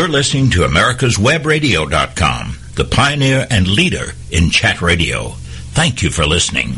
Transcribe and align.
You're 0.00 0.08
listening 0.08 0.48
to 0.52 0.60
America'sWebRadio.com, 0.60 2.56
the 2.74 2.86
pioneer 2.86 3.46
and 3.50 3.68
leader 3.68 4.14
in 4.30 4.48
chat 4.48 4.80
radio. 4.80 5.32
Thank 5.76 6.02
you 6.02 6.08
for 6.08 6.24
listening. 6.24 6.76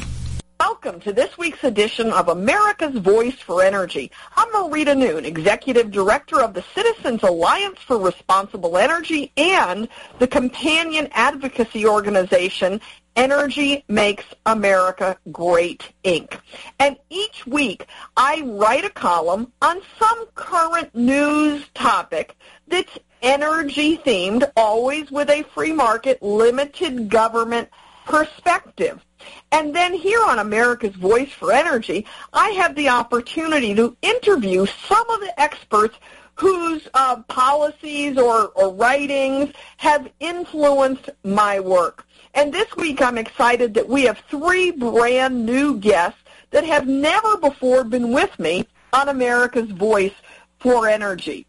Welcome 0.59 0.99
to 1.03 1.13
this 1.13 1.39
week's 1.39 1.63
edition 1.63 2.11
of 2.11 2.29
America's 2.29 2.99
Voice 2.99 3.37
for 3.37 3.63
Energy. 3.63 4.11
I'm 4.37 4.49
Marita 4.49 4.99
Noon, 4.99 5.25
Executive 5.25 5.93
Director 5.93 6.41
of 6.41 6.53
the 6.53 6.65
Citizens 6.75 7.23
Alliance 7.23 7.79
for 7.79 7.97
Responsible 7.97 8.77
Energy 8.77 9.31
and 9.37 9.87
the 10.19 10.27
companion 10.27 11.07
advocacy 11.13 11.87
organization 11.87 12.81
Energy 13.15 13.85
Makes 13.87 14.25
America 14.47 15.17
Great, 15.31 15.93
Inc. 16.05 16.41
And 16.81 16.97
each 17.09 17.47
week 17.47 17.87
I 18.17 18.43
write 18.45 18.85
a 18.85 18.91
column 18.91 19.53
on 19.63 19.81
some 19.97 20.27
current 20.35 20.93
news 20.93 21.65
topic 21.75 22.37
that's 22.67 22.99
energy 23.23 23.99
themed, 23.99 24.51
always 24.57 25.11
with 25.11 25.31
a 25.31 25.43
free 25.55 25.73
market, 25.73 26.23
limited 26.23 27.09
government 27.09 27.69
perspective. 28.05 29.05
And 29.53 29.75
then 29.75 29.95
here 29.95 30.23
on 30.25 30.41
America's 30.41 30.97
Voice 30.97 31.31
for 31.31 31.53
Energy, 31.53 32.07
I 32.33 32.51
have 32.51 32.75
the 32.75 32.89
opportunity 32.89 33.75
to 33.75 33.97
interview 34.03 34.67
some 34.67 35.09
of 35.11 35.21
the 35.21 35.41
experts 35.41 35.97
whose 36.35 36.89
uh, 36.95 37.23
policies 37.29 38.19
or, 38.19 38.49
or 38.49 38.75
writings 38.75 39.55
have 39.77 40.11
influenced 40.19 41.11
my 41.23 41.61
work. 41.61 42.07
And 42.35 42.53
this 42.53 42.75
week 42.77 43.03
I'm 43.03 43.19
excited 43.19 43.75
that 43.75 43.89
we 43.89 44.03
have 44.05 44.19
three 44.29 44.71
brand 44.71 45.45
new 45.45 45.79
guests 45.79 46.19
that 46.51 46.65
have 46.65 46.89
never 46.89 47.37
before 47.37 47.85
been 47.85 48.13
with 48.13 48.37
me 48.39 48.67
on 48.93 49.09
America's 49.09 49.71
Voice 49.71 50.15
for 50.59 50.89
Energy. 50.89 51.47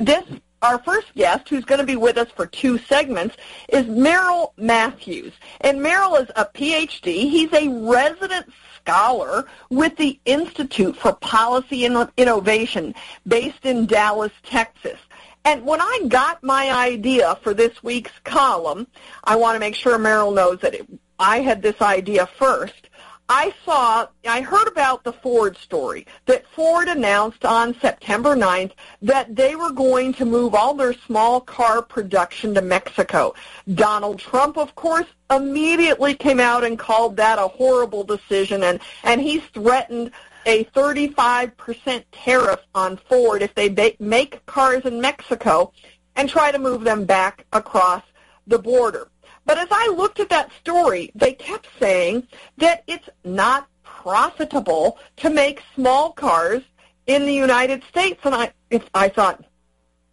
This 0.00 0.24
our 0.62 0.78
first 0.78 1.14
guest, 1.14 1.48
who's 1.48 1.64
going 1.64 1.80
to 1.80 1.86
be 1.86 1.96
with 1.96 2.16
us 2.16 2.30
for 2.30 2.46
two 2.46 2.78
segments, 2.78 3.36
is 3.68 3.86
Merrill 3.86 4.54
Matthews. 4.56 5.32
And 5.60 5.82
Merrill 5.82 6.16
is 6.16 6.28
a 6.36 6.44
PhD. 6.44 7.30
He's 7.30 7.52
a 7.52 7.68
resident 7.68 8.46
scholar 8.80 9.46
with 9.70 9.96
the 9.96 10.18
Institute 10.24 10.96
for 10.96 11.12
Policy 11.12 11.84
and 11.84 12.08
Innovation 12.16 12.94
based 13.26 13.64
in 13.64 13.86
Dallas, 13.86 14.32
Texas. 14.42 14.98
And 15.44 15.64
when 15.64 15.80
I 15.80 16.06
got 16.08 16.42
my 16.42 16.72
idea 16.72 17.38
for 17.42 17.54
this 17.54 17.82
week's 17.82 18.18
column, 18.24 18.86
I 19.22 19.36
want 19.36 19.54
to 19.54 19.60
make 19.60 19.76
sure 19.76 19.98
Merrill 19.98 20.32
knows 20.32 20.60
that 20.60 20.74
it, 20.74 20.88
I 21.18 21.40
had 21.40 21.62
this 21.62 21.80
idea 21.80 22.26
first. 22.26 22.85
I 23.28 23.52
saw, 23.64 24.06
I 24.28 24.40
heard 24.40 24.68
about 24.68 25.02
the 25.02 25.12
Ford 25.12 25.56
story, 25.56 26.06
that 26.26 26.46
Ford 26.48 26.86
announced 26.86 27.44
on 27.44 27.74
September 27.80 28.36
9th 28.36 28.70
that 29.02 29.34
they 29.34 29.56
were 29.56 29.72
going 29.72 30.12
to 30.14 30.24
move 30.24 30.54
all 30.54 30.74
their 30.74 30.92
small 30.92 31.40
car 31.40 31.82
production 31.82 32.54
to 32.54 32.62
Mexico. 32.62 33.34
Donald 33.74 34.20
Trump, 34.20 34.56
of 34.56 34.74
course, 34.76 35.06
immediately 35.30 36.14
came 36.14 36.38
out 36.38 36.62
and 36.62 36.78
called 36.78 37.16
that 37.16 37.40
a 37.40 37.48
horrible 37.48 38.04
decision, 38.04 38.62
and, 38.62 38.78
and 39.02 39.20
he's 39.20 39.42
threatened 39.46 40.12
a 40.46 40.62
35% 40.66 42.04
tariff 42.12 42.60
on 42.76 42.96
Ford 42.96 43.42
if 43.42 43.52
they 43.56 43.96
make 43.98 44.46
cars 44.46 44.84
in 44.84 45.00
Mexico 45.00 45.72
and 46.14 46.28
try 46.28 46.52
to 46.52 46.58
move 46.60 46.84
them 46.84 47.04
back 47.04 47.44
across 47.52 48.04
the 48.46 48.58
border. 48.58 49.08
But 49.46 49.58
as 49.58 49.68
I 49.70 49.94
looked 49.96 50.20
at 50.20 50.28
that 50.30 50.50
story, 50.60 51.10
they 51.14 51.32
kept 51.32 51.68
saying 51.78 52.26
that 52.58 52.82
it's 52.86 53.08
not 53.24 53.68
profitable 53.84 54.98
to 55.18 55.30
make 55.30 55.62
small 55.74 56.12
cars 56.12 56.62
in 57.06 57.24
the 57.24 57.32
United 57.32 57.82
States. 57.84 58.20
And 58.24 58.34
I, 58.34 58.52
if, 58.70 58.88
I 58.92 59.08
thought, 59.08 59.44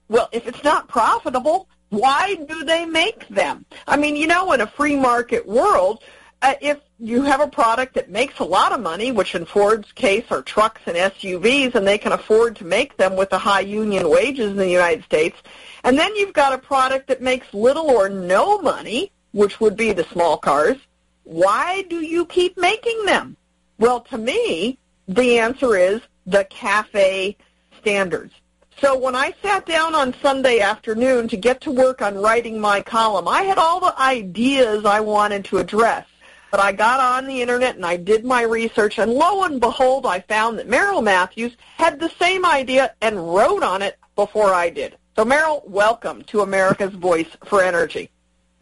well, 0.08 0.30
if 0.32 0.48
it's 0.48 0.64
not 0.64 0.88
profitable, 0.88 1.68
why 1.90 2.36
do 2.48 2.64
they 2.64 2.86
make 2.86 3.28
them? 3.28 3.66
I 3.88 3.98
mean, 3.98 4.16
you 4.16 4.28
know, 4.28 4.52
in 4.54 4.62
a 4.62 4.68
free 4.68 4.96
market 4.96 5.48
world, 5.48 6.04
uh, 6.44 6.56
if 6.62 6.80
you 7.00 7.22
have 7.24 7.40
a 7.40 7.48
product 7.48 7.96
that 7.96 8.10
makes 8.10 8.40
a 8.40 8.44
lot 8.44 8.72
of 8.72 8.82
money, 8.82 9.12
which 9.12 9.34
in 9.34 9.46
Ford's 9.46 9.92
case 9.94 10.26
are 10.30 10.42
trucks 10.42 10.82
and 10.86 10.96
SUVs, 10.96 11.76
and 11.76 11.88
they 11.88 11.98
can 11.98 12.12
afford 12.12 12.56
to 12.58 12.66
make 12.66 12.98
them 12.98 13.16
with 13.16 13.30
the 13.30 13.38
high 13.38 13.62
union 13.62 14.10
wages 14.10 14.52
in 14.52 14.58
the 14.58 14.70
United 14.70 15.04
States, 15.06 15.38
and 15.84 15.98
then 15.98 16.16
you've 16.16 16.34
got 16.34 16.54
a 16.54 16.58
product 16.58 17.08
that 17.08 17.22
makes 17.22 17.54
little 17.54 17.90
or 17.90 18.10
no 18.10 18.60
money, 18.60 19.12
which 19.34 19.60
would 19.60 19.76
be 19.76 19.92
the 19.92 20.06
small 20.06 20.38
cars, 20.38 20.78
why 21.24 21.84
do 21.90 22.00
you 22.02 22.26
keep 22.26 22.58
making 22.58 23.06
them? 23.06 23.36
Well, 23.78 24.00
to 24.02 24.18
me, 24.18 24.78
the 25.08 25.40
answer 25.40 25.76
is 25.76 26.02
the 26.26 26.46
CAFE 26.46 27.36
standards. 27.80 28.34
So 28.80 28.98
when 28.98 29.16
I 29.16 29.34
sat 29.42 29.66
down 29.66 29.96
on 29.96 30.16
Sunday 30.22 30.60
afternoon 30.60 31.28
to 31.30 31.38
get 31.38 31.62
to 31.62 31.72
work 31.72 32.02
on 32.02 32.18
writing 32.18 32.60
my 32.60 32.82
column, 32.82 33.28
I 33.28 33.44
had 33.44 33.58
all 33.58 33.80
the 33.80 34.00
ideas 34.00 34.86
I 34.86 35.00
wanted 35.00 35.46
to 35.46 35.58
address. 35.58 36.06
But 36.52 36.60
I 36.60 36.72
got 36.72 37.00
on 37.00 37.28
the 37.28 37.42
internet 37.42 37.76
and 37.76 37.86
I 37.86 37.98
did 37.98 38.24
my 38.24 38.44
research, 38.44 39.00
and 39.00 39.12
lo 39.12 39.44
and 39.44 39.60
behold, 39.60 40.06
I 40.06 40.20
found 40.20 40.60
that 40.60 40.70
Merrill 40.70 41.02
Matthews 41.02 41.56
had 41.78 42.00
the 42.00 42.12
same 42.20 42.46
idea 42.46 42.94
and 43.02 43.34
wrote 43.34 43.64
on 43.64 43.82
it 43.82 43.98
before 44.16 44.54
I 44.54 44.70
did. 44.70 44.98
So 45.16 45.26
Merrill, 45.26 45.64
welcome 45.66 46.24
to 46.26 46.42
America's 46.42 46.94
Voice 46.94 47.30
for 47.46 47.64
Energy. 47.64 48.10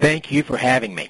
Thank 0.01 0.31
you 0.31 0.41
for 0.41 0.57
having 0.57 0.95
me. 0.95 1.09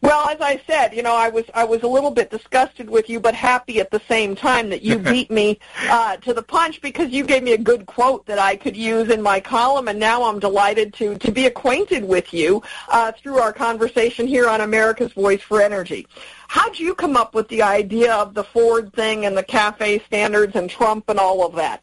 Well, 0.00 0.28
as 0.28 0.40
I 0.40 0.62
said, 0.64 0.94
you 0.94 1.02
know, 1.02 1.16
I 1.16 1.28
was 1.28 1.44
I 1.54 1.64
was 1.64 1.82
a 1.82 1.88
little 1.88 2.12
bit 2.12 2.30
disgusted 2.30 2.88
with 2.88 3.10
you, 3.10 3.18
but 3.18 3.34
happy 3.34 3.80
at 3.80 3.90
the 3.90 4.00
same 4.06 4.36
time 4.36 4.70
that 4.70 4.82
you 4.82 4.96
beat 5.12 5.28
me 5.28 5.58
uh, 5.88 6.18
to 6.18 6.32
the 6.32 6.42
punch 6.42 6.80
because 6.80 7.10
you 7.10 7.24
gave 7.24 7.42
me 7.42 7.54
a 7.54 7.58
good 7.58 7.84
quote 7.86 8.24
that 8.26 8.38
I 8.38 8.54
could 8.54 8.76
use 8.76 9.10
in 9.10 9.20
my 9.20 9.40
column, 9.40 9.88
and 9.88 9.98
now 9.98 10.22
I'm 10.22 10.38
delighted 10.38 10.94
to 10.94 11.18
to 11.18 11.32
be 11.32 11.46
acquainted 11.46 12.04
with 12.04 12.32
you 12.32 12.62
uh, 12.90 13.10
through 13.10 13.40
our 13.40 13.52
conversation 13.52 14.28
here 14.28 14.48
on 14.48 14.60
America's 14.60 15.12
Voice 15.12 15.42
for 15.42 15.60
Energy. 15.60 16.06
How'd 16.46 16.78
you 16.78 16.94
come 16.94 17.16
up 17.16 17.34
with 17.34 17.48
the 17.48 17.62
idea 17.62 18.14
of 18.14 18.34
the 18.34 18.44
Ford 18.44 18.92
thing 18.92 19.26
and 19.26 19.36
the 19.36 19.42
CAFE 19.42 20.04
standards 20.06 20.54
and 20.54 20.70
Trump 20.70 21.08
and 21.08 21.18
all 21.18 21.44
of 21.44 21.56
that? 21.56 21.82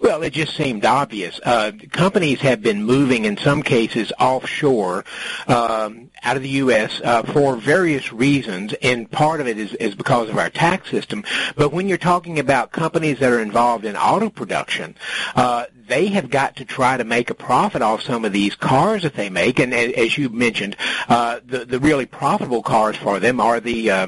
Well, 0.00 0.22
it 0.22 0.32
just 0.32 0.56
seemed 0.56 0.84
obvious. 0.84 1.40
Uh, 1.44 1.72
companies 1.90 2.40
have 2.40 2.62
been 2.62 2.84
moving, 2.84 3.24
in 3.24 3.36
some 3.36 3.62
cases, 3.62 4.12
offshore 4.18 5.04
um, 5.48 6.10
out 6.22 6.36
of 6.36 6.42
the 6.44 6.48
U.S. 6.50 7.00
Uh, 7.02 7.24
for 7.24 7.56
various 7.56 8.12
reasons, 8.12 8.72
and 8.82 9.10
part 9.10 9.40
of 9.40 9.48
it 9.48 9.58
is, 9.58 9.74
is 9.74 9.96
because 9.96 10.28
of 10.28 10.38
our 10.38 10.48
tax 10.48 10.90
system. 10.90 11.24
But 11.56 11.72
when 11.72 11.88
you're 11.88 11.98
talking 11.98 12.38
about 12.38 12.70
companies 12.70 13.18
that 13.18 13.32
are 13.32 13.40
involved 13.40 13.84
in 13.84 13.96
auto 13.96 14.30
production, 14.30 14.94
uh, 15.34 15.64
they 15.88 16.06
have 16.08 16.30
got 16.30 16.56
to 16.56 16.64
try 16.64 16.96
to 16.96 17.04
make 17.04 17.30
a 17.30 17.34
profit 17.34 17.82
off 17.82 18.02
some 18.02 18.24
of 18.24 18.32
these 18.32 18.54
cars 18.54 19.02
that 19.02 19.14
they 19.14 19.30
make. 19.30 19.58
And 19.58 19.72
as 19.74 20.16
you 20.16 20.28
mentioned, 20.28 20.76
uh, 21.08 21.40
the 21.44 21.64
the 21.64 21.80
really 21.80 22.06
profitable 22.06 22.62
cars 22.62 22.96
for 22.96 23.18
them 23.18 23.40
are 23.40 23.60
the 23.60 23.90
uh, 23.90 24.06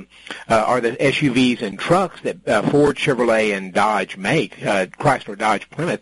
uh, 0.48 0.64
are 0.66 0.80
the 0.80 0.92
SUVs 0.92 1.62
and 1.62 1.78
trucks 1.78 2.20
that 2.22 2.46
uh, 2.46 2.62
Ford, 2.70 2.96
Chevrolet, 2.96 3.56
and 3.56 3.72
Dodge 3.72 4.16
make. 4.16 4.64
Uh, 4.64 4.86
Chrysler, 4.86 5.36
Dodge, 5.36 5.68
Plymouth. 5.70 6.00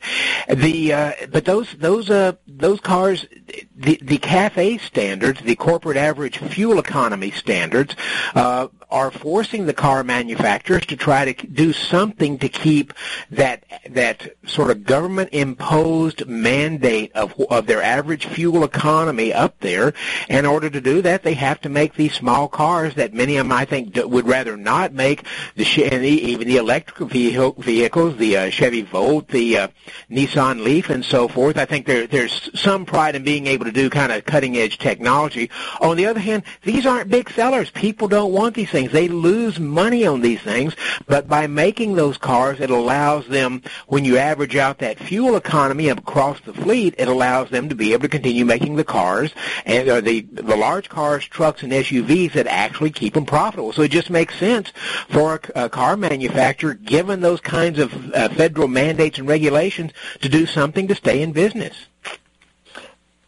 The 0.49 0.93
uh, 0.93 1.13
but 1.31 1.45
those 1.45 1.73
those 1.75 2.11
uh, 2.11 2.33
those 2.47 2.81
cars, 2.81 3.27
the 3.77 3.99
the 4.03 4.19
CAFE 4.19 4.81
standards, 4.81 5.41
the 5.41 5.57
corporate 5.57 5.97
average 5.97 6.39
fuel 6.39 6.79
economy 6.79 7.31
standards, 7.31 7.95
uh, 8.35 8.69
are 8.91 9.11
forcing 9.11 9.67
the 9.67 9.75
car 9.75 10.03
manufacturers 10.03 10.87
to 10.87 10.97
try 10.97 11.31
to 11.31 11.47
do 11.47 11.73
something 11.73 12.39
to 12.39 12.49
keep 12.49 12.93
that 13.31 13.65
that 13.91 14.37
sort 14.47 14.71
of 14.71 14.85
government 14.85 15.31
imposed 15.33 16.27
mandate 16.27 17.13
of 17.13 17.35
of 17.51 17.67
their 17.67 17.83
average 17.83 18.27
fuel 18.27 18.65
economy 18.65 19.33
up 19.33 19.59
there. 19.61 19.93
In 20.29 20.47
order 20.47 20.71
to 20.71 20.81
do 20.81 21.03
that, 21.03 21.23
they 21.23 21.35
have 21.35 21.61
to 21.63 21.69
make 21.69 21.95
these 21.95 22.15
small 22.15 22.49
cars 22.49 22.95
that 22.95 23.15
many 23.15 23.37
of 23.37 23.47
them 23.47 23.53
I 23.53 23.65
think 23.65 23.97
would 23.97 24.27
rather 24.27 24.57
not 24.57 24.93
make 24.93 25.25
the 25.55 25.65
and 25.85 26.05
even 26.05 26.49
the 26.49 26.57
electric 26.57 27.09
vehicle, 27.11 27.53
vehicles, 27.59 28.17
the 28.17 28.37
uh, 28.37 28.51
Chevy 28.51 28.83
Volt, 28.83 29.29
the 29.29 29.59
uh, 29.59 29.69
Nissan 30.11 30.63
Leaf, 30.63 30.91
and 30.91 31.05
so 31.05 31.29
forth. 31.29 31.57
I 31.57 31.65
think 31.65 31.87
there 31.87 32.07
there's 32.07 32.51
some 32.59 32.85
pride 32.85 33.15
in 33.15 33.25
being 33.25 33.38
able 33.47 33.65
to 33.65 33.73
do 33.73 33.89
kind 33.91 34.13
of 34.13 34.25
cutting 34.25 34.57
edge 34.57 34.79
technology. 34.79 35.51
On 35.81 35.97
the 35.97 36.07
other 36.07 36.21
hand, 36.21 36.43
these 36.63 36.87
aren't 36.87 37.11
big 37.11 37.31
sellers. 37.31 37.71
People 37.71 38.09
don't 38.09 38.33
want 38.33 38.55
these 38.55 38.71
things. 38.71 38.93
They 38.93 39.09
lose 39.09 39.59
money 39.59 40.07
on 40.07 40.21
these 40.21 40.41
things, 40.41 40.75
but 41.07 41.29
by 41.29 41.47
making 41.47 41.95
those 41.95 42.19
cars, 42.19 42.61
it 42.61 42.71
allows 42.71 43.27
them, 43.29 43.63
when 43.87 44.05
you 44.05 44.17
average 44.17 44.57
out 44.57 44.79
that 44.79 44.99
fuel 44.99 45.37
economy 45.37 45.89
across 45.89 46.41
the 46.41 46.53
fleet, 46.53 46.95
it 46.99 47.09
allows 47.09 47.51
them 47.51 47.69
to 47.69 47.75
be 47.75 47.93
able 47.93 48.03
to 48.03 48.09
continue 48.09 48.45
making 48.45 48.77
the 48.77 48.85
cars 48.85 49.33
and 49.65 49.89
uh, 49.89 50.01
the 50.01 50.23
the 50.33 50.57
large 50.57 50.89
cars, 50.89 51.25
trucks, 51.25 51.63
and 51.63 51.73
SUVs 51.73 52.33
that 52.33 52.47
actually 52.47 52.91
keep 52.91 53.15
them 53.15 53.27
profitable. 53.27 53.73
So 53.73 53.83
it 53.83 53.91
just 53.91 54.11
makes 54.11 54.39
sense 54.39 54.73
for 55.09 55.41
a, 55.55 55.65
a 55.65 55.69
car 55.69 55.97
manufacturer, 55.97 56.75
given 56.75 57.21
those 57.21 57.41
kinds 57.41 57.79
of 57.79 58.13
uh, 58.13 58.29
federal 58.31 58.69
mandates 58.69 59.19
and 59.19 59.29
regulations, 59.29 59.93
to 60.21 60.29
do 60.29 60.47
something 60.47 60.89
to 60.89 60.95
stay 60.95 61.23
in 61.23 61.33
business. 61.33 61.88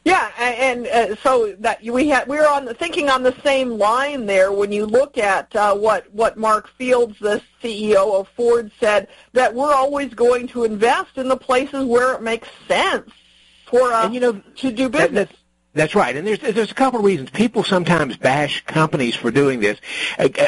Yeah, 0.04 0.30
and 0.38 0.86
uh, 0.86 1.14
so 1.16 1.54
that 1.58 1.82
we 1.82 2.08
had 2.08 2.26
we 2.26 2.38
were 2.38 2.48
on 2.48 2.64
the, 2.64 2.72
thinking 2.72 3.10
on 3.10 3.22
the 3.22 3.34
same 3.42 3.72
line 3.72 4.24
there 4.24 4.50
when 4.50 4.72
you 4.72 4.86
look 4.86 5.18
at 5.18 5.54
uh, 5.54 5.74
what 5.74 6.10
what 6.14 6.38
Mark 6.38 6.70
Fields, 6.78 7.18
the 7.18 7.42
CEO 7.62 8.18
of 8.18 8.26
Ford, 8.28 8.72
said 8.80 9.08
that 9.34 9.54
we're 9.54 9.74
always 9.74 10.14
going 10.14 10.48
to 10.48 10.64
invest 10.64 11.18
in 11.18 11.28
the 11.28 11.36
places 11.36 11.84
where 11.84 12.14
it 12.14 12.22
makes 12.22 12.48
sense. 12.66 13.10
for 13.66 13.92
uh, 13.92 14.06
and, 14.06 14.14
you 14.14 14.20
know, 14.20 14.40
to 14.56 14.72
do 14.72 14.88
business. 14.88 15.28
That, 15.28 15.36
that's 15.72 15.94
right, 15.94 16.16
and 16.16 16.26
there's 16.26 16.40
there's 16.40 16.72
a 16.72 16.74
couple 16.74 16.98
of 16.98 17.04
reasons. 17.04 17.30
People 17.30 17.62
sometimes 17.62 18.16
bash 18.16 18.64
companies 18.64 19.14
for 19.14 19.30
doing 19.30 19.60
this. 19.60 19.78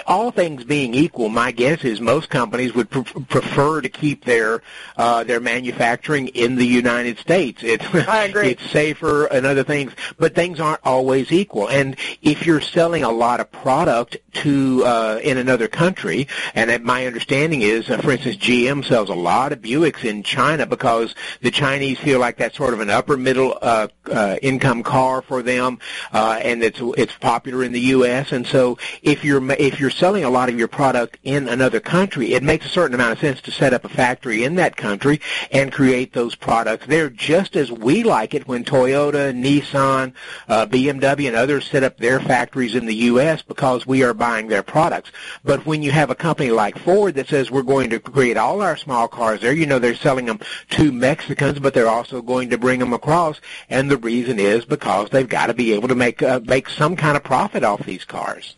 All 0.04 0.32
things 0.32 0.64
being 0.64 0.94
equal, 0.94 1.28
my 1.28 1.52
guess 1.52 1.84
is 1.84 2.00
most 2.00 2.28
companies 2.28 2.74
would 2.74 2.90
pr- 2.90 3.02
prefer 3.02 3.80
to 3.82 3.88
keep 3.88 4.24
their 4.24 4.62
uh, 4.96 5.22
their 5.22 5.38
manufacturing 5.38 6.26
in 6.28 6.56
the 6.56 6.66
United 6.66 7.20
States. 7.20 7.62
It's 7.62 7.84
I 7.94 8.24
agree. 8.24 8.48
it's 8.48 8.68
safer 8.70 9.26
and 9.26 9.46
other 9.46 9.62
things, 9.62 9.92
but 10.18 10.34
things 10.34 10.58
aren't 10.58 10.80
always 10.84 11.30
equal. 11.30 11.68
And 11.68 11.96
if 12.22 12.44
you're 12.44 12.60
selling 12.60 13.04
a 13.04 13.10
lot 13.10 13.38
of 13.38 13.52
product 13.52 14.16
to 14.32 14.84
uh, 14.84 15.20
in 15.22 15.38
another 15.38 15.68
country, 15.68 16.26
and 16.54 16.82
my 16.82 17.06
understanding 17.06 17.62
is, 17.62 17.88
uh, 17.88 17.98
for 17.98 18.10
instance, 18.10 18.38
GM 18.38 18.84
sells 18.84 19.08
a 19.08 19.14
lot 19.14 19.52
of 19.52 19.60
Buicks 19.60 20.04
in 20.04 20.24
China 20.24 20.66
because 20.66 21.14
the 21.42 21.52
Chinese 21.52 22.00
feel 22.00 22.18
like 22.18 22.38
that's 22.38 22.56
sort 22.56 22.74
of 22.74 22.80
an 22.80 22.90
upper 22.90 23.16
middle 23.16 23.56
uh, 23.62 23.86
uh, 24.10 24.36
income 24.42 24.82
car 24.82 25.11
car 25.12 25.22
for 25.22 25.42
them, 25.42 25.78
uh, 26.12 26.40
and 26.42 26.62
it's 26.62 26.80
it's 26.96 27.14
popular 27.14 27.62
in 27.62 27.72
the 27.72 27.80
U.S. 27.96 28.32
And 28.32 28.46
so 28.46 28.78
if 29.02 29.24
you're 29.24 29.42
if 29.52 29.78
you're 29.78 29.90
selling 29.90 30.24
a 30.24 30.30
lot 30.30 30.48
of 30.48 30.58
your 30.58 30.68
product 30.68 31.18
in 31.22 31.48
another 31.48 31.80
country, 31.80 32.32
it 32.32 32.42
makes 32.42 32.64
a 32.64 32.68
certain 32.68 32.94
amount 32.94 33.12
of 33.12 33.18
sense 33.18 33.40
to 33.42 33.50
set 33.50 33.74
up 33.74 33.84
a 33.84 33.88
factory 33.88 34.44
in 34.44 34.54
that 34.54 34.76
country 34.76 35.20
and 35.50 35.70
create 35.70 36.12
those 36.12 36.34
products 36.34 36.86
there, 36.86 37.10
just 37.10 37.56
as 37.56 37.70
we 37.70 38.02
like 38.02 38.34
it 38.34 38.48
when 38.48 38.64
Toyota, 38.64 39.32
Nissan, 39.32 40.14
uh, 40.48 40.66
BMW, 40.66 41.28
and 41.28 41.36
others 41.36 41.66
set 41.66 41.82
up 41.82 41.98
their 41.98 42.20
factories 42.20 42.74
in 42.74 42.86
the 42.86 42.94
U.S. 43.12 43.42
because 43.42 43.86
we 43.86 44.02
are 44.02 44.14
buying 44.14 44.48
their 44.48 44.62
products. 44.62 45.10
But 45.44 45.66
when 45.66 45.82
you 45.82 45.90
have 45.90 46.10
a 46.10 46.14
company 46.14 46.50
like 46.50 46.78
Ford 46.78 47.14
that 47.16 47.28
says 47.28 47.50
we're 47.50 47.62
going 47.62 47.90
to 47.90 48.00
create 48.00 48.36
all 48.36 48.62
our 48.62 48.76
small 48.76 49.08
cars 49.08 49.40
there, 49.40 49.52
you 49.52 49.66
know 49.66 49.78
they're 49.78 49.94
selling 49.94 50.26
them 50.26 50.40
to 50.70 50.90
Mexicans, 50.90 51.58
but 51.58 51.74
they're 51.74 51.88
also 51.88 52.22
going 52.22 52.48
to 52.50 52.58
bring 52.58 52.80
them 52.80 52.92
across, 52.92 53.40
and 53.68 53.90
the 53.90 53.98
reason 53.98 54.38
is 54.38 54.64
because 54.64 55.01
they've 55.10 55.28
got 55.28 55.46
to 55.46 55.54
be 55.54 55.72
able 55.72 55.88
to 55.88 55.94
make 55.94 56.22
uh, 56.22 56.40
make 56.44 56.68
some 56.68 56.96
kind 56.96 57.16
of 57.16 57.22
profit 57.22 57.64
off 57.64 57.84
these 57.84 58.04
cars. 58.04 58.56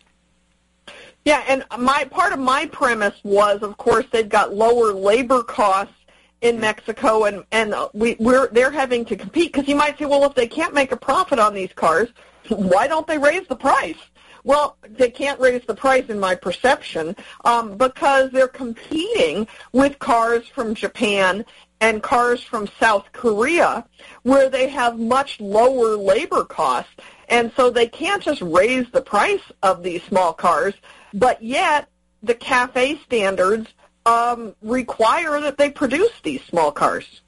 Yeah, 1.25 1.43
and 1.47 1.65
my 1.79 2.05
part 2.05 2.33
of 2.33 2.39
my 2.39 2.67
premise 2.67 3.15
was, 3.23 3.63
of 3.63 3.77
course, 3.77 4.05
they've 4.11 4.29
got 4.29 4.53
lower 4.53 4.93
labor 4.93 5.41
costs 5.41 5.95
in 6.41 6.59
Mexico, 6.59 7.23
and 7.23 7.43
and 7.51 7.73
we 7.93 8.15
we're 8.19 8.47
they're 8.49 8.71
having 8.71 9.05
to 9.05 9.15
compete 9.15 9.51
because 9.51 9.67
you 9.67 9.75
might 9.75 9.97
say, 9.97 10.05
well, 10.05 10.23
if 10.25 10.35
they 10.35 10.47
can't 10.47 10.73
make 10.73 10.91
a 10.91 10.97
profit 10.97 11.39
on 11.39 11.53
these 11.53 11.73
cars, 11.73 12.09
why 12.49 12.87
don't 12.87 13.07
they 13.07 13.17
raise 13.17 13.47
the 13.47 13.55
price? 13.55 13.97
Well, 14.43 14.77
they 14.87 15.09
can't 15.09 15.39
raise 15.39 15.63
the 15.65 15.73
price 15.73 16.07
in 16.07 16.19
my 16.19 16.35
perception 16.35 17.15
um, 17.45 17.77
because 17.77 18.29
they're 18.29 18.47
competing 18.47 19.47
with 19.71 19.97
cars 19.97 20.47
from 20.47 20.75
Japan 20.75 21.43
and 21.81 22.01
cars 22.01 22.41
from 22.41 22.67
South 22.79 23.11
Korea 23.11 23.85
where 24.23 24.49
they 24.49 24.69
have 24.69 24.97
much 24.97 25.39
lower 25.39 25.95
labor 25.95 26.43
costs. 26.43 26.93
And 27.29 27.51
so 27.55 27.69
they 27.69 27.87
can't 27.87 28.21
just 28.21 28.41
raise 28.41 28.89
the 28.91 29.01
price 29.01 29.41
of 29.63 29.83
these 29.83 30.03
small 30.03 30.33
cars, 30.33 30.73
but 31.13 31.41
yet 31.41 31.89
the 32.23 32.35
CAFE 32.35 33.01
standards 33.03 33.67
um, 34.05 34.55
require 34.61 35.39
that 35.41 35.57
they 35.57 35.69
produce 35.69 36.11
these 36.23 36.43
small 36.43 36.71
cars. 36.71 37.21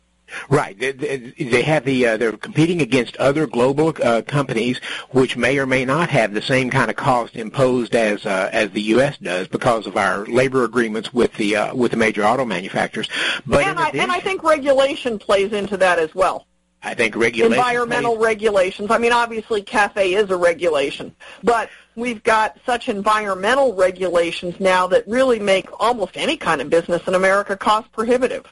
Right. 0.50 0.78
They, 0.78 0.92
they 0.92 1.62
have 1.62 1.86
the 1.86 2.08
uh, 2.08 2.18
they're 2.18 2.36
competing 2.36 2.82
against 2.82 3.16
other 3.18 3.48
global 3.48 3.94
uh, 4.04 4.22
companies 4.24 4.80
which 5.12 5.38
may 5.38 5.58
or 5.58 5.66
may 5.66 5.86
not 5.86 6.10
have 6.10 6.34
the 6.34 6.42
same 6.42 6.70
kind 6.70 6.90
of 6.90 6.98
cost 6.98 7.36
imposed 7.36 7.96
as 7.96 8.26
uh, 8.26 8.50
as 8.52 8.72
the 8.72 8.82
U.S. 8.82 9.18
does 9.18 9.48
because 9.48 9.88
of 9.88 9.96
our 9.96 10.26
labor 10.26 10.64
agreements 10.64 11.14
with 11.14 11.34
the 11.36 11.56
uh, 11.56 11.76
with 11.76 11.92
the 11.92 11.98
major 11.98 12.24
auto 12.24 12.46
manufacturers. 12.46 13.10
But 13.46 13.64
and 13.66 13.80
I, 13.80 13.90
and 13.90 14.12
I 14.12 14.20
think 14.20 14.44
regulation 14.44 15.18
plays 15.18 15.54
into 15.54 15.78
that 15.78 16.00
as 16.00 16.14
well. 16.14 16.46
I 16.84 16.94
think 16.94 17.16
regulation 17.16 17.54
environmental 17.54 18.16
plays... 18.16 18.26
regulations. 18.26 18.92
I 18.92 18.98
mean, 18.98 19.12
obviously, 19.12 19.62
CAFE 19.64 19.98
is 19.98 20.30
a 20.30 20.38
regulation, 20.38 21.16
but 21.44 21.70
we've 21.96 22.24
got 22.24 22.58
such 22.66 22.90
environmental 22.90 23.74
regulations 23.74 24.60
now 24.60 24.88
that 24.88 25.08
really 25.08 25.40
make 25.40 25.68
almost 25.82 26.16
any 26.16 26.38
kind 26.38 26.62
of 26.62 26.70
business 26.70 27.06
in 27.08 27.16
America 27.16 27.58
cost 27.58 27.92
prohibitive. 27.92 28.46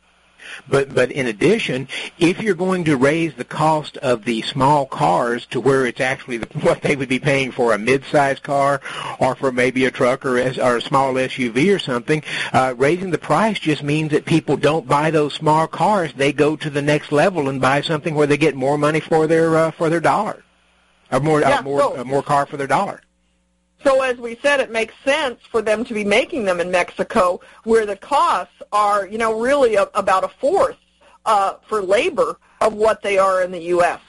But 0.68 0.94
but 0.94 1.12
in 1.12 1.27
addition, 1.27 1.88
if 2.18 2.42
you're 2.42 2.56
going 2.56 2.86
to 2.86 2.97
raise 2.97 3.33
the 3.36 3.44
cost 3.44 3.97
of 3.97 4.25
the 4.25 4.42
small 4.44 4.86
cars 4.86 5.45
to 5.47 5.59
where 5.59 5.86
it's 5.86 6.01
actually 6.01 6.38
the, 6.38 6.59
what 6.59 6.81
they 6.81 6.95
would 6.95 7.09
be 7.09 7.19
paying 7.19 7.51
for 7.51 7.74
a 7.74 7.77
mid-sized 7.77 8.44
car 8.44 8.81
or 9.19 9.36
for 9.36 9.51
maybe 9.51 9.86
a 9.86 9.92
truck 9.92 10.25
or, 10.25 10.38
or 10.38 10.77
a 10.77 10.81
small 10.81 11.13
SUV 11.13 11.75
or 11.75 11.80
something, 11.80 12.24
uh, 12.53 12.74
raising 12.77 13.12
the 13.12 13.18
price 13.18 13.59
just 13.59 13.83
means 13.83 14.12
that 14.12 14.25
people 14.25 14.57
don't 14.57 14.88
buy 14.88 15.12
those 15.12 15.33
small 15.33 15.68
cars. 15.68 16.13
They 16.13 16.33
go 16.33 16.56
to 16.56 16.69
the 16.69 16.81
next 16.81 17.12
level 17.12 17.50
and 17.50 17.62
buy 17.62 17.81
something 17.81 18.15
where 18.15 18.27
they 18.27 18.38
get 18.38 18.56
more 18.56 18.77
money 18.77 19.00
for 19.00 19.27
their 19.27 19.56
uh, 19.56 19.71
for 19.71 19.89
their 19.89 20.00
dollar, 20.00 20.44
or 21.12 21.19
more 21.19 21.41
yeah, 21.41 21.59
uh, 21.59 21.62
more 21.62 21.80
so, 21.80 21.98
uh, 21.98 22.03
more 22.03 22.24
car 22.24 22.45
for 22.45 22.57
their 22.57 22.68
dollar. 22.68 23.01
So 23.85 24.01
as 24.01 24.17
we 24.17 24.35
said, 24.41 24.59
it 24.59 24.71
makes 24.71 24.95
sense 25.05 25.39
for 25.51 25.61
them 25.61 25.85
to 25.85 25.93
be 25.93 26.03
making 26.03 26.45
them 26.45 26.59
in 26.59 26.71
Mexico, 26.71 27.39
where 27.65 27.85
the 27.85 27.95
costs 27.95 28.55
are, 28.71 29.05
you 29.05 29.19
know, 29.19 29.39
really 29.39 29.75
a, 29.75 29.83
about 29.93 30.23
a 30.23 30.27
fourth 30.27 30.77
uh, 31.23 31.57
for 31.67 31.83
labor 31.83 32.39
of 32.61 32.73
what 32.73 33.03
they 33.03 33.19
are 33.19 33.43
in 33.43 33.51
the 33.51 33.61
U.S. 33.75 34.01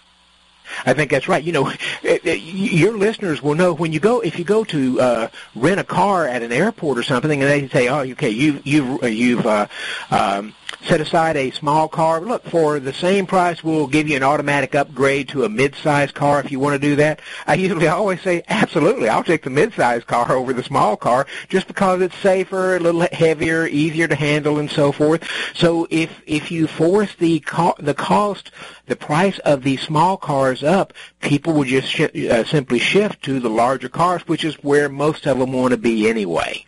I 0.85 0.93
think 0.93 1.11
that's 1.11 1.29
right. 1.29 1.43
You 1.43 1.53
know, 1.53 1.69
eh, 2.05 2.19
eh, 2.25 2.33
your 2.35 2.97
listeners 2.97 3.43
will 3.43 3.55
know 3.55 3.73
when 3.73 3.93
you 3.93 4.01
go 4.01 4.21
if 4.21 4.39
you 4.39 4.45
go 4.45 4.65
to 4.65 5.01
uh, 5.01 5.29
rent 5.55 5.81
a 5.81 5.85
car 5.85 6.27
at 6.27 6.43
an 6.43 6.53
airport 6.53 6.99
or 6.99 7.03
something, 7.03 7.43
and 7.43 7.51
they 7.51 7.69
say, 7.69 7.89
"Oh, 7.89 8.01
okay, 8.01 8.31
you 8.31 8.61
you've 8.65 9.03
you've 9.05 9.47
uh, 9.47 9.67
um, 10.11 10.55
set 10.83 11.01
aside 11.01 11.37
a 11.37 11.51
small 11.51 11.89
car. 11.89 12.21
Look, 12.21 12.45
for 12.45 12.81
the 12.81 12.93
same 12.93 13.27
price, 13.27 13.63
we'll 13.65 13.87
give 13.87 14.09
you 14.09 14.17
an 14.17 14.23
automatic 14.23 14.75
upgrade 14.75 15.29
to 15.31 15.45
a 15.45 15.49
mid-sized 15.49 16.15
car 16.15 16.41
if 16.41 16.51
you 16.51 16.61
want 16.61 16.75
to 16.75 16.79
do 16.89 16.97
that." 16.97 17.21
I 17.47 17.55
usually 17.55 17.89
always 17.89 18.21
say, 18.21 18.43
"Absolutely, 18.49 19.09
I'll 19.09 19.25
take 19.25 19.43
the 19.43 19.51
mid-sized 19.51 20.07
car 20.07 20.33
over 20.33 20.53
the 20.53 20.63
small 20.63 20.97
car 20.97 21.27
just 21.49 21.67
because 21.67 22.01
it's 22.01 22.17
safer, 22.19 22.77
a 22.77 22.81
little 22.81 23.07
heavier, 23.13 23.67
easier 23.67 24.09
to 24.09 24.15
handle, 24.15 24.59
and 24.59 24.71
so 24.71 24.93
forth." 24.93 25.29
So 25.55 25.87
if 25.91 26.23
if 26.27 26.51
you 26.51 26.67
force 26.67 27.15
the 27.19 27.41
co- 27.41 27.75
the 27.79 27.95
cost, 27.95 28.51
the 28.87 28.97
price 28.97 29.39
of 29.41 29.63
these 29.63 29.81
small 29.83 30.17
cars 30.17 30.63
up, 30.63 30.93
people 31.21 31.53
will 31.53 31.65
just 31.65 31.89
sh- 31.89 32.29
uh, 32.31 32.45
simply 32.45 32.79
shift 32.79 33.23
to 33.25 33.41
the 33.41 33.51
larger 33.51 33.89
cars, 33.89 34.27
which 34.27 34.45
is 34.45 34.55
where 34.63 34.89
most 34.89 35.27
of 35.27 35.39
them 35.39 35.53
want 35.53 35.73
to 35.73 35.77
be 35.77 36.09
anyway. 36.09 36.65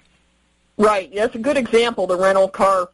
Right. 0.77 1.13
That's 1.15 1.35
a 1.35 1.39
good 1.39 1.57
example, 1.57 2.07
the 2.07 2.17
rental 2.17 2.49
car 2.49 2.91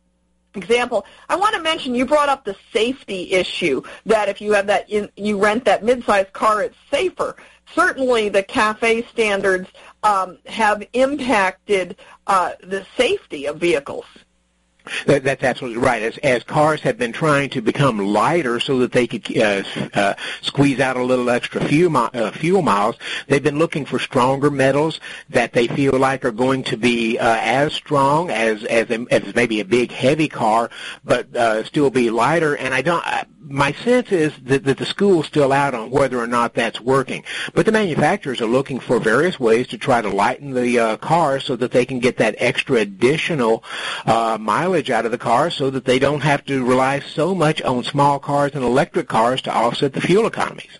example. 0.55 1.05
I 1.29 1.37
want 1.37 1.55
to 1.55 1.61
mention 1.61 1.95
you 1.95 2.07
brought 2.07 2.29
up 2.29 2.45
the 2.45 2.57
safety 2.73 3.33
issue 3.33 3.83
that 4.07 4.29
if 4.29 4.41
you 4.41 4.53
have 4.53 4.67
that 4.69 4.89
in, 4.89 5.09
you 5.17 5.43
rent 5.43 5.65
that 5.65 5.85
mid-sized 5.85 6.33
car, 6.33 6.63
it's 6.63 6.77
safer. 6.91 7.37
Certainly, 7.75 8.29
the 8.29 8.43
CAFE 8.43 9.09
standards 9.09 9.69
um, 10.03 10.39
have 10.47 10.87
impacted 10.93 11.97
uh, 12.27 12.53
the 12.63 12.87
safety 12.97 13.47
of 13.47 13.57
vehicles. 13.57 14.05
That, 15.07 15.25
that's 15.25 15.43
absolutely 15.43 15.81
right. 15.81 16.03
As, 16.03 16.19
as 16.19 16.45
cars 16.45 16.81
have 16.83 16.99
been 16.99 17.13
trying 17.13 17.51
to 17.51 17.63
become 17.63 17.99
lighter 17.99 18.61
so 18.61 18.79
that 18.81 18.93
they 18.93 19.07
could 19.07 19.37
uh, 19.37 19.63
uh, 19.95 20.15
squeeze 20.43 20.79
out 20.79 20.97
a 20.97 21.03
little 21.03 21.31
extra 21.31 21.65
fuel, 21.65 21.97
uh, 21.97 22.31
fuel 22.33 22.63
miles, 22.63 22.97
they've 23.27 23.43
been 23.43 23.59
looking 23.59 23.87
for 23.87 23.99
stronger 23.99 24.51
metals 24.51 25.01
that 25.31 25.53
they 25.53 25.67
feel 25.69 25.99
like 25.99 26.25
are 26.25 26.33
going 26.33 26.65
to 26.65 26.77
be 26.77 27.19
uh, 27.19 27.39
as 27.41 27.73
strong 27.73 28.31
as 28.31 28.65
as, 28.65 28.91
a, 28.91 29.07
as 29.11 29.35
maybe 29.35 29.61
a 29.61 29.65
big 29.65 29.91
heavy 29.91 30.29
car, 30.29 30.71
but 31.05 31.35
uh, 31.35 31.65
still 31.65 31.91
be 31.91 32.11
lighter. 32.11 32.55
And 32.57 32.75
I 32.75 32.83
don't. 32.83 33.05
I, 33.07 33.25
my 33.47 33.73
sense 33.73 34.11
is 34.13 34.33
that, 34.45 34.65
that 34.65 34.79
the 34.79 34.87
school's 34.87 35.27
still 35.27 35.53
out 35.53 35.75
on 35.75 35.91
whether 35.91 36.19
or 36.19 36.27
not 36.27 36.55
that's 36.55 36.81
working. 36.81 37.25
But 37.53 37.67
the 37.67 37.73
manufacturers 37.73 38.41
are 38.41 38.47
looking 38.47 38.81
for 38.81 38.99
various 38.99 39.39
ways 39.39 39.69
to 39.69 39.79
try 39.79 40.01
to 40.01 40.09
lighten 40.09 40.53
the 40.53 40.79
uh, 40.79 40.97
car 40.97 41.41
so 41.41 41.57
that 41.57 41.71
they 41.71 41.85
can 41.85 41.99
get 41.99 42.17
that 42.19 42.37
extra 42.39 42.77
additional 42.77 43.65
uh, 44.07 44.39
mileage 44.41 44.91
out 44.91 45.05
of 45.05 45.11
the 45.11 45.19
car 45.19 45.51
so 45.51 45.71
that 45.71 45.85
they 45.85 45.99
don't 45.99 46.23
have 46.23 46.45
to 46.47 46.65
rely 46.65 47.01
so 47.01 47.35
much 47.35 47.61
on 47.63 47.85
small 47.85 48.19
cars 48.19 48.53
and 48.55 48.65
electric 48.65 49.09
cars 49.09 49.43
to 49.43 49.55
offset 49.55 49.93
the 49.93 50.01
fuel 50.01 50.27
economies. 50.27 50.79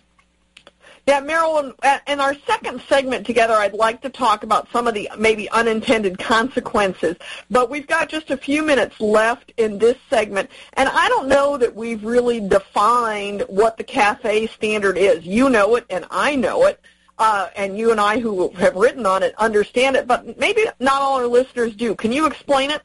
Yeah, 1.07 1.19
Merrill, 1.19 1.71
in 2.07 2.19
our 2.19 2.33
second 2.47 2.81
segment 2.89 3.27
together, 3.27 3.53
I'd 3.53 3.75
like 3.75 4.01
to 4.01 4.09
talk 4.09 4.41
about 4.41 4.67
some 4.71 4.87
of 4.87 4.95
the 4.95 5.07
maybe 5.19 5.47
unintended 5.51 6.17
consequences. 6.17 7.15
But 7.51 7.69
we've 7.69 7.85
got 7.85 8.09
just 8.09 8.31
a 8.31 8.37
few 8.37 8.63
minutes 8.63 8.99
left 8.99 9.53
in 9.57 9.77
this 9.77 9.97
segment, 10.09 10.49
and 10.73 10.89
I 10.89 11.07
don't 11.09 11.27
know 11.27 11.57
that 11.57 11.75
we've 11.75 12.03
really 12.03 12.39
defined 12.39 13.43
what 13.47 13.77
the 13.77 13.83
CAFE 13.83 14.49
standard 14.49 14.97
is. 14.97 15.23
You 15.23 15.47
know 15.47 15.75
it, 15.75 15.85
and 15.91 16.05
I 16.09 16.35
know 16.35 16.65
it. 16.65 16.81
Uh, 17.19 17.49
and 17.55 17.77
you 17.77 17.91
and 17.91 18.01
I 18.01 18.19
who 18.19 18.49
have 18.53 18.75
written 18.75 19.05
on 19.05 19.21
it 19.21 19.35
understand 19.37 19.95
it, 19.95 20.07
but 20.07 20.37
maybe 20.39 20.65
not 20.79 21.01
all 21.01 21.17
our 21.17 21.27
listeners 21.27 21.75
do. 21.75 21.93
Can 21.95 22.11
you 22.11 22.25
explain 22.25 22.71
it? 22.71 22.81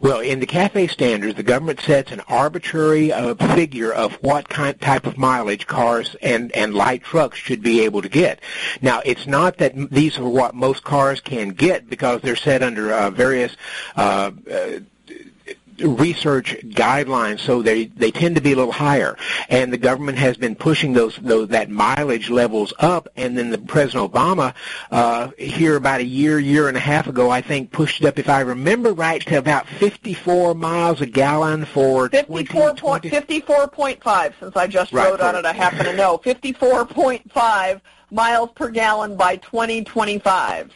Well, 0.00 0.20
in 0.20 0.40
the 0.40 0.46
CAFE 0.46 0.90
standards, 0.90 1.34
the 1.34 1.42
government 1.42 1.80
sets 1.80 2.12
an 2.12 2.20
arbitrary 2.28 3.12
uh, 3.12 3.34
figure 3.54 3.92
of 3.92 4.14
what 4.14 4.48
kind, 4.48 4.80
type 4.80 5.06
of 5.06 5.18
mileage 5.18 5.66
cars 5.66 6.16
and, 6.22 6.52
and 6.52 6.74
light 6.74 7.02
trucks 7.02 7.38
should 7.38 7.62
be 7.62 7.80
able 7.80 8.02
to 8.02 8.08
get. 8.08 8.40
Now, 8.80 9.00
it's 9.04 9.26
not 9.26 9.58
that 9.58 9.90
these 9.90 10.18
are 10.18 10.28
what 10.28 10.54
most 10.54 10.84
cars 10.84 11.20
can 11.20 11.50
get 11.50 11.88
because 11.88 12.20
they're 12.22 12.36
set 12.36 12.62
under 12.62 12.92
uh, 12.92 13.10
various 13.10 13.56
uh, 13.96 14.32
uh 14.50 14.80
research 15.82 16.56
guidelines, 16.64 17.40
so 17.40 17.62
they 17.62 17.86
they 17.86 18.10
tend 18.10 18.36
to 18.36 18.42
be 18.42 18.52
a 18.52 18.56
little 18.56 18.72
higher. 18.72 19.16
And 19.48 19.72
the 19.72 19.78
government 19.78 20.18
has 20.18 20.36
been 20.36 20.54
pushing 20.54 20.92
those 20.92 21.16
those 21.16 21.48
that 21.48 21.70
mileage 21.70 22.30
levels 22.30 22.72
up. 22.78 23.08
And 23.16 23.36
then 23.36 23.50
the 23.50 23.58
President 23.58 24.12
Obama 24.12 24.54
uh, 24.90 25.30
here 25.38 25.76
about 25.76 26.00
a 26.00 26.04
year 26.04 26.38
year 26.38 26.68
and 26.68 26.76
a 26.76 26.80
half 26.80 27.06
ago, 27.06 27.30
I 27.30 27.40
think 27.40 27.72
pushed 27.72 28.00
it 28.00 28.06
up, 28.06 28.18
if 28.18 28.28
I 28.28 28.40
remember 28.40 28.92
right, 28.92 29.20
to 29.26 29.38
about 29.38 29.66
54 29.66 30.54
miles 30.54 31.00
a 31.00 31.06
gallon 31.06 31.64
for 31.64 32.08
54 32.08 32.74
point, 32.74 33.04
54.5. 33.04 34.32
Since 34.40 34.56
I 34.56 34.66
just 34.66 34.92
right, 34.92 35.10
wrote 35.10 35.20
on 35.20 35.36
it, 35.36 35.44
I 35.44 35.52
happen 35.52 35.84
to 35.84 35.96
know 35.96 36.18
54.5 36.18 37.80
miles 38.10 38.50
per 38.54 38.68
gallon 38.68 39.16
by 39.16 39.36
2025. 39.36 40.72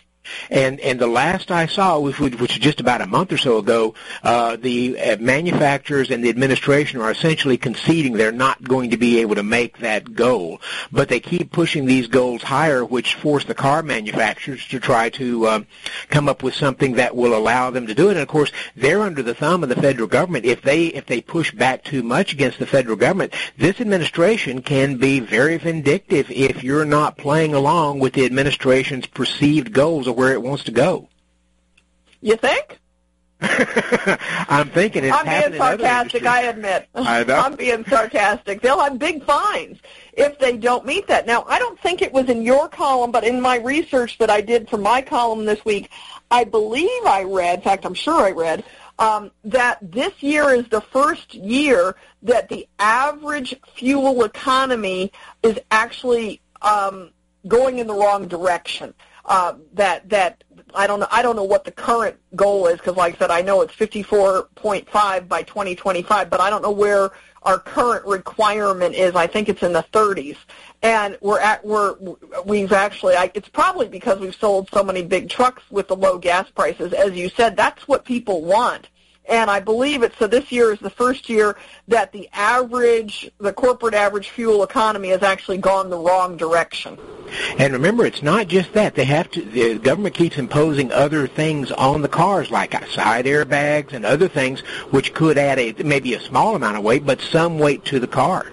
And 0.51 0.81
and 0.81 0.99
the 0.99 1.07
last 1.07 1.51
I 1.51 1.67
saw, 1.67 1.99
which, 1.99 2.19
was 2.19 2.51
just 2.51 2.81
about 2.81 3.01
a 3.01 3.07
month 3.07 3.33
or 3.33 3.39
so 3.39 3.59
ago, 3.59 3.95
uh, 4.23 4.57
the 4.57 4.99
uh, 4.99 5.17
manufacturers 5.19 6.11
and 6.11 6.25
the 6.25 6.29
administration 6.29 7.01
are 7.01 7.11
essentially 7.11 7.57
conceding 7.57 8.15
they're 8.15 8.33
not 8.33 8.63
going 8.63 8.91
to 8.91 8.97
be 8.97 9.21
able 9.21 9.35
to 9.37 9.43
make 9.43 9.79
that 9.79 10.15
goal. 10.15 10.61
But 10.93 11.09
they 11.09 11.21
keep 11.21 11.53
pushing 11.53 11.87
these 11.87 12.07
goals 12.07 12.43
higher, 12.43 12.85
which 12.85 13.15
force 13.15 13.45
the 13.45 13.55
car 13.55 13.83
manufacturers 13.83 14.67
to 14.69 14.81
try 14.81 15.11
to 15.11 15.49
um, 15.49 15.67
come 16.09 16.29
up 16.29 16.43
with 16.43 16.55
something 16.55 16.95
that 16.95 17.17
will 17.17 17.37
allow 17.37 17.71
them 17.71 17.87
to 17.87 17.95
do 17.95 18.09
it. 18.09 18.13
And 18.13 18.21
of 18.21 18.29
course, 18.29 18.53
they're 18.75 19.03
under 19.03 19.23
the 19.23 19.35
thumb 19.35 19.63
of 19.63 19.69
the 19.69 19.77
federal 19.77 20.09
government. 20.09 20.45
If 20.45 20.63
they 20.63 20.87
if 20.87 21.07
they 21.07 21.21
push 21.21 21.53
back 21.53 21.85
too 21.85 22.03
much 22.03 22.33
against 22.33 22.59
the 22.59 22.67
federal 22.67 22.97
government, 22.97 23.35
this 23.57 23.81
administration 23.81 24.63
can 24.63 24.97
be 24.97 25.21
very 25.21 25.57
vindictive 25.57 26.31
if 26.31 26.63
you're 26.63 26.85
not 26.85 27.17
playing 27.17 27.55
along 27.55 27.99
with 27.99 28.13
the 28.13 28.25
administration's 28.25 29.07
perceived 29.07 29.73
goals 29.73 30.07
where 30.17 30.33
it 30.33 30.41
wants 30.41 30.65
to 30.65 30.73
go. 30.73 31.09
You 32.23 32.37
think? 32.37 32.79
I'm 34.49 34.71
thinking 34.71 35.05
it's 35.05 35.15
I'm 35.15 35.27
being 35.27 35.59
sarcastic. 35.61 36.25
I 36.25 36.45
admit. 36.45 36.89
I 36.95 37.23
know. 37.23 37.37
I'm 37.45 37.55
being 37.55 37.85
sarcastic. 37.85 38.63
They'll 38.63 38.81
have 38.81 38.99
big 38.99 39.25
fines 39.25 39.79
if 40.15 40.39
they 40.39 40.57
don't 40.57 40.87
meet 40.87 41.07
that. 41.09 41.27
Now, 41.27 41.45
I 41.47 41.59
don't 41.59 41.79
think 41.81 42.01
it 42.01 42.15
was 42.15 42.31
in 42.31 42.41
your 42.41 42.67
column, 42.71 43.11
but 43.11 43.25
in 43.25 43.43
my 43.43 43.59
research 43.59 44.17
that 44.17 44.31
I 44.31 44.41
did 44.41 44.71
for 44.71 44.79
my 44.79 45.03
column 45.03 45.45
this 45.45 45.63
week, 45.67 45.91
I 46.31 46.45
believe 46.45 47.05
I 47.05 47.25
read. 47.25 47.59
In 47.59 47.65
fact, 47.65 47.85
I'm 47.85 47.93
sure 47.93 48.25
I 48.25 48.31
read 48.31 48.65
um, 48.99 49.31
that 49.45 49.79
this 49.83 50.23
year 50.23 50.49
is 50.55 50.67
the 50.71 50.81
first 50.81 51.35
year 51.35 51.95
that 52.23 52.49
the 52.49 52.67
average 52.79 53.55
fuel 53.75 54.25
economy 54.25 55.13
is 55.43 55.59
actually 55.71 56.41
um, 56.63 57.11
going 57.47 57.81
in 57.81 57.87
the 57.87 57.95
wrong 57.95 58.29
direction 58.29 58.95
uh, 59.27 59.55
that 59.75 60.09
that 60.09 60.45
I 60.75 60.87
don't 60.87 61.01
know 61.01 61.09
I 61.11 61.23
don't 61.23 61.37
know 61.37 61.45
what 61.45 61.65
the 61.65 61.73
current 61.73 62.17
goal 62.35 62.67
is 62.67 62.79
because 62.79 62.97
like 62.97 63.17
I 63.17 63.19
said 63.19 63.31
I 63.31 63.43
know 63.43 63.61
it's 63.61 63.75
54.5 63.75 65.29
by 65.29 65.43
2025 65.43 66.31
but 66.31 66.41
I 66.41 66.51
don't 66.51 66.63
know 66.63 66.71
where 66.71 67.11
our 67.43 67.59
current 67.59 68.05
requirement 68.07 68.95
is. 68.95 69.15
I 69.15 69.27
think 69.27 69.49
it's 69.49 69.63
in 69.63 69.73
the 69.73 69.85
30s 69.93 70.37
and 70.83 71.19
we're 71.21 71.41
at 71.41 71.65
we're 71.65 71.97
we've 72.45 72.73
actually 72.73 73.17
I, 73.17 73.31
it's 73.35 73.49
probably 73.49 73.89
because 73.89 74.19
we've 74.19 74.35
sold 74.35 74.69
so 74.73 74.83
many 74.85 75.03
big 75.03 75.29
trucks 75.29 75.63
with 75.71 75.89
the 75.89 75.97
low 75.97 76.19
gas 76.19 76.49
prices. 76.51 76.93
As 76.93 77.13
you 77.13 77.29
said 77.29 77.57
that's 77.57 77.89
what 77.89 78.05
people 78.05 78.43
want 78.43 78.89
and 79.29 79.51
I 79.51 79.61
believe 79.61 80.03
it. 80.03 80.13
So 80.19 80.27
this 80.27 80.51
year 80.53 80.73
is 80.73 80.79
the 80.79 80.91
first 80.91 81.29
year 81.29 81.57
that 81.89 82.13
the 82.13 82.29
average, 82.33 83.31
the 83.39 83.53
corporate 83.53 83.95
average 83.95 84.31
fuel 84.31 84.63
economy 84.63 85.09
has 85.09 85.23
actually 85.23 85.59
gone 85.59 85.91
the 85.91 85.99
wrong 85.99 86.37
direction. 86.37 86.99
And 87.59 87.73
remember, 87.73 88.07
it's 88.07 88.23
not 88.23 88.47
just 88.47 88.73
that. 88.75 88.95
They 88.95 89.05
have 89.05 89.31
to. 89.33 89.43
The 89.43 89.79
government 89.79 90.15
keeps 90.15 90.39
imposing 90.39 90.93
other 90.93 91.27
things 91.27 91.73
on 91.73 92.03
the 92.03 92.09
cars, 92.09 92.51
like 92.51 92.73
side 92.89 93.25
airbags 93.25 93.93
and 93.93 94.07
other 94.07 94.29
things, 94.29 94.61
which 94.91 95.13
could 95.13 95.39
add 95.39 95.59
a 95.59 95.73
maybe 95.83 96.15
a 96.15 96.21
small 96.21 96.55
amount 96.55 96.77
of 96.77 96.85
weight, 96.85 97.05
but 97.05 97.21
some 97.21 97.59
weight 97.59 97.85
to 97.87 97.99
the 97.99 98.07
car. 98.07 98.53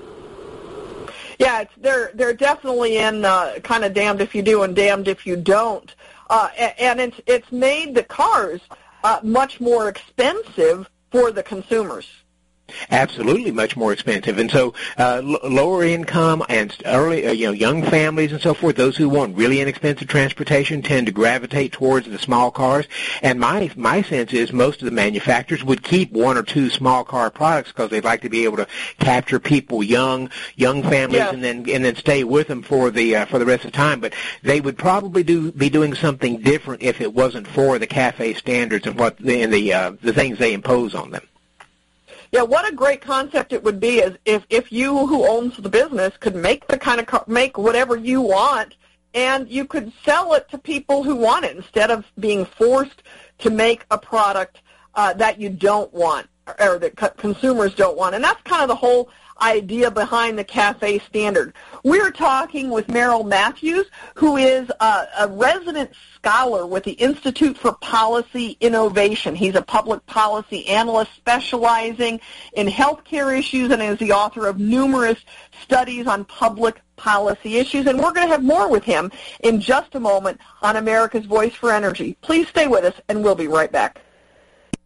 Yeah, 1.39 1.62
it's, 1.62 1.74
they're 1.77 2.12
they're 2.13 2.34
definitely 2.34 2.98
in 2.98 3.25
uh, 3.25 3.56
kind 3.63 3.84
of 3.84 3.94
damned 3.94 4.22
if 4.22 4.34
you 4.34 4.42
do 4.42 4.63
and 4.63 4.75
damned 4.75 5.08
if 5.08 5.25
you 5.27 5.36
don't. 5.36 5.94
Uh, 6.30 6.50
and 6.80 7.00
it's 7.00 7.20
it's 7.27 7.51
made 7.51 7.94
the 7.96 8.03
cars 8.03 8.62
uh, 9.03 9.19
much 9.24 9.60
more 9.60 9.89
expensive 9.89 10.89
for 11.12 11.31
the 11.31 11.43
consumers. 11.43 12.23
Absolutely, 12.92 13.51
much 13.51 13.75
more 13.75 13.94
expensive, 13.94 14.38
and 14.38 14.50
so 14.50 14.74
uh, 14.98 15.22
l- 15.24 15.50
lower 15.50 15.84
income 15.84 16.44
and 16.50 16.75
early, 16.86 17.27
uh, 17.27 17.32
you 17.32 17.48
know, 17.48 17.51
young 17.51 17.84
families 17.84 18.32
and 18.32 18.42
so 18.42 18.53
forth. 18.53 18.75
Those 18.75 18.98
who 18.98 19.10
want 19.10 19.36
really 19.36 19.62
inexpensive 19.62 20.08
transportation 20.08 20.82
tend 20.82 21.08
to 21.08 21.12
gravitate 21.12 21.72
towards 21.72 22.08
the 22.08 22.20
small 22.20 22.51
cars. 22.51 22.88
And 23.22 23.39
my 23.39 23.72
my 23.75 24.01
sense 24.01 24.34
is 24.34 24.51
most 24.53 24.82
of 24.82 24.86
the 24.86 24.92
manufacturers 24.92 25.63
would 25.63 25.84
keep 25.84 26.12
one 26.12 26.38
or 26.38 26.44
two 26.44 26.70
small 26.70 27.03
car 27.03 27.30
products 27.30 27.72
because 27.72 27.89
they'd 27.89 28.03
like 28.03 28.22
to 28.22 28.30
be 28.30 28.46
able 28.46 28.58
to 28.58 28.68
capture 29.00 29.39
people, 29.39 29.84
young 29.84 30.30
young 30.56 30.84
families, 30.84 31.20
yes. 31.20 31.34
and 31.34 31.44
then 31.44 31.70
and 31.70 31.86
then 31.86 31.96
stay 31.96 32.24
with 32.24 32.48
them 32.48 32.63
for 32.63 32.89
the 32.89 33.15
uh, 33.15 33.25
for 33.25 33.39
the 33.39 33.46
rest 33.46 33.65
of 33.65 33.72
the 33.72 33.77
time. 33.77 34.00
But 34.00 34.13
they 34.42 34.62
would 34.62 34.77
probably 34.77 35.24
do 35.24 35.51
be 35.51 35.70
doing 35.70 35.94
something 35.94 36.42
different 36.42 36.82
if 36.84 37.01
it 37.01 37.13
wasn't 37.13 37.48
for 37.48 37.80
the 37.80 37.88
CAFE 37.88 38.38
standards 38.38 38.88
and 38.88 38.98
what 38.98 39.20
and 39.20 39.53
the 39.53 39.74
uh, 39.74 39.92
the 40.01 40.13
things 40.13 40.38
they 40.38 40.53
impose 40.53 40.96
on 40.96 41.12
them. 41.12 41.24
Yeah, 42.34 42.42
what 42.42 42.68
a 42.68 42.75
great 42.75 43.00
concept 43.00 43.54
it 43.54 43.63
would 43.63 43.80
be 43.80 44.00
is 44.00 44.18
if 44.25 44.44
if 44.50 44.72
you 44.72 45.06
who 45.06 45.24
owns 45.28 45.56
the 45.56 45.70
business 45.70 46.18
could 46.18 46.34
make 46.34 46.66
the 46.66 46.80
kind 46.80 47.00
of 47.00 47.06
car, 47.06 47.24
make 47.28 47.60
whatever 47.60 47.96
you 47.96 48.22
want 48.22 48.74
and 49.13 49.48
you 49.48 49.66
could 49.66 49.94
sell 50.04 50.34
it 50.34 50.50
to 50.50 50.58
people 50.58 51.04
who 51.04 51.16
want 51.16 51.46
it 51.46 51.56
instead 51.56 51.92
of 51.92 52.06
being 52.20 52.44
forced 52.44 53.04
to 53.38 53.52
make 53.52 53.86
a 53.92 54.00
product 54.00 54.62
uh, 54.96 55.13
that 55.13 55.40
you 55.40 55.48
don't 55.48 55.94
want 55.94 56.28
or 56.60 56.80
that 56.80 56.96
consumers 57.18 57.75
don't 57.75 57.96
want. 57.96 58.16
And 58.16 58.24
that's 58.24 58.42
kind 58.42 58.63
of 58.63 58.68
the 58.68 58.75
whole 58.75 59.10
idea 59.42 59.92
behind 59.92 60.38
the 60.38 60.44
CAFE 60.44 61.02
standard. 61.06 61.54
We're 61.84 62.12
talking 62.12 62.70
with 62.70 62.90
Merrill 62.90 63.24
Matthews, 63.24 63.88
who 64.16 64.38
is 64.38 64.70
a, 64.80 65.08
a, 65.20 65.28
resident 65.30 65.92
scholar 66.16 66.66
with 66.66 66.84
the 66.84 66.94
Institute 66.94 67.58
for 67.58 67.74
Policy 67.74 68.58
Innovation. 68.62 69.36
He's 69.36 69.56
a 69.56 69.62
public 69.62 70.06
policy 70.06 70.68
analyst 70.68 71.13
specializing 71.16 72.22
in 72.54 72.68
healthcare 72.68 73.38
issues 73.38 73.72
and 73.72 73.82
is 73.82 73.98
the 74.00 74.12
author 74.12 74.48
of 74.48 74.60
numerous 74.60 75.20
studies 75.62 76.08
on 76.08 76.25
public 76.25 76.82
policy 76.96 77.58
issues. 77.58 77.88
And 77.88 78.00
we're 78.00 78.13
going 78.13 78.28
to 78.28 78.32
have 78.32 78.44
more 78.44 78.70
with 78.70 78.84
him 78.84 79.12
in 79.42 79.60
just 79.60 79.96
a 79.96 80.00
moment 80.00 80.40
on 80.62 80.75
America's 80.75 81.25
Voice 81.25 81.54
for 81.54 81.72
Energy. 81.72 82.18
Please 82.22 82.48
stay 82.48 82.68
with 82.68 82.86
us, 82.86 83.00
and 83.10 83.24
we'll 83.24 83.36
be 83.36 83.48
right 83.48 83.72
back. 83.72 84.02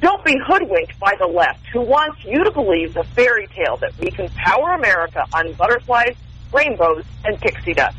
Don't 0.00 0.22
be 0.26 0.36
hoodwinked 0.46 0.98
by 1.00 1.14
the 1.18 1.26
left 1.26 1.64
who 1.72 1.80
wants 1.80 2.22
you 2.22 2.44
to 2.44 2.50
believe 2.50 2.92
the 2.92 3.04
fairy 3.04 3.46
tale 3.46 3.78
that 3.78 3.96
we 3.98 4.10
can 4.10 4.28
power 4.30 4.74
America 4.74 5.24
on 5.32 5.54
butterflies, 5.54 6.14
rainbows, 6.52 7.02
and 7.24 7.40
pixie 7.40 7.72
dust. 7.72 7.96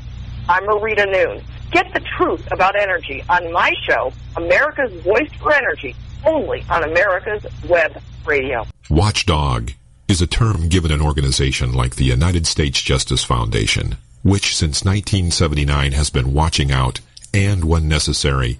I'm 0.47 0.63
Marita 0.65 1.11
Noon. 1.11 1.43
Get 1.71 1.91
the 1.95 2.01
truth 2.15 2.47
about 2.51 2.75
energy 2.75 3.23
on 3.29 3.51
my 3.51 3.73
show, 3.87 4.13
America's 4.35 4.93
Voice 5.01 5.31
for 5.39 5.51
Energy, 5.51 5.95
only 6.23 6.63
on 6.69 6.83
America's 6.83 7.43
Web 7.67 7.99
Radio. 8.27 8.67
Watchdog 8.91 9.71
is 10.07 10.21
a 10.21 10.27
term 10.27 10.69
given 10.69 10.91
an 10.91 11.01
organization 11.01 11.73
like 11.73 11.95
the 11.95 12.05
United 12.05 12.45
States 12.45 12.79
Justice 12.79 13.23
Foundation, 13.23 13.97
which 14.21 14.55
since 14.55 14.85
1979 14.85 15.93
has 15.93 16.11
been 16.11 16.31
watching 16.31 16.71
out 16.71 16.99
and, 17.33 17.65
when 17.65 17.87
necessary, 17.87 18.59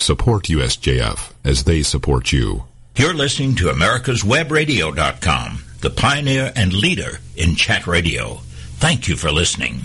Support 0.00 0.44
USJF 0.44 1.34
as 1.44 1.64
they 1.64 1.82
support 1.82 2.32
you. 2.32 2.64
You're 2.96 3.12
listening 3.12 3.54
to 3.56 3.66
America'sWebRadio.com, 3.66 5.64
the 5.82 5.90
pioneer 5.90 6.52
and 6.56 6.72
leader 6.72 7.20
in 7.36 7.54
chat 7.54 7.86
radio. 7.86 8.40
Thank 8.78 9.08
you 9.08 9.16
for 9.16 9.30
listening. 9.30 9.84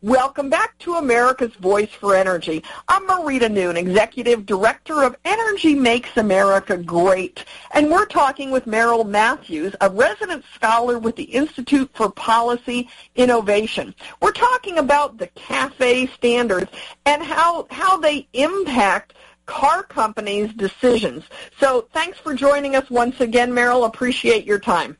Welcome 0.00 0.48
back 0.48 0.78
to 0.80 0.94
America's 0.94 1.54
Voice 1.56 1.90
for 1.90 2.14
Energy. 2.14 2.64
I'm 2.88 3.06
Marita 3.06 3.50
Noon, 3.50 3.76
Executive 3.76 4.46
Director 4.46 5.02
of 5.02 5.16
Energy 5.26 5.74
Makes 5.74 6.16
America 6.16 6.78
Great. 6.78 7.44
And 7.72 7.90
we're 7.90 8.06
talking 8.06 8.50
with 8.50 8.66
Merrill 8.66 9.04
Matthews, 9.04 9.74
a 9.82 9.90
resident 9.90 10.44
scholar 10.54 10.98
with 10.98 11.16
the 11.16 11.24
Institute 11.24 11.90
for 11.94 12.10
Policy 12.10 12.88
Innovation. 13.14 13.94
We're 14.20 14.32
talking 14.32 14.78
about 14.78 15.18
the 15.18 15.28
CAFE 15.28 16.12
standards 16.14 16.70
and 17.04 17.22
how, 17.22 17.66
how 17.70 17.98
they 17.98 18.26
impact 18.32 19.14
car 19.46 19.82
companies' 19.82 20.52
decisions. 20.54 21.24
So 21.60 21.88
thanks 21.92 22.18
for 22.18 22.34
joining 22.34 22.76
us 22.76 22.88
once 22.90 23.20
again, 23.20 23.52
Merrill. 23.52 23.84
Appreciate 23.84 24.44
your 24.44 24.58
time. 24.58 24.96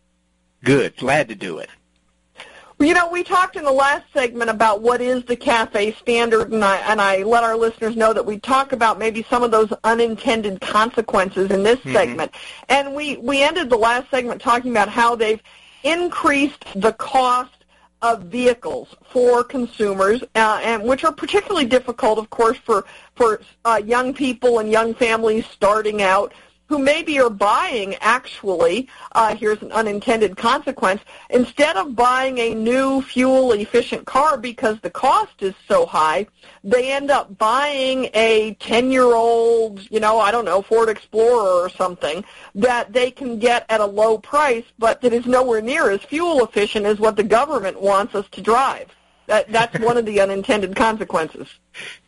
Good. 0.63 0.97
Glad 0.97 1.29
to 1.29 1.35
do 1.35 1.59
it. 1.59 1.71
You 2.81 2.93
know, 2.93 3.09
we 3.09 3.23
talked 3.23 3.57
in 3.57 3.65
the 3.65 3.73
last 3.73 4.05
segment 4.13 4.51
about 4.51 4.83
what 4.83 5.01
is 5.01 5.25
the 5.25 5.37
CAFE 5.37 5.97
standard, 5.99 6.53
and 6.53 6.65
I, 6.65 6.77
and 6.79 7.01
I 7.01 7.23
let 7.23 7.45
our 7.45 7.57
listeners 7.57 7.97
know 7.97 8.13
that 8.13 8.27
we 8.27 8.39
talk 8.41 8.73
about 8.73 8.99
maybe 8.99 9.25
some 9.31 9.45
of 9.45 9.53
those 9.53 9.73
unintended 9.85 10.61
consequences 10.61 11.51
in 11.51 11.63
this 11.63 11.79
mm-hmm. 11.79 11.93
segment. 11.93 12.33
And 12.69 12.95
we, 12.95 13.17
we 13.19 13.43
ended 13.43 13.71
the 13.71 13.77
last 13.77 14.11
segment 14.11 14.43
talking 14.43 14.73
about 14.73 14.89
how 14.89 15.15
they've 15.15 15.41
increased 15.85 16.65
the 16.75 16.93
cost 16.95 17.65
of 18.03 18.25
vehicles 18.25 18.95
for 19.11 19.45
consumers, 19.45 20.23
uh, 20.35 20.61
and 20.63 20.83
which 20.83 21.05
are 21.05 21.13
particularly 21.13 21.65
difficult, 21.65 22.19
of 22.19 22.29
course, 22.29 22.59
for 22.59 22.85
for 23.17 23.41
uh, 23.65 23.81
young 23.85 24.15
people 24.15 24.59
and 24.59 24.71
young 24.71 24.95
families 24.95 25.47
starting 25.47 26.03
out 26.03 26.33
who 26.67 26.79
maybe 26.79 27.21
are 27.21 27.31
buying 27.31 27.95
actually, 27.97 28.89
uh, 29.13 29.35
here's 29.37 29.61
an 29.61 29.71
unintended 29.73 30.37
consequence, 30.37 31.03
instead 31.31 31.77
of 31.77 31.95
buying 31.95 32.39
a 32.39 32.55
new 32.55 33.03
fuel-efficient 33.03 34.07
car 34.07 34.39
because 34.39 34.81
the 34.81 34.91
cost 34.91 35.43
is 35.43 35.55
so 35.69 35.85
high, 35.85 36.27
they 36.63 36.91
end 36.91 37.11
up 37.11 37.37
buying 37.37 38.09
a 38.15 38.55
10-year-old, 38.61 39.91
you 39.91 40.01
know, 40.01 40.19
I 40.19 40.31
don't 40.31 40.47
know, 40.47 40.63
Ford 40.63 40.89
Explorer 40.89 41.65
or 41.65 41.69
something 41.69 42.25
that 42.55 42.93
they 42.93 43.11
can 43.11 43.39
get 43.39 43.67
at 43.69 43.81
a 43.81 43.87
low 43.87 44.17
price, 44.17 44.65
but 44.79 45.03
that 45.03 45.13
is 45.13 45.27
nowhere 45.27 45.61
near 45.61 45.91
as 45.91 46.01
fuel 46.01 46.43
efficient 46.45 46.87
as 46.87 46.99
what 46.99 47.17
the 47.17 47.23
government 47.23 47.81
wants 47.81 48.15
us 48.15 48.27
to 48.31 48.41
drive. 48.41 48.89
That, 49.27 49.53
that's 49.53 49.79
one 49.81 49.99
of 49.99 50.07
the 50.07 50.21
unintended 50.21 50.75
consequences. 50.75 51.49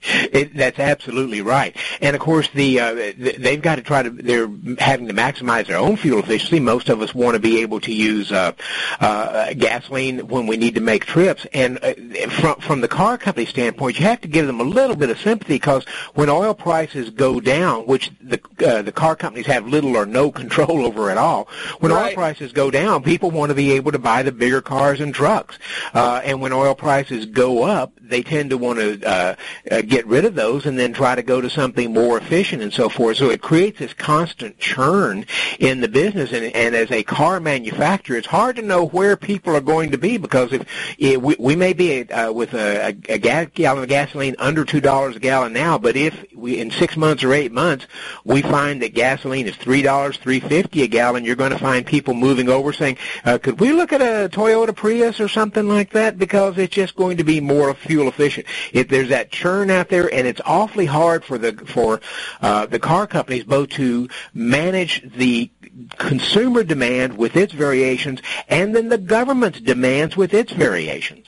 It, 0.33 0.55
that's 0.55 0.79
absolutely 0.79 1.41
right. 1.41 1.77
And 2.01 2.15
of 2.15 2.23
course, 2.23 2.49
the 2.55 2.79
uh, 2.79 2.95
they've 2.95 3.61
got 3.61 3.77
to 3.77 3.83
try 3.83 4.03
to. 4.05 4.11
They're 4.11 4.49
having 4.79 5.09
to 5.09 5.15
maximize 5.15 5.67
their 5.67 5.79
own 5.79 5.97
fuel 5.97 6.21
efficiency. 6.21 6.61
Most 6.61 6.89
of 6.89 7.01
us 7.01 7.13
want 7.13 7.35
to 7.35 7.41
be 7.41 7.63
able 7.63 7.81
to 7.81 7.93
use 7.93 8.31
uh, 8.31 8.53
uh, 9.01 9.53
gasoline 9.55 10.29
when 10.29 10.47
we 10.47 10.59
need 10.59 10.77
to 10.77 10.81
make 10.81 11.07
trips. 11.07 11.47
And 11.53 11.79
uh, 11.83 11.95
from 12.31 12.61
from 12.61 12.81
the 12.83 12.89
car 12.89 13.19
company 13.19 13.47
standpoint, 13.47 13.99
you 13.99 14.07
have 14.07 14.21
to 14.21 14.29
give 14.29 14.47
them 14.47 14.61
a 14.61 14.65
little 14.65 14.95
bit 14.95 15.11
of 15.11 15.19
sympathy 15.19 15.55
because 15.55 15.85
when 16.15 16.29
oil 16.29 16.55
prices 16.55 17.11
go 17.11 17.41
down, 17.41 17.87
which 17.87 18.13
the 18.21 18.41
uh, 18.65 18.83
the 18.83 18.93
car 18.93 19.17
companies 19.17 19.47
have 19.47 19.67
little 19.67 19.97
or 19.97 20.07
no 20.07 20.31
control 20.41 20.87
over 20.87 21.11
at 21.11 21.19
all, 21.19 21.49
when 21.81 21.91
right. 21.91 22.11
oil 22.11 22.15
prices 22.15 22.53
go 22.53 22.71
down, 22.71 23.03
people 23.03 23.33
want 23.33 23.51
to 23.51 23.57
be 23.57 23.73
able 23.73 23.91
to 23.91 23.99
buy 23.99 24.23
the 24.23 24.33
bigger 24.33 24.63
cars 24.63 25.01
and 25.01 25.15
trucks. 25.15 25.59
Uh, 25.95 26.21
and 26.23 26.41
when 26.41 26.53
oil 26.53 26.77
prices 26.77 27.27
go 27.27 27.65
up, 27.65 27.93
they 28.01 28.23
tend 28.23 28.51
to 28.51 28.59
want 28.59 28.79
to 28.79 29.37
uh, 29.71 29.83
get 29.83 30.07
rid 30.07 30.25
of 30.25 30.35
those 30.35 30.67
and 30.67 30.79
then 30.79 30.93
try 30.93 31.15
to 31.15 31.23
go 31.23 31.41
to 31.41 31.51
something 31.51 31.93
more 31.93 32.19
efficient 32.19 32.63
and 32.63 32.73
so 32.73 32.89
forth. 32.89 33.17
So 33.17 33.31
it 33.31 33.43
creates 33.43 33.79
this 33.79 33.93
constant 33.95 34.59
churn 34.59 35.27
in 35.59 35.81
the 35.81 35.89
business. 35.89 36.33
And, 36.33 36.55
and 36.55 36.75
as 36.75 36.91
a 36.91 37.03
car 37.03 37.41
manufacturer, 37.41 38.17
it's 38.17 38.27
hard 38.27 38.57
to 38.57 38.63
know 38.63 38.87
where 38.87 39.17
people 39.17 39.57
are 39.57 39.61
going 39.61 39.91
to 39.91 39.99
be 39.99 40.19
because 40.19 40.53
if, 40.53 40.67
if 40.99 41.21
we, 41.21 41.37
we 41.39 41.57
may 41.57 41.73
be 41.73 42.09
uh, 42.11 42.33
with 42.33 42.55
a, 42.55 42.97
a, 43.09 43.15
a 43.15 43.19
gallon 43.19 43.83
of 43.83 43.89
gasoline 43.89 44.37
under 44.39 44.65
two 44.65 44.81
dollars 44.81 45.17
a 45.17 45.21
gallon 45.21 45.53
now, 45.53 45.79
but 45.79 45.97
if 45.97 46.25
we 46.35 46.61
in 46.61 46.71
six 46.71 46.97
months 46.97 47.25
or 47.25 47.33
eight 47.33 47.53
months 47.53 47.87
we 48.25 48.43
find 48.43 48.83
that 48.83 48.95
gasoline 48.95 49.47
is 49.47 49.57
three 49.57 49.83
dollars, 49.83 50.17
three 50.17 50.41
fifty 50.41 50.83
a 50.83 50.87
gallon, 50.87 51.25
you're 51.25 51.37
going 51.37 51.53
to 51.53 51.59
find 51.59 51.87
people 51.87 52.15
moving 52.15 52.49
over 52.49 52.73
saying, 52.73 52.97
uh, 53.25 53.39
"Could 53.39 53.61
we 53.61 53.73
look 53.73 53.93
at 53.93 54.03
a 54.03 54.29
Toyota 54.29 54.75
Prius 54.75 55.21
or 55.21 55.29
something 55.29 55.69
like 55.69 55.91
that?" 55.91 56.19
Because 56.19 56.59
it's 56.59 56.75
just 56.75 56.97
going 56.97 57.17
to 57.17 57.25
be 57.25 57.41
more 57.41 57.73
fuel 57.75 58.09
efficient. 58.09 58.47
If 58.73 58.89
there's 58.89 59.09
that 59.09 59.31
churn 59.31 59.46
out 59.47 59.89
there, 59.89 60.13
and 60.13 60.27
it's 60.27 60.41
awfully 60.45 60.87
hard 60.87 61.25
for 61.25 61.39
the 61.39 61.53
for 61.53 62.01
uh, 62.41 62.67
the 62.67 62.79
car 62.79 63.07
companies 63.07 63.45
both 63.45 63.71
to 63.71 64.09
manage 64.35 65.03
the 65.15 65.51
consumer 65.99 66.65
demand 66.65 67.17
with 67.17 67.37
its 67.37 67.53
variations, 67.53 68.21
and 68.49 68.75
then 68.75 68.89
the 68.89 68.99
government's 68.99 69.61
demands 69.61 70.17
with 70.17 70.35
its 70.35 70.53
variations. 70.53 71.27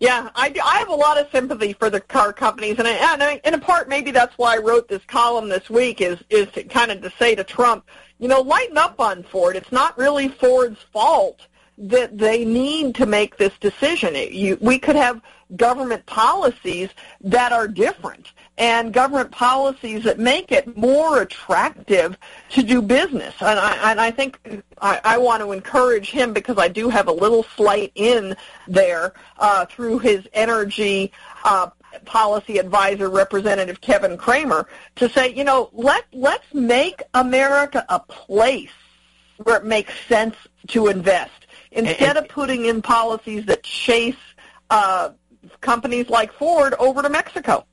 Yeah, 0.00 0.28
I, 0.34 0.54
I 0.62 0.78
have 0.78 0.88
a 0.88 0.94
lot 0.94 1.18
of 1.18 1.30
sympathy 1.30 1.72
for 1.72 1.88
the 1.88 2.00
car 2.00 2.32
companies, 2.32 2.78
and, 2.78 2.86
I, 2.86 2.92
and 3.12 3.22
I, 3.22 3.40
in 3.44 3.54
a 3.54 3.58
part, 3.58 3.88
maybe 3.88 4.10
that's 4.10 4.36
why 4.36 4.56
I 4.56 4.58
wrote 4.58 4.88
this 4.88 5.04
column 5.06 5.48
this 5.48 5.70
week 5.70 6.00
is 6.00 6.18
is 6.28 6.48
to 6.52 6.64
kind 6.64 6.90
of 6.90 7.00
to 7.02 7.10
say 7.18 7.34
to 7.34 7.44
Trump, 7.44 7.84
you 8.18 8.28
know, 8.28 8.40
lighten 8.40 8.76
up 8.76 9.00
on 9.00 9.22
Ford. 9.22 9.56
It's 9.56 9.72
not 9.72 9.96
really 9.96 10.28
Ford's 10.28 10.82
fault 10.92 11.46
that 11.78 12.18
they 12.18 12.44
need 12.44 12.94
to 12.96 13.06
make 13.06 13.36
this 13.36 13.56
decision. 13.58 14.14
It, 14.14 14.32
you, 14.32 14.58
we 14.60 14.78
could 14.78 14.96
have 14.96 15.20
government 15.56 16.04
policies 16.06 16.90
that 17.20 17.52
are 17.52 17.68
different 17.68 18.32
and 18.56 18.92
government 18.92 19.30
policies 19.30 20.04
that 20.04 20.18
make 20.18 20.52
it 20.52 20.76
more 20.76 21.22
attractive 21.22 22.16
to 22.50 22.62
do 22.62 22.80
business. 22.80 23.34
And 23.40 23.58
I, 23.58 23.90
and 23.90 24.00
I 24.00 24.10
think 24.10 24.62
I, 24.80 25.00
I 25.04 25.18
want 25.18 25.42
to 25.42 25.52
encourage 25.52 26.10
him 26.10 26.32
because 26.32 26.58
I 26.58 26.68
do 26.68 26.88
have 26.88 27.08
a 27.08 27.12
little 27.12 27.42
slight 27.42 27.90
in 27.94 28.36
there 28.68 29.14
uh, 29.38 29.66
through 29.66 29.98
his 29.98 30.26
energy 30.32 31.12
uh, 31.44 31.70
policy 32.04 32.58
advisor, 32.58 33.08
Representative 33.08 33.80
Kevin 33.80 34.16
Cramer 34.16 34.68
to 34.96 35.08
say, 35.08 35.32
you 35.32 35.44
know, 35.44 35.70
let 35.72 36.04
let's 36.12 36.52
make 36.52 37.02
America 37.14 37.84
a 37.88 38.00
place 38.00 38.70
where 39.42 39.56
it 39.56 39.64
makes 39.64 39.92
sense 40.06 40.36
to 40.68 40.88
invest 40.88 41.46
instead 41.72 42.16
of 42.16 42.28
putting 42.28 42.66
in 42.66 42.80
policies 42.82 43.44
that 43.46 43.62
chase 43.62 44.16
uh, 44.70 45.10
companies 45.60 46.08
like 46.08 46.32
Ford 46.32 46.74
over 46.78 47.02
to 47.02 47.08
Mexico. 47.08 47.66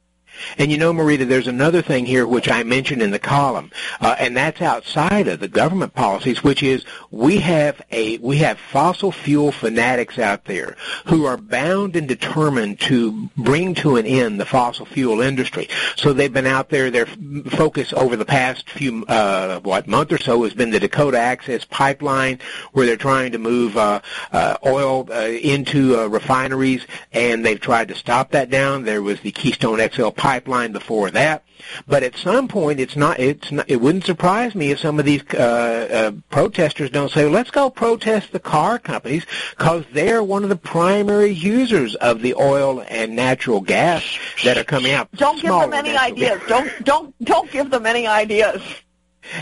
And 0.58 0.72
you 0.72 0.78
know, 0.78 0.94
Marita, 0.94 1.28
there's 1.28 1.48
another 1.48 1.82
thing 1.82 2.06
here 2.06 2.28
which 2.28 2.50
I 2.50 2.63
mentioned 2.63 3.02
in 3.02 3.12
the 3.12 3.20
column, 3.20 3.72
uh, 4.00 4.15
and 4.20 4.36
that's 4.36 4.62
outside 4.62 5.28
of 5.28 5.39
the 5.39 5.48
government 5.48 5.94
policies, 5.94 6.44
which 6.44 6.63
is 6.63 6.86
we 7.10 7.38
have 7.38 7.82
a 7.91 8.17
we 8.20 8.38
have 8.38 8.60
fossil 8.60 9.12
fuel 9.12 9.52
fanatics 9.52 10.20
out 10.20 10.46
there 10.46 10.76
who 11.06 11.26
are 11.26 11.38
bound 11.38 11.96
and 11.96 12.08
determined 12.08 12.80
to 12.82 13.30
bring 13.38 13.74
to 13.76 13.98
an 13.98 14.06
end 14.06 14.39
the 14.39 14.46
fossil 14.46 14.86
fuel 14.86 15.22
industry. 15.22 15.67
So 15.96 16.13
they've 16.13 16.32
been 16.32 16.48
out 16.48 16.70
there. 16.70 16.91
Their 16.91 17.06
focus 17.06 17.94
over 17.94 18.15
the 18.15 18.26
past 18.26 18.70
few 18.70 19.06
uh, 19.06 19.60
what 19.62 19.88
month 19.88 20.12
or 20.12 20.17
so 20.17 20.44
has 20.44 20.54
been 20.54 20.72
the 20.72 20.80
Dakota 20.80 21.20
Access 21.20 21.65
Pipeline, 21.65 22.39
where 22.74 22.86
they're 22.86 22.98
trying 22.98 23.32
to 23.34 23.38
move 23.38 23.78
uh, 23.78 24.02
uh, 24.32 24.58
oil 24.65 25.08
uh, 25.12 25.28
into 25.28 26.00
uh, 26.00 26.08
refineries, 26.08 26.86
and 27.12 27.46
they've 27.46 27.60
tried 27.60 27.88
to 27.89 27.96
stop 27.96 28.32
that 28.32 28.50
down. 28.50 28.84
There 28.84 29.02
was 29.02 29.20
the 29.22 29.32
Keystone 29.32 29.80
XL 29.89 30.10
pipeline 30.22 30.72
before 30.72 31.10
that. 31.10 31.44
But 31.88 32.04
at 32.04 32.16
some 32.16 32.48
point, 32.48 32.80
it's 32.80 32.96
not. 32.96 33.20
It's 33.20 33.52
not, 33.52 33.68
it 33.68 33.78
wouldn't 33.78 34.06
surprise 34.06 34.54
me 34.54 34.70
if 34.70 34.80
some 34.80 35.00
of 35.00 35.06
these 35.06 35.24
uh, 35.34 35.38
uh, 35.38 36.12
protesters 36.30 36.92
don't 36.92 37.12
say, 37.12 37.28
"Let's 37.28 37.50
go 37.50 37.72
protest 37.72 38.32
the 38.32 38.40
car 38.40 38.78
companies," 38.78 39.26
because 39.58 39.84
they're 39.94 40.24
one 40.24 40.44
of 40.44 40.50
the 40.50 40.56
primary 40.56 41.32
users 41.32 41.96
of 41.96 42.22
the 42.22 42.36
oil 42.36 42.84
and 42.88 43.16
natural 43.16 43.62
gas 43.62 44.04
that 44.44 44.58
are 44.58 44.64
coming 44.64 44.92
out. 44.92 45.12
Don't 45.14 45.42
give 45.42 45.52
them 45.52 45.74
any 45.74 45.98
ideas. 45.98 46.40
Gas. 46.40 46.50
Don't 46.50 46.86
don't 46.86 47.26
don't 47.26 47.52
give 47.52 47.72
them 47.72 47.88
any 47.88 48.06
ideas. 48.06 48.62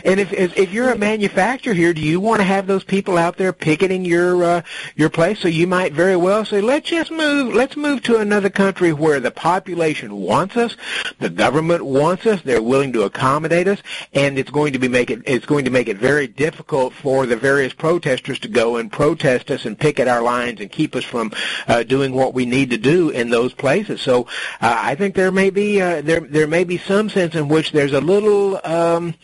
And 0.04 0.20
if, 0.20 0.34
if 0.34 0.58
if 0.58 0.74
you're 0.74 0.90
a 0.90 0.98
manufacturer 0.98 1.74
here, 1.74 1.94
do 1.94 2.02
you 2.02 2.20
want 2.20 2.40
to 2.42 2.46
have 2.46 2.68
those 2.68 2.84
people 2.84 3.18
out 3.18 3.38
there 3.38 3.54
picketing 3.54 4.06
your 4.06 4.44
uh, 4.44 4.62
your 4.96 5.10
place? 5.10 5.40
So 5.40 5.48
you 5.48 5.68
might 5.68 5.94
very 5.94 6.16
well 6.16 6.46
say, 6.46 6.62
let's 6.62 6.90
just 6.90 7.12
move. 7.12 7.54
Let's 7.54 7.78
move 7.78 8.04
to 8.04 8.18
another 8.18 8.50
country 8.50 8.94
where 8.94 9.20
the 9.20 9.32
population 9.32 10.16
wants 10.16 10.58
us, 10.58 10.76
the 11.20 11.30
government 11.30 11.86
wants 11.86 12.26
us, 12.26 12.42
they're 12.42 12.62
willing 12.62 12.94
to 12.94 13.04
accommodate 13.04 13.68
us, 13.68 13.82
and 14.14 14.38
it's 14.38 14.52
going 14.52 14.74
to 14.74 14.80
be 14.80 14.88
make 14.88 15.10
it 15.10 15.22
it's 15.26 15.46
going 15.46 15.66
to 15.66 15.72
make 15.72 15.88
it 15.88 15.98
very 15.98 16.28
difficult 16.28 16.94
for 16.94 17.26
the 17.26 17.38
various 17.38 17.74
protesters 17.74 18.40
to 18.40 18.48
go 18.48 18.78
and 18.78 18.92
protest 18.92 19.50
us 19.50 19.66
and 19.66 19.80
picket 19.80 20.08
our 20.08 20.22
lines 20.22 20.60
and 20.60 20.72
keep 20.72 20.96
us 20.96 21.04
from 21.04 21.32
uh, 21.68 21.84
doing 21.84 22.14
what 22.14 22.34
we 22.34 22.46
need 22.46 22.70
to 22.70 22.78
do 22.78 23.10
in 23.10 23.30
those 23.30 23.54
places. 23.54 24.02
So 24.02 24.24
uh, 24.62 24.76
I 24.78 24.96
think 24.96 25.16
there 25.16 25.32
may 25.32 25.50
be 25.50 25.82
uh, 25.82 26.02
there 26.02 26.20
there 26.20 26.48
may 26.48 26.66
be 26.66 26.78
some 26.78 27.10
sense 27.10 27.34
in 27.36 27.48
which 27.48 27.72
there's 27.72 27.94
a 27.94 28.02
little. 28.02 28.60
Um, 28.66 29.16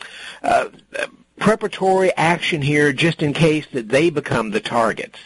uh, 0.45 0.69
preparatory 1.39 2.15
action 2.15 2.61
here 2.61 2.93
just 2.93 3.21
in 3.21 3.33
case 3.33 3.65
that 3.73 3.89
they 3.89 4.09
become 4.09 4.51
the 4.51 4.59
targets. 4.59 5.19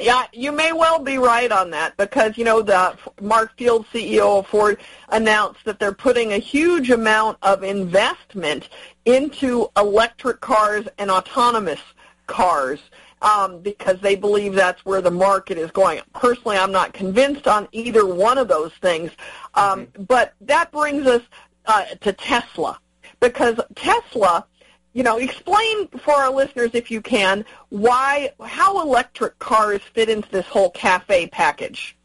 Yeah, 0.00 0.26
you 0.32 0.52
may 0.52 0.72
well 0.72 1.00
be 1.00 1.18
right 1.18 1.50
on 1.50 1.70
that 1.70 1.96
because, 1.96 2.38
you 2.38 2.44
know, 2.44 2.62
the 2.62 2.96
Mark 3.20 3.56
Field, 3.56 3.86
CEO 3.92 4.38
of 4.38 4.46
Ford, 4.46 4.78
announced 5.08 5.64
that 5.64 5.80
they're 5.80 5.92
putting 5.92 6.32
a 6.32 6.38
huge 6.38 6.90
amount 6.90 7.38
of 7.42 7.64
investment 7.64 8.68
into 9.06 9.68
electric 9.76 10.40
cars 10.40 10.86
and 10.98 11.10
autonomous 11.10 11.80
cars 12.26 12.78
um, 13.22 13.60
because 13.60 13.98
they 14.00 14.14
believe 14.14 14.54
that's 14.54 14.84
where 14.84 15.00
the 15.00 15.10
market 15.10 15.58
is 15.58 15.70
going. 15.72 16.00
Personally, 16.14 16.56
I'm 16.56 16.70
not 16.70 16.92
convinced 16.92 17.48
on 17.48 17.66
either 17.72 18.06
one 18.06 18.38
of 18.38 18.46
those 18.46 18.72
things. 18.74 19.10
Um, 19.54 19.86
mm-hmm. 19.86 20.04
But 20.04 20.34
that 20.42 20.70
brings 20.70 21.06
us 21.06 21.22
uh, 21.66 21.86
to 22.02 22.12
Tesla 22.12 22.78
because 23.20 23.60
Tesla, 23.74 24.46
you 24.92 25.02
know, 25.02 25.18
explain 25.18 25.88
for 25.88 26.12
our 26.12 26.32
listeners 26.32 26.70
if 26.74 26.90
you 26.90 27.00
can 27.00 27.44
why 27.68 28.32
how 28.44 28.82
electric 28.82 29.38
cars 29.38 29.80
fit 29.94 30.08
into 30.08 30.28
this 30.30 30.46
whole 30.46 30.70
cafe 30.70 31.26
package. 31.26 31.96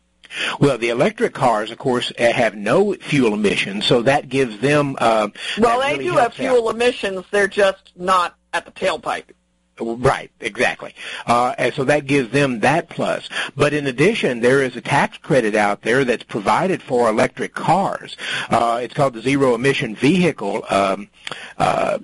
Well, 0.60 0.78
the 0.78 0.90
electric 0.90 1.34
cars, 1.34 1.70
of 1.70 1.78
course, 1.78 2.12
uh, 2.20 2.34
have 2.34 2.56
no 2.56 2.94
fuel 2.96 3.34
emissions, 3.34 3.86
so 3.86 4.02
that 4.02 4.30
gives 4.30 4.60
them. 4.60 4.96
Uh, 5.00 5.30
well, 5.60 5.80
they 5.80 5.94
really 5.94 6.06
do 6.06 6.12
have 6.14 6.34
fuel 6.34 6.70
out. 6.70 6.76
emissions; 6.76 7.26
they're 7.30 7.48
just 7.48 7.92
not 7.96 8.36
at 8.52 8.66
the 8.66 8.72
tailpipe. 8.72 9.26
Right, 9.84 10.32
exactly. 10.40 10.96
Uh, 11.26 11.54
and 11.58 11.74
so 11.74 11.84
that 11.86 12.06
gives 12.06 12.32
them 12.32 12.62
that 12.62 12.90
plus. 12.90 13.30
But 13.56 13.74
in 13.74 13.88
addition, 13.88 14.40
there 14.40 14.62
is 14.62 14.76
a 14.76 14.82
tax 14.82 15.18
credit 15.18 15.56
out 15.56 15.82
there 15.82 16.04
that's 16.06 16.24
provided 16.24 16.82
for 16.82 17.10
electric 17.10 17.54
cars. 17.54 18.18
Uh, 18.50 18.80
it's 18.82 18.94
called 18.94 19.14
the 19.14 19.22
Zero 19.22 19.56
Emission 19.56 19.96
Vehicle 19.96 20.64
um, 20.70 21.10
uh, 21.58 22.00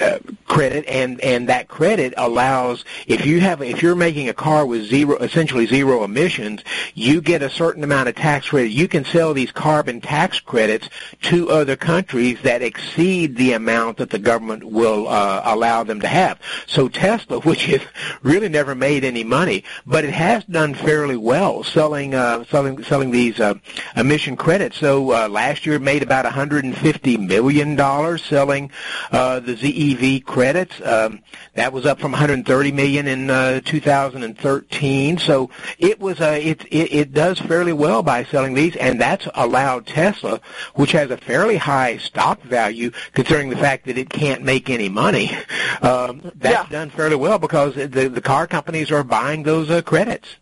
uh, 0.00 0.18
credit, 0.46 0.84
and 0.86 1.20
and 1.20 1.48
that 1.48 1.68
credit 1.68 2.14
allows 2.16 2.84
if 3.06 3.24
you 3.26 3.40
have 3.40 3.62
if 3.62 3.82
you're 3.82 3.94
making 3.94 4.28
a 4.28 4.34
car 4.34 4.66
with 4.66 4.84
zero 4.84 5.16
essentially 5.18 5.66
zero 5.66 6.04
emissions, 6.04 6.62
you 6.94 7.20
get 7.20 7.42
a 7.42 7.50
certain 7.50 7.84
amount 7.84 8.08
of 8.08 8.16
tax 8.16 8.48
credit. 8.48 8.70
You 8.70 8.88
can 8.88 9.04
sell 9.04 9.34
these 9.34 9.52
carbon 9.52 10.00
tax 10.00 10.40
credits 10.40 10.88
to 11.22 11.50
other 11.50 11.76
countries 11.76 12.40
that 12.42 12.62
exceed 12.62 13.36
the 13.36 13.52
amount 13.52 13.98
that 13.98 14.10
the 14.10 14.18
government 14.18 14.64
will 14.64 15.08
uh, 15.08 15.42
allow 15.44 15.84
them 15.84 16.00
to 16.00 16.08
have. 16.08 16.40
So 16.66 16.88
Tesla, 17.04 17.38
which 17.50 17.66
has 17.66 17.82
really 18.22 18.48
never 18.48 18.74
made 18.74 19.04
any 19.04 19.24
money, 19.24 19.62
but 19.86 20.04
it 20.04 20.12
has 20.14 20.44
done 20.44 20.74
fairly 20.74 21.16
well 21.16 21.62
selling 21.62 22.14
uh, 22.14 22.44
selling 22.44 22.82
selling 22.82 23.10
these 23.10 23.38
uh, 23.40 23.54
emission 23.96 24.36
credits. 24.36 24.78
So 24.78 25.12
uh, 25.12 25.28
last 25.28 25.66
year 25.66 25.76
it 25.76 25.82
made 25.82 26.02
about 26.02 26.24
150 26.24 27.16
million 27.18 27.76
dollars 27.76 28.24
selling 28.24 28.70
uh, 29.12 29.40
the 29.40 29.54
ZEV 29.54 30.24
credits. 30.24 30.80
Um, 30.80 31.20
that 31.54 31.72
was 31.72 31.84
up 31.84 32.00
from 32.00 32.12
130 32.12 32.72
million 32.72 33.06
in 33.06 33.30
uh, 33.30 33.60
2013. 33.60 35.18
So 35.18 35.50
it 35.78 36.00
was 36.00 36.20
a 36.20 36.42
it, 36.42 36.64
it 36.70 36.92
it 36.92 37.12
does 37.12 37.38
fairly 37.38 37.74
well 37.74 38.02
by 38.02 38.24
selling 38.24 38.54
these, 38.54 38.76
and 38.76 38.98
that's 38.98 39.28
allowed 39.34 39.86
Tesla, 39.86 40.40
which 40.74 40.92
has 40.92 41.10
a 41.10 41.18
fairly 41.18 41.58
high 41.58 41.98
stock 41.98 42.40
value 42.42 42.90
considering 43.12 43.50
the 43.50 43.56
fact 43.56 43.84
that 43.86 43.98
it 43.98 44.08
can't 44.08 44.42
make 44.42 44.70
any 44.70 44.88
money. 44.88 45.30
Um, 45.82 46.20
that's 46.36 46.70
yeah. 46.70 46.70
done 46.70 46.83
fairly 46.90 47.16
well 47.16 47.38
because 47.38 47.74
the 47.74 47.86
the 47.86 48.20
car 48.20 48.46
companies 48.46 48.90
are 48.90 49.04
buying 49.04 49.42
those 49.42 49.70
uh, 49.70 49.82
credits. 49.82 50.36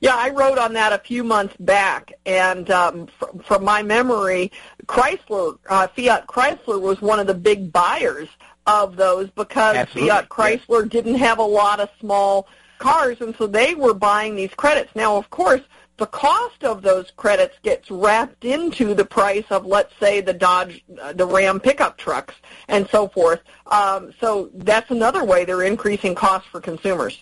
Yeah, 0.00 0.16
I 0.16 0.30
wrote 0.30 0.58
on 0.58 0.74
that 0.74 0.92
a 0.92 0.98
few 0.98 1.24
months 1.24 1.56
back, 1.58 2.12
and 2.26 2.70
um, 2.70 3.06
fr- 3.18 3.38
from 3.44 3.64
my 3.64 3.82
memory, 3.82 4.52
Chrysler, 4.86 5.58
uh, 5.68 5.86
Fiat 5.88 6.26
Chrysler 6.26 6.80
was 6.80 7.00
one 7.00 7.20
of 7.20 7.26
the 7.26 7.34
big 7.34 7.72
buyers 7.72 8.28
of 8.66 8.96
those 8.96 9.30
because 9.30 9.76
Absolutely. 9.76 10.10
Fiat 10.10 10.28
Chrysler 10.28 10.82
yes. 10.82 10.88
didn't 10.90 11.14
have 11.14 11.38
a 11.38 11.44
lot 11.44 11.80
of 11.80 11.88
small 12.00 12.48
cars, 12.78 13.20
and 13.20 13.34
so 13.36 13.46
they 13.46 13.74
were 13.74 13.94
buying 13.94 14.36
these 14.36 14.52
credits. 14.54 14.90
Now, 14.94 15.16
of 15.16 15.30
course, 15.30 15.62
the 15.96 16.06
cost 16.06 16.64
of 16.64 16.82
those 16.82 17.10
credits 17.12 17.56
gets 17.62 17.90
wrapped 17.90 18.44
into 18.44 18.94
the 18.94 19.04
price 19.04 19.44
of, 19.50 19.64
let's 19.64 19.92
say, 20.00 20.20
the 20.20 20.32
Dodge, 20.32 20.84
uh, 21.00 21.12
the 21.12 21.26
Ram 21.26 21.60
pickup 21.60 21.96
trucks, 21.96 22.34
and 22.68 22.88
so 22.88 23.08
forth. 23.08 23.40
Um, 23.66 24.12
so 24.20 24.50
that's 24.54 24.90
another 24.90 25.24
way 25.24 25.44
they're 25.44 25.62
increasing 25.62 26.14
costs 26.14 26.48
for 26.48 26.60
consumers. 26.60 27.20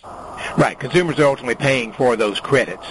Right, 0.57 0.77
consumers 0.79 1.19
are 1.19 1.25
ultimately 1.25 1.55
paying 1.55 1.93
for 1.93 2.15
those 2.15 2.39
credits. 2.39 2.85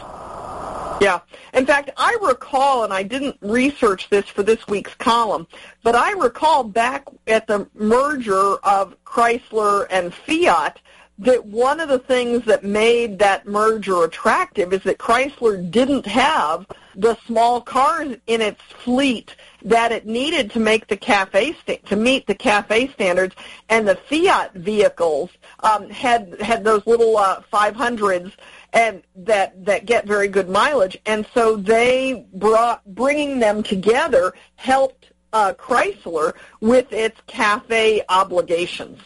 Yeah. 1.01 1.19
In 1.53 1.67
fact, 1.67 1.91
I 1.97 2.17
recall, 2.23 2.85
and 2.85 2.93
I 2.93 3.03
didn't 3.03 3.37
research 3.41 4.09
this 4.09 4.29
for 4.29 4.45
this 4.45 4.69
week's 4.69 4.95
column, 4.95 5.49
but 5.83 5.97
I 5.97 6.13
recall 6.13 6.63
back 6.63 7.07
at 7.27 7.49
the 7.49 7.69
merger 7.75 8.55
of 8.59 8.97
Chrysler 9.05 9.87
and 9.91 10.15
Fiat, 10.15 10.79
that 11.19 11.45
one 11.45 11.79
of 11.79 11.89
the 11.89 11.99
things 11.99 12.45
that 12.47 12.65
made 12.65 13.19
that 13.19 13.47
merger 13.47 14.05
attractive 14.05 14.73
is 14.73 14.83
that 14.83 14.99
Chrysler 14.99 15.71
didn't 15.71 16.07
have 16.07 16.67
the 16.97 17.17
small 17.27 17.61
cars 17.61 18.17
in 18.27 18.41
its 18.41 18.61
fleet 18.63 19.37
that 19.63 19.93
it 19.93 20.07
needed 20.07 20.51
to 20.51 20.61
make 20.61 20.89
the 20.89 20.97
cafe 20.97 21.53
sta- 21.53 21.81
to 21.87 21.97
meet 21.97 22.27
the 22.27 22.35
cafe 22.35 22.89
standards, 22.89 23.37
and 23.69 23.87
the 23.87 23.95
Fiat 23.95 24.55
vehicles 24.55 25.31
um, 25.61 25.89
had 25.91 26.41
had 26.41 26.65
those 26.65 26.85
little 26.87 27.17
uh, 27.17 27.43
500s 27.53 28.33
and 28.73 29.03
that 29.15 29.65
that 29.65 29.87
get 29.87 30.07
very 30.07 30.29
good 30.29 30.49
mileage, 30.49 30.99
and 31.07 31.27
so 31.35 31.57
they 31.57 32.27
brought 32.35 32.85
bringing 32.95 33.39
them 33.39 33.63
together 33.63 34.35
helped 34.57 35.13
uh, 35.33 35.53
Chrysler 35.55 36.35
with 36.61 36.93
its 36.93 37.21
cafe 37.27 38.03
obligations. 38.09 38.99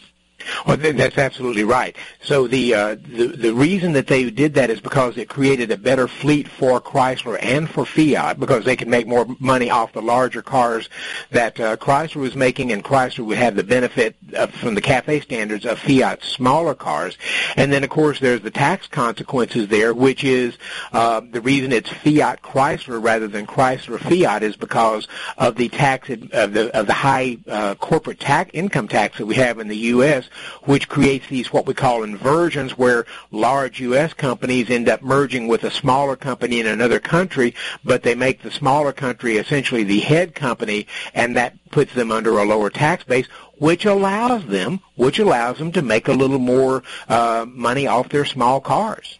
Well, 0.66 0.76
that's 0.76 1.18
absolutely 1.18 1.64
right. 1.64 1.96
So 2.22 2.46
the, 2.46 2.74
uh, 2.74 2.94
the 2.96 3.46
the 3.46 3.54
reason 3.54 3.92
that 3.92 4.06
they 4.06 4.28
did 4.30 4.54
that 4.54 4.70
is 4.70 4.80
because 4.80 5.16
it 5.16 5.28
created 5.28 5.70
a 5.70 5.76
better 5.76 6.08
fleet 6.08 6.48
for 6.48 6.80
Chrysler 6.80 7.38
and 7.40 7.68
for 7.68 7.86
Fiat 7.86 8.40
because 8.40 8.64
they 8.64 8.76
could 8.76 8.88
make 8.88 9.06
more 9.06 9.26
money 9.38 9.70
off 9.70 9.92
the 9.92 10.02
larger 10.02 10.42
cars 10.42 10.88
that 11.30 11.58
uh, 11.60 11.76
Chrysler 11.76 12.16
was 12.16 12.34
making, 12.34 12.72
and 12.72 12.84
Chrysler 12.84 13.24
would 13.24 13.38
have 13.38 13.56
the 13.56 13.64
benefit 13.64 14.16
of, 14.34 14.52
from 14.52 14.74
the 14.74 14.80
CAFE 14.80 15.22
standards 15.22 15.64
of 15.64 15.78
Fiat's 15.78 16.28
smaller 16.28 16.74
cars. 16.74 17.16
And 17.56 17.72
then, 17.72 17.84
of 17.84 17.90
course, 17.90 18.20
there's 18.20 18.42
the 18.42 18.50
tax 18.50 18.86
consequences 18.86 19.68
there, 19.68 19.94
which 19.94 20.24
is 20.24 20.56
uh, 20.92 21.20
the 21.20 21.40
reason 21.40 21.72
it's 21.72 21.90
Fiat 21.90 22.42
Chrysler 22.42 23.02
rather 23.02 23.28
than 23.28 23.46
Chrysler 23.46 23.98
Fiat 23.98 24.42
is 24.42 24.56
because 24.56 25.08
of 25.38 25.56
the 25.56 25.68
tax 25.68 26.08
of 26.10 26.52
the 26.52 26.76
of 26.76 26.86
the 26.86 26.92
high 26.92 27.38
uh, 27.48 27.74
corporate 27.76 28.20
tax 28.20 28.50
income 28.52 28.88
tax 28.88 29.18
that 29.18 29.26
we 29.26 29.34
have 29.36 29.58
in 29.58 29.68
the 29.68 29.76
U.S 29.76 30.28
which 30.64 30.88
creates 30.88 31.26
these 31.28 31.52
what 31.52 31.66
we 31.66 31.74
call 31.74 32.02
inversions 32.02 32.76
where 32.76 33.06
large 33.30 33.80
U.S. 33.80 34.12
companies 34.14 34.70
end 34.70 34.88
up 34.88 35.02
merging 35.02 35.48
with 35.48 35.64
a 35.64 35.70
smaller 35.70 36.16
company 36.16 36.60
in 36.60 36.66
another 36.66 37.00
country, 37.00 37.54
but 37.84 38.02
they 38.02 38.14
make 38.14 38.42
the 38.42 38.50
smaller 38.50 38.92
country 38.92 39.36
essentially 39.36 39.84
the 39.84 40.00
head 40.00 40.34
company, 40.34 40.86
and 41.14 41.36
that 41.36 41.54
puts 41.70 41.94
them 41.94 42.10
under 42.10 42.38
a 42.38 42.44
lower 42.44 42.70
tax 42.70 43.04
base, 43.04 43.26
which 43.58 43.84
allows 43.84 44.46
them, 44.46 44.80
which 44.96 45.18
allows 45.18 45.58
them 45.58 45.72
to 45.72 45.82
make 45.82 46.08
a 46.08 46.12
little 46.12 46.38
more 46.38 46.82
uh, 47.08 47.44
money 47.48 47.86
off 47.86 48.08
their 48.08 48.24
small 48.24 48.60
cars 48.60 49.18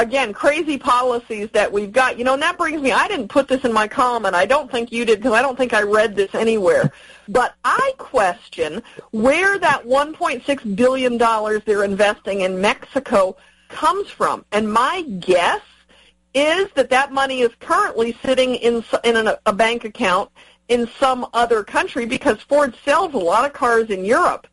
again, 0.00 0.32
crazy 0.32 0.78
policies 0.78 1.48
that 1.52 1.70
we've 1.70 1.92
got. 1.92 2.18
You 2.18 2.24
know, 2.24 2.34
and 2.34 2.42
that 2.42 2.58
brings 2.58 2.80
me, 2.80 2.92
I 2.92 3.08
didn't 3.08 3.28
put 3.28 3.48
this 3.48 3.64
in 3.64 3.72
my 3.72 3.88
column, 3.88 4.26
and 4.26 4.36
I 4.36 4.46
don't 4.46 4.70
think 4.70 4.92
you 4.92 5.04
did 5.04 5.18
because 5.18 5.32
I 5.32 5.42
don't 5.42 5.56
think 5.56 5.72
I 5.72 5.82
read 5.82 6.16
this 6.16 6.34
anywhere. 6.34 6.90
But 7.30 7.56
I 7.62 7.92
question 7.98 8.82
where 9.10 9.58
that 9.58 9.84
$1.6 9.84 10.76
billion 10.76 11.18
they're 11.18 11.84
investing 11.84 12.40
in 12.40 12.58
Mexico 12.58 13.36
comes 13.68 14.08
from. 14.08 14.46
And 14.50 14.72
my 14.72 15.02
guess 15.02 15.60
is 16.32 16.68
that 16.74 16.88
that 16.88 17.12
money 17.12 17.40
is 17.40 17.50
currently 17.60 18.16
sitting 18.24 18.54
in, 18.54 18.82
in 19.04 19.28
a 19.44 19.52
bank 19.52 19.84
account 19.84 20.30
in 20.68 20.88
some 20.98 21.26
other 21.34 21.62
country 21.62 22.06
because 22.06 22.40
Ford 22.40 22.74
sells 22.82 23.12
a 23.12 23.18
lot 23.18 23.44
of 23.44 23.52
cars 23.52 23.90
in 23.90 24.06
Europe. 24.06 24.46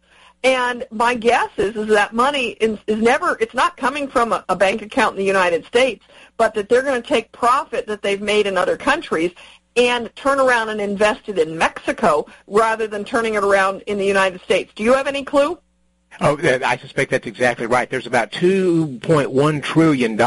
And 0.45 0.85
my 0.91 1.15
guess 1.15 1.49
is, 1.57 1.75
is 1.75 1.87
that 1.87 2.13
money 2.13 2.49
is, 2.49 2.77
is 2.85 3.01
never, 3.01 3.35
it's 3.41 3.55
not 3.55 3.75
coming 3.77 4.07
from 4.07 4.31
a, 4.31 4.45
a 4.47 4.55
bank 4.55 4.83
account 4.83 5.13
in 5.13 5.17
the 5.17 5.25
United 5.25 5.65
States, 5.65 6.05
but 6.37 6.53
that 6.53 6.69
they're 6.69 6.83
going 6.83 7.01
to 7.01 7.07
take 7.07 7.31
profit 7.31 7.87
that 7.87 8.03
they've 8.03 8.21
made 8.21 8.45
in 8.45 8.55
other 8.55 8.77
countries 8.77 9.31
and 9.75 10.15
turn 10.15 10.39
around 10.39 10.69
and 10.69 10.79
invest 10.79 11.21
it 11.29 11.39
in 11.39 11.57
Mexico 11.57 12.27
rather 12.45 12.85
than 12.85 13.03
turning 13.03 13.33
it 13.33 13.43
around 13.43 13.81
in 13.87 13.97
the 13.97 14.05
United 14.05 14.39
States. 14.41 14.71
Do 14.75 14.83
you 14.83 14.93
have 14.93 15.07
any 15.07 15.23
clue? 15.23 15.57
Oh, 16.21 16.37
I 16.41 16.77
suspect 16.77 17.11
that's 17.11 17.27
exactly 17.27 17.65
right. 17.65 17.89
There's 17.89 18.07
about 18.07 18.31
$2.1 18.31 19.63
trillion 19.63 20.21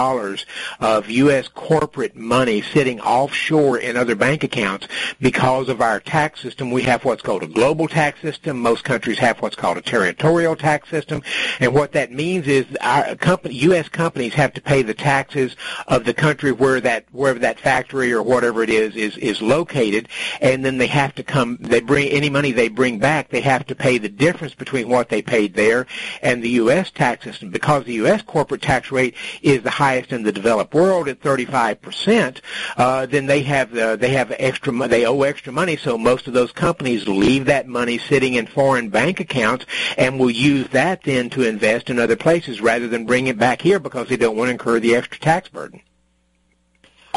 of 0.80 1.10
U.S. 1.10 1.48
corporate 1.48 2.14
money 2.14 2.60
sitting 2.60 3.00
offshore 3.00 3.78
in 3.78 3.96
other 3.96 4.14
bank 4.14 4.44
accounts 4.44 4.86
because 5.20 5.68
of 5.68 5.80
our 5.80 6.00
tax 6.00 6.40
system. 6.40 6.70
We 6.70 6.82
have 6.82 7.04
what's 7.04 7.22
called 7.22 7.42
a 7.42 7.46
global 7.46 7.88
tax 7.88 8.20
system. 8.20 8.60
Most 8.60 8.84
countries 8.84 9.18
have 9.18 9.40
what's 9.40 9.56
called 9.56 9.78
a 9.78 9.82
territorial 9.82 10.56
tax 10.56 10.90
system. 10.90 11.22
And 11.58 11.72
what 11.72 11.92
that 11.92 12.12
means 12.12 12.46
is 12.46 12.66
our 12.82 13.16
company, 13.16 13.54
U.S. 13.56 13.88
companies 13.88 14.34
have 14.34 14.52
to 14.54 14.60
pay 14.60 14.82
the 14.82 14.94
taxes 14.94 15.56
of 15.86 16.04
the 16.04 16.14
country 16.14 16.52
where 16.52 16.80
that, 16.80 17.06
wherever 17.12 17.38
that 17.38 17.60
factory 17.60 18.12
or 18.12 18.22
whatever 18.22 18.62
it 18.62 18.70
is, 18.70 18.94
is, 18.94 19.16
is 19.16 19.40
located. 19.40 20.08
And 20.40 20.64
then 20.64 20.76
they 20.76 20.86
have 20.88 21.14
to 21.14 21.22
come, 21.22 21.56
they 21.60 21.80
bring, 21.80 22.08
any 22.08 22.28
money 22.28 22.52
they 22.52 22.68
bring 22.68 22.98
back, 22.98 23.30
they 23.30 23.40
have 23.40 23.66
to 23.68 23.74
pay 23.74 23.96
the 23.96 24.08
difference 24.08 24.54
between 24.54 24.88
what 24.88 25.08
they 25.08 25.22
paid 25.22 25.54
there 25.54 25.77
And 26.22 26.42
the 26.42 26.50
U.S. 26.50 26.90
tax 26.90 27.24
system. 27.24 27.50
Because 27.50 27.84
the 27.84 27.94
U.S. 27.94 28.22
corporate 28.22 28.62
tax 28.62 28.90
rate 28.90 29.14
is 29.42 29.62
the 29.62 29.70
highest 29.70 30.12
in 30.12 30.22
the 30.22 30.32
developed 30.32 30.74
world 30.74 31.08
at 31.08 31.20
35%, 31.20 32.40
uh, 32.76 33.06
then 33.06 33.26
they 33.26 33.42
have 33.42 33.76
uh, 33.76 33.96
they 33.96 34.10
have 34.10 34.32
extra 34.38 34.72
they 34.88 35.06
owe 35.06 35.22
extra 35.22 35.52
money. 35.52 35.76
So 35.76 35.98
most 35.98 36.26
of 36.26 36.32
those 36.32 36.52
companies 36.52 37.06
leave 37.06 37.46
that 37.46 37.66
money 37.66 37.98
sitting 37.98 38.34
in 38.34 38.46
foreign 38.46 38.88
bank 38.88 39.20
accounts 39.20 39.66
and 39.96 40.18
will 40.18 40.30
use 40.30 40.68
that 40.68 41.02
then 41.02 41.30
to 41.30 41.42
invest 41.42 41.90
in 41.90 41.98
other 41.98 42.16
places 42.16 42.60
rather 42.60 42.88
than 42.88 43.06
bring 43.06 43.26
it 43.26 43.38
back 43.38 43.60
here 43.60 43.78
because 43.78 44.08
they 44.08 44.16
don't 44.16 44.36
want 44.36 44.48
to 44.48 44.52
incur 44.52 44.80
the 44.80 44.94
extra 44.94 45.18
tax 45.18 45.48
burden. 45.48 45.80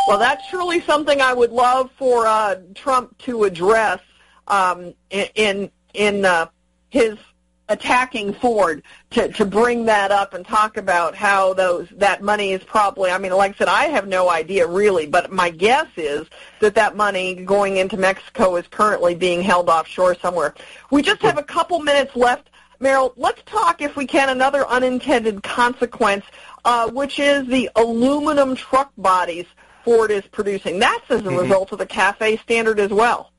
Well, 0.07 0.17
that's 0.17 0.45
surely 0.47 0.81
something 0.81 1.21
I 1.21 1.33
would 1.33 1.51
love 1.51 1.91
for 1.97 2.25
uh, 2.25 2.55
Trump 2.73 3.17
to 3.19 3.43
address 3.43 3.99
um, 4.47 4.93
in 5.09 5.69
in 5.93 6.25
uh, 6.25 6.47
his 6.89 7.17
attacking 7.71 8.33
Ford 8.33 8.83
to, 9.11 9.31
to 9.33 9.45
bring 9.45 9.85
that 9.85 10.11
up 10.11 10.33
and 10.33 10.45
talk 10.45 10.77
about 10.77 11.15
how 11.15 11.53
those 11.53 11.87
that 11.93 12.21
money 12.21 12.51
is 12.51 12.63
probably 12.63 13.09
I 13.11 13.17
mean 13.17 13.31
like 13.31 13.55
I 13.55 13.57
said 13.57 13.67
I 13.67 13.85
have 13.85 14.07
no 14.07 14.29
idea 14.29 14.67
really 14.67 15.07
but 15.07 15.31
my 15.31 15.49
guess 15.49 15.87
is 15.97 16.27
that 16.59 16.75
that 16.75 16.95
money 16.95 17.33
going 17.33 17.77
into 17.77 17.97
Mexico 17.97 18.55
is 18.57 18.67
currently 18.67 19.15
being 19.15 19.41
held 19.41 19.69
offshore 19.69 20.15
somewhere. 20.15 20.53
We 20.91 21.01
just 21.01 21.21
have 21.21 21.37
a 21.37 21.43
couple 21.43 21.79
minutes 21.79 22.15
left. 22.15 22.49
Merrill, 22.79 23.13
let's 23.15 23.41
talk 23.45 23.81
if 23.81 23.95
we 23.95 24.07
can 24.07 24.29
another 24.29 24.67
unintended 24.67 25.43
consequence 25.43 26.25
uh, 26.65 26.89
which 26.89 27.19
is 27.19 27.47
the 27.47 27.69
aluminum 27.75 28.55
truck 28.55 28.91
bodies 28.97 29.45
Ford 29.83 30.11
is 30.11 30.23
producing. 30.27 30.79
That's 30.79 31.09
as 31.09 31.21
a 31.21 31.23
mm-hmm. 31.23 31.37
result 31.37 31.71
of 31.71 31.79
the 31.79 31.85
CAFE 31.85 32.39
standard 32.41 32.79
as 32.79 32.91
well. 32.91 33.30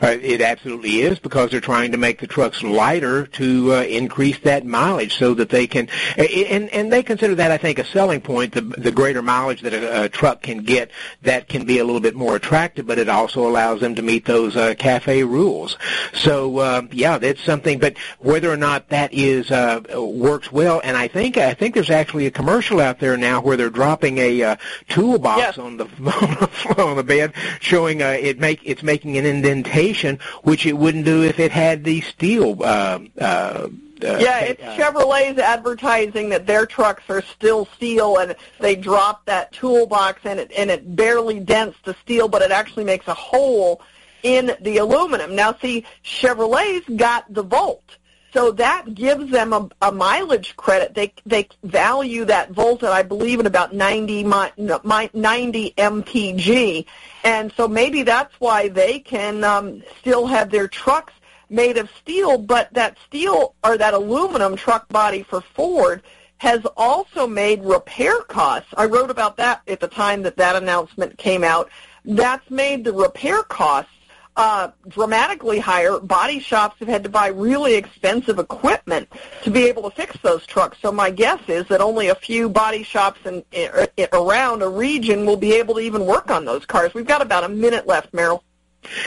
Uh, 0.00 0.16
it 0.22 0.40
absolutely 0.40 1.00
is 1.00 1.18
because 1.18 1.50
they're 1.50 1.60
trying 1.60 1.92
to 1.92 1.98
make 1.98 2.20
the 2.20 2.26
trucks 2.26 2.62
lighter 2.62 3.26
to 3.26 3.74
uh, 3.74 3.82
increase 3.82 4.38
that 4.40 4.64
mileage 4.64 5.16
so 5.16 5.34
that 5.34 5.48
they 5.48 5.66
can, 5.66 5.88
and 6.16 6.70
and 6.70 6.92
they 6.92 7.02
consider 7.02 7.34
that 7.34 7.50
I 7.50 7.58
think 7.58 7.78
a 7.78 7.84
selling 7.84 8.20
point. 8.20 8.54
The 8.54 8.60
the 8.60 8.92
greater 8.92 9.20
mileage 9.20 9.62
that 9.62 9.74
a, 9.74 10.04
a 10.04 10.08
truck 10.08 10.42
can 10.42 10.58
get, 10.58 10.90
that 11.22 11.48
can 11.48 11.64
be 11.64 11.78
a 11.78 11.84
little 11.84 12.00
bit 12.00 12.14
more 12.14 12.36
attractive, 12.36 12.86
but 12.86 12.98
it 12.98 13.08
also 13.08 13.48
allows 13.48 13.80
them 13.80 13.96
to 13.96 14.02
meet 14.02 14.24
those 14.24 14.56
uh, 14.56 14.74
CAFE 14.74 15.28
rules. 15.28 15.76
So 16.12 16.58
uh, 16.58 16.82
yeah, 16.92 17.18
that's 17.18 17.42
something. 17.42 17.78
But 17.78 17.98
whether 18.20 18.50
or 18.52 18.56
not 18.56 18.88
that 18.90 19.12
is 19.12 19.50
uh, 19.50 19.80
works 19.96 20.52
well, 20.52 20.80
and 20.84 20.96
I 20.96 21.08
think 21.08 21.36
I 21.36 21.54
think 21.54 21.74
there's 21.74 21.90
actually 21.90 22.26
a 22.26 22.30
commercial 22.30 22.80
out 22.80 23.00
there 23.00 23.16
now 23.16 23.40
where 23.40 23.56
they're 23.56 23.70
dropping 23.70 24.18
a 24.18 24.42
uh, 24.42 24.56
toolbox 24.88 25.38
yes. 25.38 25.58
on 25.58 25.78
the 25.78 25.86
on 26.78 26.96
the 26.96 27.04
bed, 27.04 27.34
showing 27.60 28.02
uh, 28.02 28.16
it 28.20 28.38
make 28.38 28.60
it's 28.64 28.82
making 28.82 29.18
an 29.18 29.26
indent 29.26 29.63
indentation, 29.64 30.18
which 30.42 30.66
it 30.66 30.74
wouldn't 30.74 31.04
do 31.04 31.22
if 31.22 31.38
it 31.38 31.50
had 31.50 31.84
the 31.84 32.00
steel. 32.02 32.62
Uh, 32.62 33.00
uh, 33.20 33.68
uh, 34.02 34.18
yeah, 34.20 34.40
it's 34.40 34.62
uh, 34.62 34.76
Chevrolet's 34.76 35.38
advertising 35.38 36.28
that 36.30 36.46
their 36.46 36.66
trucks 36.66 37.04
are 37.08 37.22
still 37.22 37.66
steel, 37.76 38.18
and 38.18 38.34
they 38.60 38.76
drop 38.76 39.24
that 39.26 39.52
toolbox, 39.52 40.20
and 40.24 40.40
it 40.40 40.52
and 40.56 40.70
it 40.70 40.96
barely 40.96 41.40
dents 41.40 41.78
the 41.84 41.94
steel, 42.02 42.28
but 42.28 42.42
it 42.42 42.50
actually 42.50 42.84
makes 42.84 43.08
a 43.08 43.14
hole 43.14 43.80
in 44.22 44.56
the 44.60 44.78
aluminum. 44.78 45.34
Now, 45.34 45.54
see, 45.54 45.84
Chevrolet's 46.02 46.88
got 46.96 47.32
the 47.32 47.42
Volt, 47.42 47.96
so 48.34 48.50
that 48.50 48.94
gives 48.94 49.30
them 49.30 49.52
a, 49.52 49.68
a 49.80 49.92
mileage 49.92 50.56
credit. 50.56 50.92
They 50.94 51.14
they 51.24 51.48
value 51.62 52.24
that 52.26 52.50
Volt 52.50 52.82
at 52.82 52.92
I 52.92 53.04
believe 53.04 53.38
at 53.38 53.46
about 53.46 53.72
90 53.72 54.24
my, 54.24 54.52
my 54.82 55.08
90 55.14 55.70
mpg, 55.78 56.84
and 57.22 57.52
so 57.56 57.68
maybe 57.68 58.02
that's 58.02 58.34
why 58.40 58.68
they 58.68 58.98
can 58.98 59.44
um, 59.44 59.82
still 60.00 60.26
have 60.26 60.50
their 60.50 60.66
trucks 60.66 61.12
made 61.48 61.78
of 61.78 61.88
steel. 62.02 62.36
But 62.36 62.74
that 62.74 62.98
steel 63.06 63.54
or 63.62 63.78
that 63.78 63.94
aluminum 63.94 64.56
truck 64.56 64.88
body 64.88 65.22
for 65.22 65.40
Ford 65.40 66.02
has 66.38 66.66
also 66.76 67.28
made 67.28 67.62
repair 67.62 68.20
costs. 68.22 68.68
I 68.76 68.86
wrote 68.86 69.10
about 69.10 69.36
that 69.36 69.62
at 69.68 69.78
the 69.78 69.88
time 69.88 70.22
that 70.24 70.36
that 70.38 70.56
announcement 70.56 71.16
came 71.18 71.44
out. 71.44 71.70
That's 72.04 72.50
made 72.50 72.84
the 72.84 72.92
repair 72.92 73.44
costs 73.44 73.92
uh, 74.36 74.70
dramatically 74.88 75.58
higher. 75.58 75.98
Body 75.98 76.40
shops 76.40 76.76
have 76.80 76.88
had 76.88 77.04
to 77.04 77.08
buy 77.08 77.28
really 77.28 77.74
expensive 77.74 78.38
equipment 78.38 79.08
to 79.42 79.50
be 79.50 79.64
able 79.68 79.88
to 79.88 79.94
fix 79.94 80.16
those 80.22 80.46
trucks. 80.46 80.78
So 80.80 80.90
my 80.90 81.10
guess 81.10 81.40
is 81.48 81.66
that 81.68 81.80
only 81.80 82.08
a 82.08 82.14
few 82.14 82.48
body 82.48 82.82
shops 82.82 83.20
in, 83.24 83.44
in, 83.52 83.70
in, 83.96 84.08
around 84.12 84.62
a 84.62 84.68
region 84.68 85.26
will 85.26 85.36
be 85.36 85.54
able 85.54 85.74
to 85.74 85.80
even 85.80 86.06
work 86.06 86.30
on 86.30 86.44
those 86.44 86.66
cars. 86.66 86.94
We've 86.94 87.06
got 87.06 87.22
about 87.22 87.44
a 87.44 87.48
minute 87.48 87.86
left, 87.86 88.12
Merrill. 88.12 88.42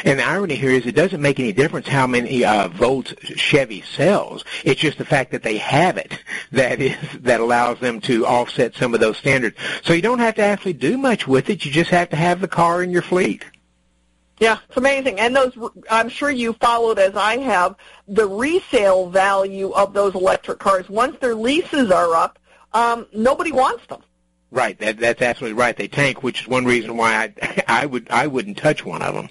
And 0.03 0.17
the 0.19 0.23
irony 0.23 0.55
here 0.55 0.71
is 0.71 0.85
it 0.85 0.95
doesn't 0.95 1.21
make 1.21 1.39
any 1.39 1.53
difference 1.53 1.87
how 1.87 2.07
many 2.07 2.43
uh, 2.43 2.69
Chevy 3.35 3.81
sells. 3.81 4.43
It's 4.63 4.81
just 4.81 4.97
the 4.97 5.05
fact 5.05 5.31
that 5.31 5.43
they 5.43 5.57
have 5.57 5.97
it 5.97 6.17
that 6.51 6.81
is 6.81 6.95
that 7.19 7.39
allows 7.39 7.79
them 7.79 8.01
to 8.01 8.25
offset 8.25 8.75
some 8.75 8.93
of 8.93 8.99
those 8.99 9.17
standards. 9.17 9.57
So 9.83 9.93
you 9.93 10.01
don't 10.01 10.19
have 10.19 10.35
to 10.35 10.41
actually 10.41 10.73
do 10.73 10.97
much 10.97 11.27
with 11.27 11.49
it. 11.49 11.65
You 11.65 11.71
just 11.71 11.91
have 11.91 12.09
to 12.09 12.15
have 12.15 12.41
the 12.41 12.47
car 12.47 12.81
in 12.81 12.89
your 12.89 13.01
fleet. 13.01 13.45
Yeah, 14.39 14.59
it's 14.67 14.77
amazing. 14.77 15.19
And 15.19 15.35
those, 15.35 15.57
I'm 15.89 16.09
sure 16.09 16.29
you 16.29 16.53
followed 16.53 16.99
as 16.99 17.15
I 17.15 17.37
have, 17.37 17.75
the 18.07 18.27
resale 18.27 19.09
value 19.09 19.71
of 19.71 19.93
those 19.93 20.13
electric 20.13 20.59
cars. 20.59 20.87
Once 20.89 21.17
their 21.19 21.35
leases 21.35 21.89
are 21.89 22.13
up, 22.13 22.37
um, 22.73 23.07
nobody 23.13 23.51
wants 23.51 23.85
them. 23.87 24.03
Right. 24.51 24.77
That, 24.79 24.99
that's 24.99 25.21
absolutely 25.21 25.59
right. 25.59 25.75
They 25.75 25.87
tank, 25.87 26.21
which 26.21 26.41
is 26.41 26.47
one 26.47 26.65
reason 26.65 26.97
why 26.97 27.33
I, 27.41 27.63
I 27.67 27.85
would, 27.85 28.09
I 28.11 28.27
wouldn't 28.27 28.57
touch 28.57 28.85
one 28.85 29.01
of 29.01 29.15
them. 29.15 29.29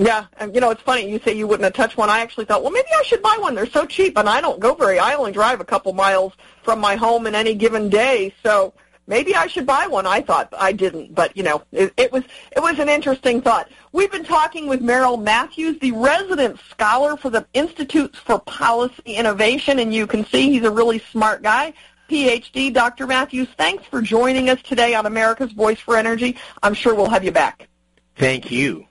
Yeah, 0.00 0.26
and 0.36 0.54
you 0.54 0.60
know 0.60 0.70
it's 0.70 0.82
funny. 0.82 1.10
You 1.10 1.18
say 1.18 1.36
you 1.36 1.48
wouldn't 1.48 1.64
have 1.64 1.72
touched 1.72 1.96
one. 1.96 2.08
I 2.08 2.20
actually 2.20 2.44
thought, 2.44 2.62
well, 2.62 2.70
maybe 2.70 2.86
I 2.96 3.02
should 3.02 3.20
buy 3.20 3.36
one. 3.40 3.56
They're 3.56 3.66
so 3.66 3.84
cheap, 3.84 4.16
and 4.16 4.28
I 4.28 4.40
don't 4.40 4.60
go 4.60 4.74
very. 4.74 5.00
I 5.00 5.14
only 5.14 5.32
drive 5.32 5.60
a 5.60 5.64
couple 5.64 5.92
miles 5.92 6.34
from 6.62 6.78
my 6.78 6.94
home 6.94 7.26
in 7.26 7.34
any 7.34 7.52
given 7.52 7.88
day, 7.88 8.32
so 8.44 8.72
maybe 9.08 9.34
I 9.34 9.48
should 9.48 9.66
buy 9.66 9.88
one. 9.88 10.06
I 10.06 10.20
thought 10.20 10.52
I 10.56 10.70
didn't, 10.70 11.14
but 11.14 11.36
you 11.36 11.42
know, 11.42 11.62
it, 11.72 11.92
it 11.96 12.12
was 12.12 12.22
it 12.54 12.60
was 12.60 12.78
an 12.78 12.88
interesting 12.88 13.42
thought. 13.42 13.68
We've 13.90 14.12
been 14.12 14.24
talking 14.24 14.68
with 14.68 14.80
Merrill 14.80 15.16
Matthews, 15.16 15.80
the 15.80 15.92
resident 15.92 16.60
scholar 16.70 17.16
for 17.16 17.30
the 17.30 17.44
Institutes 17.54 18.18
for 18.18 18.38
Policy 18.38 19.14
Innovation, 19.14 19.80
and 19.80 19.92
you 19.92 20.06
can 20.06 20.24
see 20.26 20.52
he's 20.52 20.64
a 20.64 20.70
really 20.70 21.00
smart 21.00 21.42
guy. 21.42 21.72
PhD, 22.08 22.72
Dr. 22.72 23.06
Matthews, 23.06 23.48
thanks 23.58 23.84
for 23.84 24.00
joining 24.00 24.48
us 24.48 24.62
today 24.62 24.94
on 24.94 25.04
America's 25.04 25.52
Voice 25.52 25.78
for 25.78 25.96
Energy. 25.96 26.36
I'm 26.62 26.72
sure 26.72 26.94
we'll 26.94 27.10
have 27.10 27.24
you 27.24 27.32
back. 27.32 27.68
Thank 28.16 28.50
you. 28.50 28.86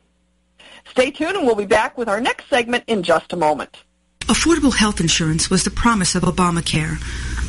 Stay 0.92 1.12
tuned 1.12 1.36
and 1.36 1.46
we'll 1.46 1.56
be 1.56 1.66
back 1.66 1.98
with 1.98 2.10
our 2.10 2.22
next 2.22 2.48
segment 2.48 2.84
in 2.88 3.02
just 3.04 3.34
a 3.34 3.36
moment. 3.36 3.76
Affordable 4.22 4.76
health 4.76 5.00
insurance 5.00 5.50
was 5.50 5.64
the 5.64 5.72
promise 5.72 6.14
of 6.14 6.24
Obamacare. 6.24 6.98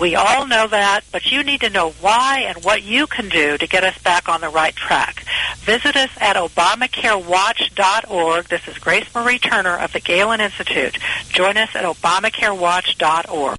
We 0.00 0.16
all 0.16 0.46
know 0.46 0.66
that, 0.66 1.02
but 1.12 1.30
you 1.30 1.44
need 1.44 1.60
to 1.60 1.70
know 1.70 1.90
why 2.00 2.46
and 2.48 2.64
what 2.64 2.82
you 2.82 3.06
can 3.06 3.28
do 3.28 3.56
to 3.56 3.66
get 3.66 3.84
us 3.84 3.96
back 3.98 4.28
on 4.28 4.40
the 4.40 4.48
right 4.48 4.74
track. 4.74 5.24
Visit 5.58 5.94
us 5.96 6.10
at 6.20 6.34
ObamacareWatch.org. 6.36 8.46
This 8.46 8.66
is 8.66 8.78
Grace 8.78 9.06
Marie 9.14 9.38
Turner 9.38 9.76
of 9.76 9.92
the 9.92 10.00
Galen 10.00 10.40
Institute. 10.40 10.98
Join 11.28 11.56
us 11.56 11.76
at 11.76 11.84
ObamacareWatch.org. 11.84 13.58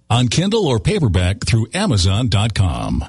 on 0.11 0.27
Kindle 0.27 0.67
or 0.67 0.77
paperback 0.77 1.45
through 1.45 1.67
Amazon.com. 1.73 3.05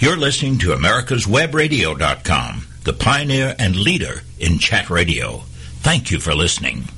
You're 0.00 0.16
listening 0.16 0.58
to 0.58 0.72
America's 0.72 1.24
America'sWebRadio.com, 1.24 2.66
the 2.82 2.92
pioneer 2.92 3.54
and 3.60 3.76
leader 3.76 4.22
in 4.40 4.58
chat 4.58 4.90
radio. 4.90 5.38
Thank 5.82 6.10
you 6.10 6.18
for 6.18 6.34
listening. 6.34 6.88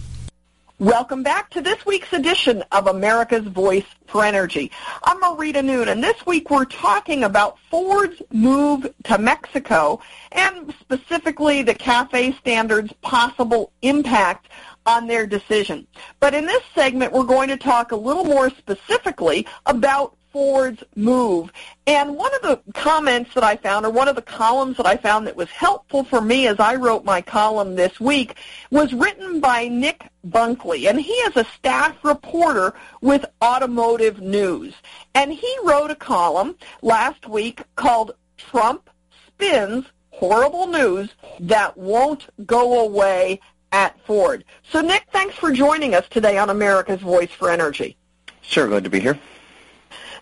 Welcome 0.81 1.23
back 1.23 1.51
to 1.51 1.61
this 1.61 1.85
week's 1.85 2.12
edition 2.12 2.64
of 2.73 2.87
America's 2.87 3.45
Voice 3.45 3.85
for 4.07 4.25
Energy. 4.25 4.71
I'm 5.03 5.21
Marita 5.21 5.62
Noon, 5.62 5.88
and 5.88 6.03
this 6.03 6.25
week 6.25 6.51
we're 6.51 6.64
talking 6.64 7.25
about 7.25 7.59
Ford's 7.69 8.23
move 8.33 8.87
to 9.05 9.19
Mexico 9.19 10.01
and 10.33 10.73
specifically 10.81 11.62
the 11.62 11.75
CAFE 11.75 12.38
standards' 12.38 12.93
possible 13.03 13.73
impact 13.83 14.47
on 14.88 15.07
their 15.07 15.27
decision. 15.27 15.87
But 16.18 16.35
in 16.35 16.46
this 16.46 16.62
segment, 16.74 17.12
we're 17.12 17.24
going 17.24 17.51
to 17.51 17.59
talk 17.59 17.92
a 17.92 17.96
little 17.96 18.24
more 18.24 18.48
specifically 18.48 19.46
about 19.66 20.16
Ford's 20.33 20.83
move. 20.96 21.53
And 21.87 22.16
one 22.16 22.35
of 22.35 22.42
the 22.42 22.61
comments 22.72 23.35
that 23.35 23.44
I 23.44 23.57
found, 23.57 23.85
or 23.85 23.90
one 23.90 24.09
of 24.09 24.16
the 24.16 24.22
columns 24.22 24.79
that 24.79 24.87
I 24.87 24.96
found 24.96 25.27
that 25.27 25.37
was 25.37 25.51
helpful 25.51 26.05
for 26.05 26.22
me 26.22 26.46
as 26.46 26.59
I 26.59 26.77
wrote 26.77 27.05
my 27.05 27.20
column 27.20 27.74
this 27.74 28.01
week, 28.01 28.37
was 28.70 28.94
written 28.94 29.40
by 29.40 29.68
Nick 29.68 30.09
Bunkley. 30.27 30.88
And 30.88 30.98
he 30.98 31.12
is 31.12 31.37
a 31.37 31.44
staff 31.57 31.96
reporter 32.03 32.72
with 33.03 33.27
Automotive 33.42 34.20
News. 34.20 34.74
And 35.14 35.33
he 35.33 35.57
wrote 35.64 35.90
a 35.90 35.96
column 35.96 36.57
last 36.81 37.29
week 37.29 37.62
called 37.77 38.12
Trump 38.38 38.88
Spins 39.27 39.85
Horrible 40.11 40.66
News 40.66 41.11
That 41.40 41.77
Won't 41.77 42.27
Go 42.46 42.81
Away 42.81 43.40
at 43.72 43.98
Ford. 44.07 44.44
So 44.70 44.81
Nick, 44.81 45.07
thanks 45.12 45.37
for 45.37 45.52
joining 45.52 45.94
us 45.94 46.07
today 46.09 46.38
on 46.38 46.50
America's 46.50 47.00
Voice 47.00 47.31
for 47.31 47.50
Energy. 47.50 47.96
Sure, 48.42 48.66
glad 48.68 48.85
to 48.85 48.90
be 48.90 49.00
here. 49.00 49.18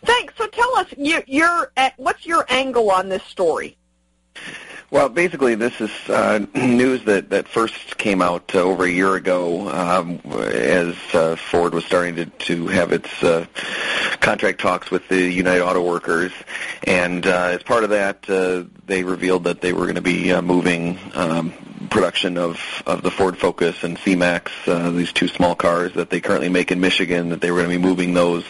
Thanks. 0.05 0.35
So 0.37 0.47
tell 0.47 0.77
us, 0.77 0.87
you, 0.97 1.23
your 1.27 1.73
what's 1.97 2.27
your 2.27 2.45
angle 2.49 2.91
on 2.91 3.09
this 3.09 3.23
story? 3.25 3.77
Well, 4.91 5.09
basically, 5.09 5.57
this 5.57 5.81
is 5.81 5.91
uh, 6.09 6.47
news 6.55 7.05
that, 7.05 7.31
that 7.31 7.49
first 7.49 7.99
came 7.99 8.23
out 8.23 8.55
uh, 8.55 8.61
over 8.61 8.85
a 8.85 8.91
year 8.91 9.17
ago 9.17 9.69
um, 9.69 10.21
as 10.33 10.95
uh, 11.13 11.35
Ford 11.35 11.75
was 11.75 11.85
starting 11.85 12.15
to, 12.17 12.27
to 12.27 12.69
have 12.69 12.93
its 12.93 13.23
uh, 13.23 13.47
contract 14.21 14.61
talks 14.61 14.91
with 14.91 15.07
the 15.09 15.21
United 15.29 15.63
Auto 15.63 15.83
Workers. 15.83 16.33
And 16.85 17.27
uh, 17.27 17.49
as 17.53 17.65
part 17.65 17.83
of 17.83 17.91
that, 17.91 18.31
uh, 18.31 18.65
they 18.87 19.03
revealed 19.03 19.45
that 19.45 19.61
they 19.61 19.73
were 19.73 19.83
going 19.83 19.97
to 19.97 20.01
be 20.01 20.33
uh, 20.33 20.41
moving 20.41 20.99
um, 21.15 21.53
production 21.97 22.37
of, 22.37 22.61
of 22.85 23.01
the 23.01 23.11
Ford 23.11 23.39
Focus 23.39 23.83
and 23.83 23.97
C-Max, 23.99 24.53
uh, 24.67 24.91
these 24.91 25.15
two 25.15 25.29
small 25.29 25.55
cars 25.55 25.95
that 25.95 26.11
they 26.11 26.21
currently 26.21 26.51
make 26.51 26.71
in 26.71 26.79
Michigan, 26.79 27.31
that 27.31 27.41
they 27.41 27.51
were 27.51 27.63
going 27.63 27.71
to 27.71 27.79
be 27.79 27.83
moving 27.83 28.13
those 28.13 28.45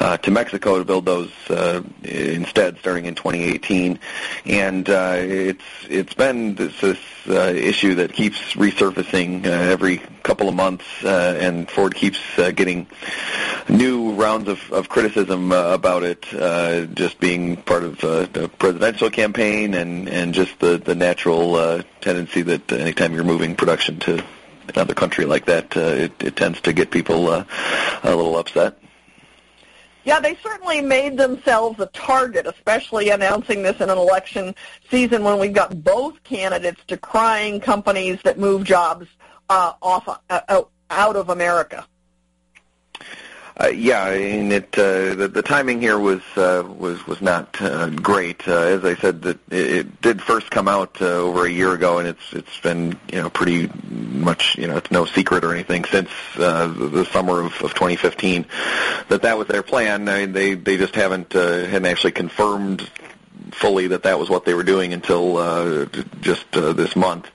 uh, 0.00 0.16
to 0.16 0.32
Mexico 0.32 0.78
to 0.78 0.84
build 0.84 1.04
those 1.04 1.30
uh, 1.50 1.82
instead 2.02 2.76
starting 2.78 3.06
in 3.06 3.14
2018. 3.14 4.00
And 4.46 4.90
uh, 4.90 5.14
it's 5.18 5.64
it's 5.88 6.14
been 6.14 6.56
this, 6.56 6.80
this 6.80 6.98
uh, 7.28 7.52
issue 7.54 7.94
that 7.94 8.12
keeps 8.12 8.54
resurfacing 8.54 9.46
uh, 9.46 9.50
every 9.50 10.02
couple 10.24 10.48
of 10.48 10.54
months, 10.54 10.84
uh, 11.04 11.38
and 11.38 11.70
Ford 11.70 11.94
keeps 11.94 12.18
uh, 12.38 12.50
getting 12.50 12.88
new 13.68 14.12
rounds 14.14 14.48
of, 14.48 14.72
of 14.72 14.88
criticism 14.88 15.52
uh, 15.52 15.72
about 15.72 16.02
it, 16.02 16.26
uh, 16.34 16.86
just 16.86 17.20
being 17.20 17.56
part 17.56 17.84
of 17.84 18.02
uh, 18.02 18.26
the 18.32 18.48
presidential 18.58 19.10
campaign 19.10 19.74
and, 19.74 20.08
and 20.08 20.34
just 20.34 20.58
the, 20.58 20.78
the 20.78 20.94
natural 20.94 21.54
uh, 21.54 21.82
tendency 22.00 22.42
that 22.42 22.72
anytime 22.72 23.14
you're 23.14 23.22
moving 23.22 23.54
production 23.54 24.00
to 24.00 24.24
another 24.68 24.94
country 24.94 25.26
like 25.26 25.44
that, 25.44 25.76
uh, 25.76 25.80
it, 25.80 26.12
it 26.22 26.36
tends 26.36 26.60
to 26.62 26.72
get 26.72 26.90
people 26.90 27.28
uh, 27.28 27.44
a 28.02 28.16
little 28.16 28.36
upset. 28.36 28.78
Yeah, 30.04 30.20
they 30.20 30.34
certainly 30.36 30.82
made 30.82 31.16
themselves 31.16 31.80
a 31.80 31.86
target, 31.86 32.46
especially 32.46 33.08
announcing 33.08 33.62
this 33.62 33.80
in 33.80 33.88
an 33.88 33.96
election 33.96 34.54
season 34.90 35.22
when 35.24 35.38
we've 35.38 35.54
got 35.54 35.82
both 35.82 36.22
candidates 36.24 36.80
decrying 36.86 37.60
companies 37.60 38.18
that 38.24 38.38
move 38.38 38.64
jobs 38.64 39.06
uh, 39.48 39.72
off 39.82 40.08
uh, 40.30 40.62
out 40.90 41.16
of 41.16 41.28
America. 41.28 41.86
Uh, 43.56 43.68
yeah, 43.68 44.08
and 44.08 44.52
it 44.52 44.76
uh, 44.76 45.14
the, 45.14 45.30
the 45.32 45.42
timing 45.42 45.80
here 45.80 45.96
was 45.96 46.20
uh, 46.34 46.64
was 46.76 47.06
was 47.06 47.22
not 47.22 47.56
uh, 47.62 47.88
great. 47.88 48.48
Uh, 48.48 48.52
as 48.52 48.84
I 48.84 48.96
said, 48.96 49.22
that 49.22 49.38
it, 49.48 49.70
it 49.70 50.00
did 50.00 50.20
first 50.20 50.50
come 50.50 50.66
out 50.66 51.00
uh, 51.00 51.04
over 51.04 51.46
a 51.46 51.50
year 51.50 51.72
ago, 51.72 51.98
and 51.98 52.08
it's 52.08 52.32
it's 52.32 52.58
been 52.60 52.98
you 53.12 53.22
know 53.22 53.30
pretty 53.30 53.70
much 53.88 54.58
you 54.58 54.66
know 54.66 54.76
it's 54.76 54.90
no 54.90 55.04
secret 55.04 55.44
or 55.44 55.54
anything 55.54 55.84
since 55.84 56.10
uh, 56.36 56.66
the, 56.66 56.88
the 56.88 57.04
summer 57.04 57.42
of, 57.42 57.52
of 57.62 57.74
2015 57.74 58.44
that 59.08 59.22
that 59.22 59.38
was 59.38 59.46
their 59.46 59.62
plan. 59.62 60.08
I 60.08 60.22
mean, 60.22 60.32
they 60.32 60.54
they 60.54 60.76
just 60.76 60.96
haven't 60.96 61.36
uh, 61.36 61.64
hadn't 61.66 61.86
actually 61.86 62.12
confirmed 62.12 62.90
fully 63.52 63.88
that 63.88 64.02
that 64.04 64.18
was 64.18 64.28
what 64.30 64.44
they 64.44 64.54
were 64.54 64.62
doing 64.62 64.92
until 64.92 65.36
uh, 65.36 65.86
just 66.20 66.44
uh, 66.56 66.72
this 66.72 66.96
month. 66.96 67.28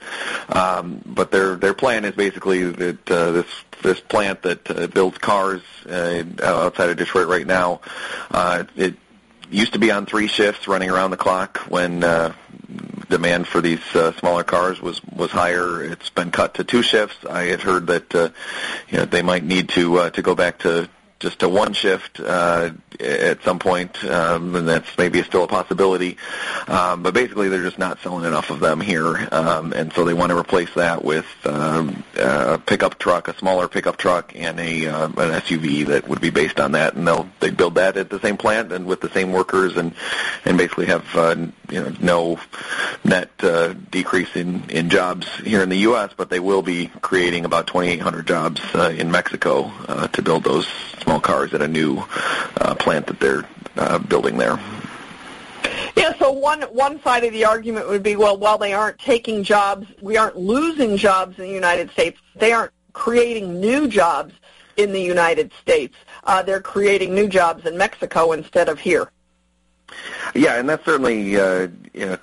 Um, 0.49 1.01
but 1.05 1.31
their 1.31 1.55
their 1.55 1.73
plan 1.73 2.05
is 2.05 2.15
basically 2.15 2.63
that 2.71 3.11
uh, 3.11 3.31
this 3.31 3.47
this 3.81 3.99
plant 3.99 4.41
that 4.43 4.69
uh, 4.69 4.87
builds 4.87 5.17
cars 5.17 5.61
uh, 5.87 6.23
outside 6.43 6.89
of 6.89 6.97
Detroit 6.97 7.27
right 7.27 7.47
now, 7.47 7.81
uh, 8.31 8.63
it 8.75 8.95
used 9.49 9.73
to 9.73 9.79
be 9.79 9.91
on 9.91 10.05
three 10.05 10.27
shifts, 10.27 10.67
running 10.67 10.89
around 10.89 11.11
the 11.11 11.17
clock 11.17 11.57
when. 11.69 12.03
Uh, 12.03 12.33
demand 13.09 13.47
for 13.47 13.59
these 13.59 13.81
uh, 13.95 14.13
smaller 14.19 14.43
cars 14.43 14.79
was 14.81 15.03
was 15.05 15.31
higher. 15.31 15.83
It's 15.83 16.09
been 16.11 16.31
cut 16.31 16.53
to 16.55 16.63
two 16.63 16.83
shifts. 16.83 17.25
I 17.25 17.45
had 17.45 17.61
heard 17.61 17.87
that 17.87 18.13
uh, 18.13 18.29
you 18.89 18.99
know, 18.99 19.05
they 19.05 19.23
might 19.23 19.43
need 19.43 19.69
to 19.69 19.97
uh, 19.97 20.09
to 20.11 20.21
go 20.21 20.35
back 20.35 20.59
to 20.59 20.87
just 21.19 21.43
a 21.43 21.49
one 21.49 21.73
shift 21.73 22.19
uh, 22.19 22.71
at 22.99 23.41
some 23.43 23.59
point, 23.59 24.03
um, 24.05 24.55
and 24.55 24.67
that's 24.67 24.97
maybe 24.97 25.21
still 25.23 25.43
a 25.43 25.47
possibility. 25.47 26.17
Um, 26.67 27.03
but 27.03 27.13
basically, 27.13 27.49
they're 27.49 27.63
just 27.63 27.77
not 27.77 27.99
selling 27.99 28.25
enough 28.25 28.49
of 28.49 28.59
them 28.59 28.79
here, 28.79 29.27
um, 29.31 29.73
and 29.73 29.91
so 29.93 30.05
they 30.05 30.13
want 30.13 30.29
to 30.29 30.37
replace 30.37 30.73
that 30.75 31.03
with 31.03 31.25
um, 31.45 32.03
a 32.17 32.57
pickup 32.57 32.99
truck, 32.99 33.27
a 33.27 33.37
smaller 33.37 33.67
pickup 33.67 33.97
truck, 33.97 34.33
and 34.35 34.59
a 34.59 34.87
uh, 34.87 35.07
an 35.07 35.41
SUV 35.41 35.87
that 35.87 36.07
would 36.07 36.21
be 36.21 36.29
based 36.29 36.59
on 36.59 36.71
that. 36.73 36.95
And 36.95 37.05
they'll 37.05 37.29
they 37.41 37.51
build 37.51 37.75
that 37.75 37.97
at 37.97 38.09
the 38.09 38.19
same 38.19 38.37
plant 38.37 38.71
and 38.71 38.85
with 38.85 39.01
the 39.01 39.09
same 39.09 39.31
workers, 39.31 39.75
and 39.75 39.93
and 40.45 40.57
basically 40.57 40.85
have 40.85 41.05
uh, 41.15 41.35
you 41.69 41.81
know 41.81 41.93
no 41.99 42.39
net 43.03 43.29
uh, 43.43 43.73
decrease 43.91 44.35
in 44.35 44.69
in 44.69 44.89
jobs 44.89 45.27
here 45.39 45.61
in 45.61 45.69
the 45.69 45.79
U.S. 45.79 46.11
But 46.15 46.29
they 46.29 46.39
will 46.39 46.61
be 46.61 46.87
creating 47.01 47.43
about 47.43 47.67
2,800 47.67 48.25
jobs 48.25 48.61
uh, 48.73 48.93
in 48.97 49.11
Mexico 49.11 49.71
uh, 49.87 50.07
to 50.07 50.21
build 50.21 50.43
those 50.43 50.67
small 51.09 51.19
cars 51.19 51.55
at 51.55 51.61
a 51.63 51.67
new 51.67 51.97
uh, 52.61 52.75
plant 52.75 53.07
that 53.07 53.19
they're 53.19 53.43
uh, 53.77 53.97
building 53.97 54.37
there. 54.37 54.59
Yeah, 55.95 56.13
so 56.19 56.31
one 56.31 56.61
one 56.61 57.01
side 57.01 57.23
of 57.23 57.33
the 57.33 57.45
argument 57.45 57.89
would 57.89 58.03
be, 58.03 58.15
well, 58.15 58.37
while 58.37 58.59
they 58.59 58.73
aren't 58.73 58.99
taking 58.99 59.43
jobs, 59.43 59.87
we 60.01 60.17
aren't 60.17 60.37
losing 60.37 60.97
jobs 60.97 61.39
in 61.39 61.45
the 61.45 61.53
United 61.53 61.89
States. 61.89 62.19
They 62.35 62.51
aren't 62.51 62.73
creating 62.93 63.59
new 63.59 63.87
jobs 63.87 64.35
in 64.77 64.91
the 64.91 65.01
United 65.01 65.51
States. 65.59 65.95
Uh, 66.25 66.43
they're 66.43 66.61
creating 66.61 67.15
new 67.15 67.27
jobs 67.27 67.65
in 67.65 67.75
Mexico 67.75 68.31
instead 68.31 68.69
of 68.69 68.79
here. 68.79 69.09
Yeah, 70.35 70.59
and 70.59 70.69
that's 70.69 70.85
certainly 70.85 71.37
uh, 71.37 71.69
you 71.93 72.05
know, 72.05 72.17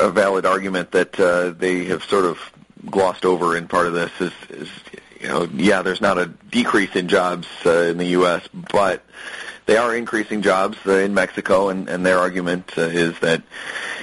a 0.00 0.10
valid 0.10 0.46
argument 0.46 0.92
that 0.92 1.20
uh, 1.20 1.50
they 1.50 1.84
have 1.84 2.02
sort 2.04 2.24
of 2.24 2.38
glossed 2.90 3.26
over 3.26 3.54
in 3.54 3.68
part 3.68 3.86
of 3.86 3.92
this 3.92 4.10
is, 4.18 4.32
is 4.48 4.70
you 5.20 5.28
know, 5.28 5.48
yeah, 5.54 5.82
there's 5.82 6.00
not 6.00 6.18
a 6.18 6.26
decrease 6.26 6.96
in 6.96 7.08
jobs 7.08 7.46
uh, 7.66 7.82
in 7.82 7.98
the 7.98 8.06
U.S., 8.06 8.48
but 8.72 9.04
they 9.66 9.76
are 9.76 9.94
increasing 9.94 10.42
jobs 10.42 10.78
uh, 10.86 10.92
in 10.92 11.14
Mexico, 11.14 11.68
and, 11.68 11.88
and 11.88 12.04
their 12.04 12.18
argument 12.18 12.72
uh, 12.76 12.82
is 12.82 13.18
that 13.20 13.42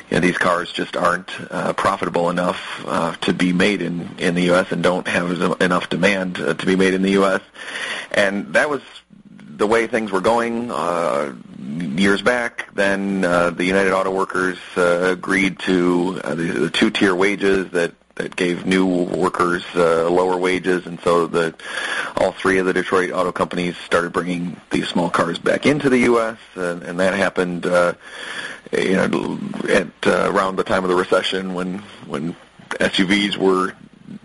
you 0.09 0.17
know, 0.17 0.19
these 0.21 0.37
cars 0.37 0.71
just 0.71 0.95
aren't 0.95 1.29
uh, 1.51 1.73
profitable 1.73 2.29
enough 2.29 2.83
uh, 2.85 3.13
to 3.21 3.33
be 3.33 3.51
made 3.51 3.81
in, 3.81 4.15
in 4.19 4.35
the 4.35 4.43
U.S. 4.43 4.71
and 4.71 4.83
don't 4.83 5.07
have 5.07 5.59
enough 5.61 5.89
demand 5.89 6.39
uh, 6.39 6.53
to 6.53 6.65
be 6.65 6.75
made 6.75 6.93
in 6.93 7.01
the 7.01 7.11
U.S. 7.11 7.41
And 8.11 8.53
that 8.53 8.69
was 8.69 8.81
the 9.57 9.67
way 9.67 9.87
things 9.87 10.11
were 10.11 10.21
going 10.21 10.71
uh, 10.71 11.33
years 11.59 12.21
back. 12.21 12.73
Then 12.73 13.25
uh, 13.25 13.49
the 13.49 13.65
United 13.65 13.91
Auto 13.91 14.11
Workers 14.11 14.59
uh, 14.77 15.09
agreed 15.11 15.59
to 15.59 16.21
uh, 16.23 16.35
the, 16.35 16.43
the 16.43 16.69
two-tier 16.69 17.15
wages 17.15 17.71
that 17.71 17.93
that 18.17 18.35
gave 18.35 18.65
new 18.65 18.85
workers 18.85 19.63
uh, 19.75 20.09
lower 20.09 20.37
wages, 20.37 20.85
and 20.85 20.99
so 21.01 21.27
the 21.27 21.55
all 22.17 22.31
three 22.31 22.57
of 22.57 22.65
the 22.65 22.73
Detroit 22.73 23.11
auto 23.11 23.31
companies 23.31 23.77
started 23.77 24.11
bringing 24.11 24.59
these 24.69 24.87
small 24.87 25.09
cars 25.09 25.37
back 25.39 25.65
into 25.65 25.89
the 25.89 25.99
U.S. 25.99 26.37
and, 26.55 26.83
and 26.83 26.99
that 26.99 27.13
happened, 27.13 27.65
uh, 27.65 27.93
you 28.71 28.95
know, 28.95 29.39
at 29.69 29.87
uh, 30.05 30.31
around 30.31 30.55
the 30.55 30.63
time 30.63 30.83
of 30.83 30.89
the 30.89 30.95
recession 30.95 31.53
when 31.53 31.79
when 32.05 32.35
SUVs 32.71 33.37
were 33.37 33.73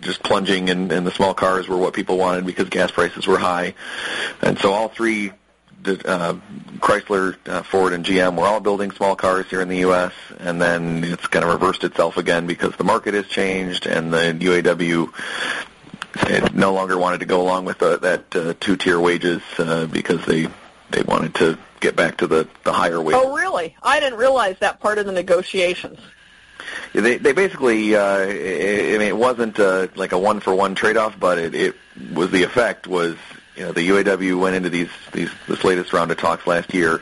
just 0.01 0.23
plunging 0.23 0.69
and, 0.69 0.91
and 0.91 1.05
the 1.05 1.11
small 1.11 1.33
cars 1.33 1.67
were 1.67 1.77
what 1.77 1.93
people 1.93 2.17
wanted 2.17 2.45
because 2.45 2.69
gas 2.69 2.91
prices 2.91 3.27
were 3.27 3.37
high, 3.37 3.73
and 4.41 4.57
so 4.59 4.73
all 4.73 4.89
three 4.89 5.31
uh, 5.87 6.35
Chrysler, 6.79 7.35
uh, 7.47 7.63
Ford, 7.63 7.93
and 7.93 8.05
GM 8.05 8.35
were 8.35 8.45
all 8.45 8.59
building 8.59 8.91
small 8.91 9.15
cars 9.15 9.45
here 9.49 9.61
in 9.61 9.67
the 9.67 9.79
U.S., 9.79 10.13
and 10.39 10.61
then 10.61 11.03
it's 11.03 11.27
kind 11.27 11.45
of 11.45 11.51
reversed 11.51 11.83
itself 11.83 12.17
again 12.17 12.47
because 12.47 12.75
the 12.75 12.83
market 12.83 13.13
has 13.13 13.27
changed, 13.27 13.85
and 13.85 14.13
the 14.13 14.33
UAW 14.39 15.13
it 16.15 16.53
no 16.53 16.73
longer 16.73 16.97
wanted 16.97 17.19
to 17.21 17.25
go 17.25 17.41
along 17.41 17.65
with 17.65 17.79
the, 17.79 17.97
that 17.97 18.35
uh, 18.35 18.53
two-tier 18.59 18.99
wages 18.99 19.41
uh, 19.57 19.85
because 19.87 20.23
they 20.25 20.47
they 20.91 21.01
wanted 21.01 21.33
to 21.35 21.57
get 21.79 21.95
back 21.95 22.17
to 22.17 22.27
the 22.27 22.47
the 22.63 22.71
higher 22.71 23.01
wages. 23.01 23.21
Oh, 23.23 23.35
really? 23.35 23.75
I 23.81 23.99
didn't 23.99 24.19
realize 24.19 24.57
that 24.59 24.79
part 24.79 24.99
of 24.99 25.05
the 25.05 25.11
negotiations. 25.11 25.99
They 26.93 27.17
they 27.17 27.33
basically, 27.33 27.95
uh, 27.95 28.19
I 28.19 28.27
mean, 28.27 29.01
it 29.01 29.17
wasn't 29.17 29.59
uh, 29.59 29.87
like 29.95 30.11
a 30.11 30.19
one 30.19 30.39
for 30.39 30.53
one 30.53 30.75
trade 30.75 30.97
off, 30.97 31.19
but 31.19 31.37
it, 31.37 31.55
it 31.55 31.75
was 32.13 32.31
the 32.31 32.43
effect 32.43 32.87
was 32.87 33.15
you 33.55 33.63
know 33.63 33.71
the 33.71 33.87
UAW 33.89 34.39
went 34.39 34.55
into 34.55 34.69
these 34.69 34.89
these 35.11 35.31
this 35.47 35.63
latest 35.63 35.93
round 35.93 36.11
of 36.11 36.17
talks 36.17 36.47
last 36.47 36.73
year, 36.73 37.01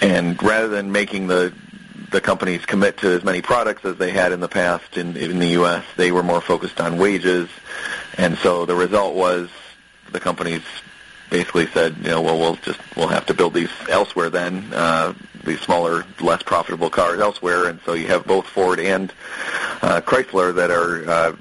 and 0.00 0.40
rather 0.42 0.68
than 0.68 0.92
making 0.92 1.26
the 1.26 1.52
the 2.10 2.20
companies 2.20 2.64
commit 2.64 2.96
to 2.98 3.08
as 3.08 3.24
many 3.24 3.42
products 3.42 3.84
as 3.84 3.96
they 3.96 4.10
had 4.10 4.32
in 4.32 4.40
the 4.40 4.48
past 4.48 4.96
in 4.96 5.16
in 5.16 5.38
the 5.38 5.48
U.S., 5.48 5.84
they 5.96 6.12
were 6.12 6.22
more 6.22 6.40
focused 6.40 6.80
on 6.80 6.98
wages, 6.98 7.48
and 8.16 8.38
so 8.38 8.64
the 8.64 8.74
result 8.74 9.14
was 9.14 9.48
the 10.12 10.20
companies 10.20 10.62
basically 11.30 11.66
said, 11.66 11.96
you 11.98 12.08
know, 12.08 12.22
well, 12.22 12.38
we'll 12.38 12.56
just 12.56 12.80
we'll 12.96 13.08
have 13.08 13.26
to 13.26 13.34
build 13.34 13.54
these 13.54 13.70
elsewhere 13.88 14.30
then, 14.30 14.72
uh, 14.72 15.12
these 15.44 15.60
smaller, 15.60 16.04
less 16.20 16.42
profitable 16.42 16.90
cars 16.90 17.20
elsewhere, 17.20 17.68
and 17.68 17.80
so 17.84 17.94
you 17.94 18.06
have 18.06 18.24
both 18.26 18.46
Ford 18.46 18.78
and 18.78 19.12
uh, 19.82 20.00
Chrysler 20.00 20.54
that 20.54 20.70
are 20.70 21.08
uh, 21.08 21.36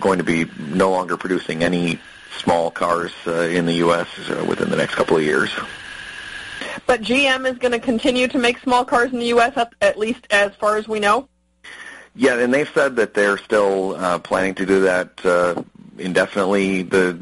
going 0.00 0.18
to 0.18 0.24
be 0.24 0.46
no 0.68 0.90
longer 0.90 1.16
producing 1.16 1.62
any 1.64 1.98
small 2.36 2.70
cars 2.70 3.12
uh, 3.26 3.40
in 3.42 3.66
the 3.66 3.74
U.S. 3.74 4.08
Uh, 4.28 4.44
within 4.48 4.70
the 4.70 4.76
next 4.76 4.94
couple 4.94 5.16
of 5.16 5.22
years. 5.22 5.54
But 6.86 7.02
GM 7.02 7.50
is 7.50 7.58
going 7.58 7.72
to 7.72 7.80
continue 7.80 8.28
to 8.28 8.38
make 8.38 8.58
small 8.58 8.84
cars 8.84 9.12
in 9.12 9.18
the 9.18 9.26
U.S. 9.26 9.56
At, 9.56 9.72
at 9.80 9.98
least 9.98 10.26
as 10.30 10.54
far 10.54 10.76
as 10.76 10.86
we 10.86 11.00
know. 11.00 11.28
Yeah, 12.14 12.38
and 12.38 12.52
they've 12.52 12.70
said 12.72 12.96
that 12.96 13.12
they're 13.12 13.38
still 13.38 13.94
uh, 13.94 14.18
planning 14.18 14.54
to 14.56 14.66
do 14.66 14.80
that 14.82 15.24
uh, 15.24 15.62
indefinitely. 15.98 16.82
The 16.82 17.12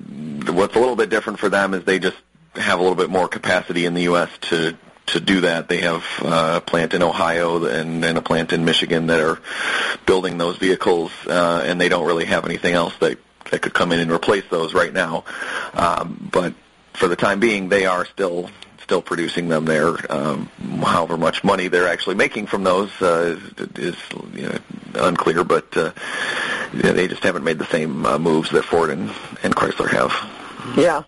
what's 0.52 0.76
a 0.76 0.78
little 0.78 0.96
bit 0.96 1.10
different 1.10 1.38
for 1.38 1.48
them 1.48 1.74
is 1.74 1.84
they 1.84 1.98
just 1.98 2.16
have 2.54 2.78
a 2.78 2.82
little 2.82 2.96
bit 2.96 3.10
more 3.10 3.26
capacity 3.26 3.86
in 3.86 3.94
the 3.94 4.02
U.S. 4.02 4.30
to 4.42 4.76
to 5.06 5.20
do 5.20 5.42
that. 5.42 5.68
They 5.68 5.78
have 5.78 6.04
uh, 6.22 6.54
a 6.56 6.60
plant 6.60 6.94
in 6.94 7.02
Ohio 7.02 7.64
and, 7.64 8.04
and 8.04 8.16
a 8.16 8.22
plant 8.22 8.52
in 8.52 8.64
Michigan 8.64 9.08
that 9.08 9.20
are 9.20 9.40
building 10.06 10.38
those 10.38 10.56
vehicles, 10.56 11.12
uh, 11.26 11.62
and 11.64 11.80
they 11.80 11.88
don't 11.88 12.06
really 12.06 12.24
have 12.24 12.44
anything 12.44 12.74
else 12.74 12.96
that 12.98 13.18
that 13.50 13.62
could 13.62 13.74
come 13.74 13.92
in 13.92 14.00
and 14.00 14.10
replace 14.10 14.44
those 14.50 14.74
right 14.74 14.92
now. 14.92 15.24
Um, 15.74 16.28
but 16.32 16.54
for 16.94 17.08
the 17.08 17.16
time 17.16 17.40
being, 17.40 17.68
they 17.68 17.86
are 17.86 18.04
still 18.06 18.50
still 18.84 19.02
producing 19.02 19.48
them 19.48 19.64
there. 19.64 19.96
Um, 20.12 20.50
however 20.82 21.16
much 21.16 21.42
money 21.42 21.68
they're 21.68 21.88
actually 21.88 22.16
making 22.16 22.46
from 22.46 22.64
those 22.64 22.90
uh, 23.00 23.40
is, 23.76 23.96
you 24.34 24.42
know, 24.42 24.58
unclear, 24.94 25.42
but 25.42 25.74
uh, 25.74 25.92
they 26.74 27.08
just 27.08 27.22
haven't 27.22 27.44
made 27.44 27.58
the 27.58 27.66
same 27.66 28.04
uh, 28.04 28.18
moves 28.18 28.50
that 28.50 28.64
Ford 28.64 28.90
and, 28.90 29.10
and 29.42 29.56
Chrysler 29.56 29.88
have. 29.88 30.12
Yeah. 30.76 31.02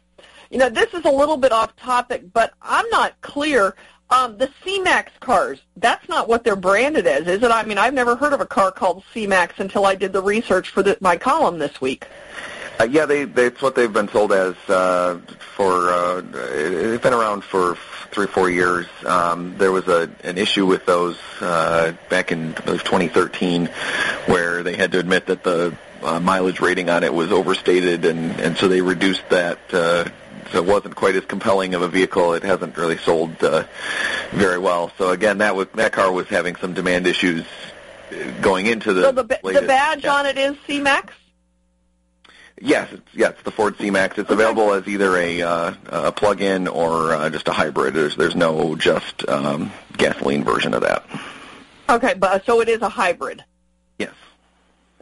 You 0.51 0.59
know, 0.59 0.71
this 0.71 0.95
is 0.95 1.05
a 1.05 1.11
little 1.11 1.37
bit 1.37 1.53
off 1.53 1.77
topic, 1.77 2.33
but 2.33 2.55
I'm 2.63 2.89
not 2.91 3.21
clear. 3.21 3.77
Um, 4.09 4.39
the 4.39 4.49
C-Max 4.65 5.13
cars, 5.21 5.61
that's 5.77 6.09
not 6.09 6.29
what 6.29 6.45
they're 6.45 6.57
branded 6.57 7.07
as, 7.07 7.27
is 7.27 7.43
it? 7.43 7.51
I 7.51 7.65
mean, 7.65 7.77
I've 7.77 7.93
never 7.93 8.15
heard 8.15 8.33
of 8.33 8.41
a 8.41 8.47
car 8.47 8.71
called 8.71 9.03
C-Max 9.13 9.55
until 9.59 9.85
I 9.85 9.97
did 9.97 10.13
the 10.13 10.23
research 10.23 10.71
for 10.71 10.83
the, 10.83 10.97
my 11.01 11.17
column 11.17 11.59
this 11.59 11.81
week. 11.81 12.07
Uh, 12.79 12.85
yeah, 12.85 13.07
they, 13.07 13.25
they 13.25 13.47
it's 13.47 13.63
what 13.63 13.75
they've 13.75 13.93
been 13.93 14.09
sold 14.09 14.33
as 14.33 14.55
uh, 14.69 15.19
for. 15.55 15.91
Uh, 15.91 16.23
it's 16.35 17.03
been 17.03 17.15
around 17.15 17.43
for 17.43 17.77
three, 18.11 18.27
four 18.27 18.51
years. 18.51 18.87
Um, 19.07 19.57
there 19.57 19.73
was 19.73 19.89
a 19.89 20.11
an 20.25 20.37
issue 20.37 20.67
with 20.67 20.85
those 20.85 21.19
uh, 21.41 21.95
back 22.11 22.33
in 22.33 22.55
I 22.55 22.61
believe 22.61 22.85
2013, 22.85 23.67
where 24.27 24.63
they 24.63 24.77
had 24.77 24.93
to 24.93 24.99
admit 24.99 25.27
that 25.27 25.43
the 25.43 25.77
uh, 26.03 26.21
mileage 26.21 26.61
rating 26.61 26.91
on 26.91 27.03
it 27.03 27.15
was 27.15 27.33
overstated, 27.33 28.05
and 28.05 28.39
and 28.41 28.59
so 28.59 28.69
they 28.69 28.83
reduced 28.83 29.27
that. 29.31 29.59
Uh, 29.73 30.05
so 30.53 30.59
it 30.59 30.67
wasn't 30.67 30.95
quite 30.95 31.17
as 31.17 31.25
compelling 31.25 31.75
of 31.75 31.83
a 31.83 31.89
vehicle. 31.89 32.35
It 32.35 32.43
hasn't 32.43 32.77
really 32.77 32.99
sold 32.99 33.43
uh, 33.43 33.65
very 34.33 34.59
well. 34.59 34.93
So 34.99 35.11
again, 35.11 35.39
that 35.39 35.57
was 35.57 35.69
that 35.75 35.93
car 35.93 36.13
was 36.13 36.29
having 36.29 36.57
some 36.57 36.75
demand 36.75 37.07
issues 37.07 37.45
going 38.43 38.67
into 38.67 38.93
the. 38.93 39.03
So 39.03 39.13
the, 39.13 39.25
the 39.25 39.41
latest, 39.43 39.67
badge 39.67 40.05
yeah. 40.05 40.15
on 40.15 40.27
it 40.27 40.37
is 40.37 40.57
C-Max. 40.67 41.15
Yes, 42.61 42.91
it's, 42.93 43.15
yeah, 43.15 43.29
it's 43.29 43.43
the 43.43 43.51
Ford 43.51 43.77
C-Max. 43.77 44.17
It's 44.19 44.31
available 44.31 44.73
as 44.73 44.89
either 44.89 45.17
a 45.17 45.43
uh, 45.43 45.75
a 45.87 46.13
plug-in 46.13 46.69
or 46.69 47.13
uh, 47.15 47.29
just 47.29 47.49
a 47.49 47.53
hybrid. 47.53 47.93
There's 47.93 48.17
there's 48.17 48.35
no 48.35 48.75
just 48.77 49.29
um, 49.29 49.71
gasoline 49.99 50.43
version 50.43 50.73
of 50.73 50.81
that. 50.81 51.05
Okay, 51.89 52.15
but 52.15 52.45
so 52.47 52.61
it 52.63 52.69
is 52.71 52.81
a 52.81 52.89
hybrid. 52.89 53.45
Yes. 53.99 54.15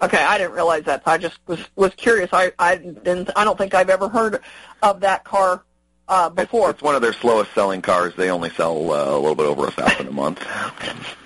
Okay, 0.03 0.19
I 0.23 0.37
didn't 0.37 0.53
realize 0.55 0.85
that. 0.85 1.03
I 1.07 1.17
just 1.17 1.39
was 1.47 1.61
was 1.77 1.95
curious. 1.95 2.31
I 2.33 2.51
I 2.59 2.77
didn't. 2.77 3.31
I 3.37 3.45
don't 3.45 3.57
think 3.57 3.73
I've 3.73 3.91
ever 3.91 4.09
heard 4.09 4.41
of 4.83 5.01
that 5.01 5.23
car 5.23 5.63
uh, 6.09 6.31
It's, 6.33 6.43
before. 6.51 6.71
it's 6.71 6.83
one 6.83 6.97
of 6.97 7.03
their 7.03 7.13
slowest 7.13 7.53
selling 7.55 7.83
cars. 7.83 8.15
They 8.17 8.31
only 8.31 8.51
sell 8.51 8.91
uh, 8.91 9.15
a 9.15 9.19
little 9.19 9.37
bit 9.37 9.47
over 9.47 9.69
a 9.69 9.71
thousand 9.71 10.09
a 10.09 10.13
month. 10.13 10.45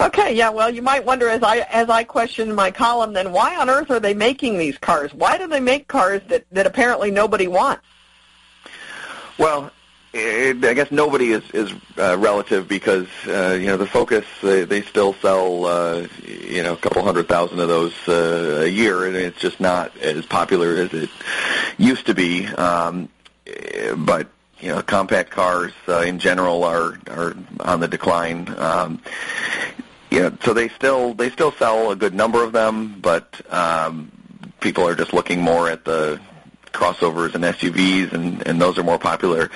Okay, 0.00 0.34
yeah. 0.34 0.50
Well, 0.50 0.70
you 0.70 0.82
might 0.82 1.04
wonder 1.04 1.28
as 1.28 1.42
I 1.42 1.58
as 1.70 1.88
I 1.88 2.04
question 2.04 2.54
my 2.54 2.70
column, 2.70 3.12
then 3.12 3.32
why 3.32 3.56
on 3.56 3.70
earth 3.70 3.90
are 3.90 4.00
they 4.00 4.14
making 4.14 4.58
these 4.58 4.76
cars? 4.78 5.14
Why 5.14 5.38
do 5.38 5.46
they 5.46 5.60
make 5.60 5.88
cars 5.88 6.22
that 6.28 6.44
that 6.52 6.66
apparently 6.66 7.10
nobody 7.10 7.46
wants? 7.46 7.82
Well, 9.38 9.70
it, 10.12 10.64
I 10.64 10.74
guess 10.74 10.90
nobody 10.92 11.32
is 11.32 11.42
is 11.52 11.72
uh, 11.98 12.16
relative 12.18 12.68
because 12.68 13.08
uh, 13.26 13.58
you 13.60 13.66
know 13.66 13.76
the 13.76 13.86
Focus 13.86 14.24
they, 14.42 14.64
they 14.64 14.82
still 14.82 15.14
sell 15.14 15.64
uh, 15.64 16.06
you 16.26 16.62
know 16.62 16.74
a 16.74 16.76
couple 16.76 17.02
hundred 17.02 17.28
thousand 17.28 17.58
of 17.60 17.68
those 17.68 17.94
uh, 18.08 18.62
a 18.62 18.68
year, 18.68 19.06
and 19.06 19.16
it's 19.16 19.40
just 19.40 19.58
not 19.60 19.96
as 19.98 20.24
popular 20.26 20.76
as 20.76 20.92
it 20.94 21.10
used 21.78 22.06
to 22.06 22.14
be. 22.14 22.46
Um, 22.46 23.08
eh, 23.46 23.94
but 23.96 24.28
you 24.64 24.70
know, 24.70 24.80
compact 24.80 25.30
cars 25.30 25.72
uh, 25.88 26.00
in 26.00 26.18
general 26.18 26.64
are 26.64 26.98
are 27.10 27.36
on 27.60 27.80
the 27.80 27.88
decline. 27.88 28.48
Um, 28.56 29.00
you 30.10 30.20
know, 30.20 30.36
so 30.42 30.54
they 30.54 30.68
still 30.70 31.12
they 31.12 31.28
still 31.28 31.52
sell 31.52 31.90
a 31.90 31.96
good 31.96 32.14
number 32.14 32.42
of 32.42 32.52
them, 32.52 32.98
but 33.02 33.40
um, 33.52 34.10
people 34.60 34.88
are 34.88 34.94
just 34.94 35.12
looking 35.12 35.42
more 35.42 35.68
at 35.68 35.84
the 35.84 36.18
crossovers 36.72 37.34
and 37.34 37.44
SUVs, 37.44 38.12
and, 38.12 38.46
and 38.46 38.60
those 38.60 38.78
are 38.78 38.82
more 38.82 38.98
popular. 38.98 39.50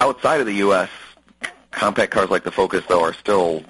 Outside 0.00 0.40
of 0.40 0.46
the 0.46 0.54
U.S., 0.54 0.90
compact 1.72 2.12
cars 2.12 2.30
like 2.30 2.44
the 2.44 2.52
Focus, 2.52 2.84
though, 2.88 3.02
are 3.02 3.12
still 3.14 3.64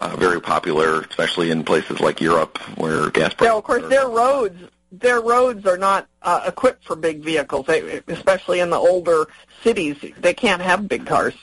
uh, 0.00 0.14
very 0.16 0.40
popular, 0.40 1.02
especially 1.02 1.50
in 1.50 1.64
places 1.64 1.98
like 1.98 2.20
Europe 2.20 2.56
where 2.78 3.10
gas 3.10 3.34
prices. 3.34 3.52
Yeah, 3.52 3.58
of 3.58 3.64
course, 3.64 3.82
are- 3.82 3.88
their 3.88 4.08
roads 4.08 4.62
their 4.92 5.20
roads 5.20 5.66
are 5.66 5.76
not 5.76 6.08
uh, 6.22 6.42
equipped 6.46 6.84
for 6.84 6.96
big 6.96 7.22
vehicles, 7.22 7.66
they, 7.66 8.00
especially 8.08 8.60
in 8.60 8.70
the 8.70 8.76
older 8.76 9.26
cities. 9.62 9.96
They 10.18 10.34
can't 10.34 10.60
have 10.62 10.88
big 10.88 11.06
cars. 11.06 11.34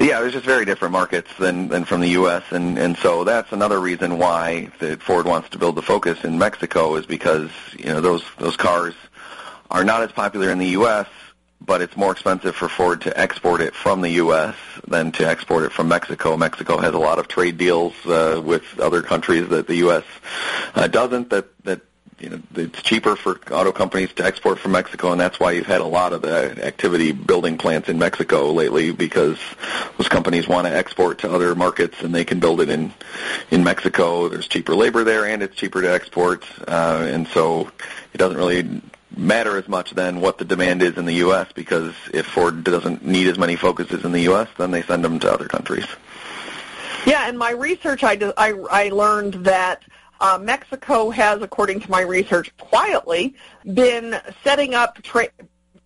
Yeah, 0.00 0.20
there's 0.20 0.34
just 0.34 0.44
very 0.44 0.64
different 0.64 0.92
markets 0.92 1.30
than 1.38 1.68
than 1.68 1.84
from 1.84 2.00
the 2.00 2.10
U.S. 2.10 2.44
and 2.50 2.78
and 2.78 2.96
so 2.96 3.24
that's 3.24 3.52
another 3.52 3.80
reason 3.80 4.18
why 4.18 4.70
that 4.78 5.02
Ford 5.02 5.26
wants 5.26 5.48
to 5.50 5.58
build 5.58 5.74
the 5.74 5.82
Focus 5.82 6.24
in 6.24 6.38
Mexico 6.38 6.94
is 6.96 7.06
because 7.06 7.50
you 7.76 7.86
know 7.86 8.00
those 8.00 8.24
those 8.38 8.56
cars 8.56 8.94
are 9.70 9.84
not 9.84 10.02
as 10.02 10.12
popular 10.12 10.50
in 10.50 10.58
the 10.58 10.68
U.S. 10.68 11.08
But 11.60 11.80
it's 11.80 11.96
more 11.96 12.12
expensive 12.12 12.54
for 12.54 12.68
Ford 12.68 13.00
to 13.02 13.18
export 13.18 13.62
it 13.62 13.74
from 13.74 14.02
the 14.02 14.10
U.S. 14.10 14.54
than 14.86 15.12
to 15.12 15.26
export 15.26 15.62
it 15.64 15.72
from 15.72 15.88
Mexico. 15.88 16.36
Mexico 16.36 16.76
has 16.76 16.92
a 16.92 16.98
lot 16.98 17.18
of 17.18 17.26
trade 17.26 17.56
deals 17.56 17.94
uh, 18.04 18.42
with 18.44 18.78
other 18.78 19.00
countries 19.00 19.48
that 19.48 19.66
the 19.66 19.76
U.S. 19.76 20.04
Uh, 20.74 20.86
doesn't. 20.88 21.30
That 21.30 21.46
that 21.64 21.80
you 22.18 22.30
know 22.30 22.40
it's 22.54 22.82
cheaper 22.82 23.16
for 23.16 23.38
auto 23.50 23.72
companies 23.72 24.12
to 24.14 24.24
export 24.24 24.58
from 24.58 24.72
Mexico, 24.72 25.12
and 25.12 25.20
that's 25.20 25.40
why 25.40 25.52
you've 25.52 25.66
had 25.66 25.80
a 25.80 25.86
lot 25.86 26.12
of 26.12 26.22
the 26.22 26.64
activity 26.64 27.12
building 27.12 27.58
plants 27.58 27.88
in 27.88 27.98
Mexico 27.98 28.52
lately 28.52 28.92
because 28.92 29.38
those 29.98 30.08
companies 30.08 30.48
want 30.48 30.66
to 30.66 30.74
export 30.74 31.18
to 31.18 31.30
other 31.30 31.54
markets, 31.54 32.02
and 32.02 32.14
they 32.14 32.24
can 32.24 32.40
build 32.40 32.60
it 32.60 32.68
in 32.68 32.92
in 33.50 33.64
Mexico. 33.64 34.28
There's 34.28 34.48
cheaper 34.48 34.74
labor 34.74 35.04
there, 35.04 35.26
and 35.26 35.42
it's 35.42 35.56
cheaper 35.56 35.82
to 35.82 35.92
export, 35.92 36.44
uh, 36.66 37.06
and 37.08 37.26
so 37.28 37.70
it 38.12 38.18
doesn't 38.18 38.36
really 38.36 38.82
matter 39.16 39.56
as 39.56 39.68
much 39.68 39.92
then 39.92 40.20
what 40.20 40.38
the 40.38 40.44
demand 40.44 40.82
is 40.82 40.96
in 40.96 41.04
the 41.04 41.14
U.S. 41.14 41.46
because 41.54 41.94
if 42.12 42.26
Ford 42.26 42.64
doesn't 42.64 43.04
need 43.04 43.28
as 43.28 43.38
many 43.38 43.56
focuses 43.56 44.04
in 44.04 44.12
the 44.12 44.22
U.S., 44.22 44.48
then 44.58 44.70
they 44.70 44.82
send 44.82 45.04
them 45.04 45.18
to 45.20 45.32
other 45.32 45.46
countries. 45.46 45.86
Yeah, 47.06 47.28
in 47.28 47.36
my 47.36 47.50
research, 47.50 48.02
I, 48.02 48.18
I, 48.36 48.52
I 48.70 48.88
learned 48.88 49.34
that 49.44 49.82
uh, 50.20 50.38
Mexico 50.40 51.10
has, 51.10 51.42
according 51.42 51.80
to 51.80 51.90
my 51.90 52.00
research, 52.00 52.56
quietly 52.56 53.34
been 53.72 54.20
setting 54.42 54.74
up 54.74 55.02
tra- 55.02 55.28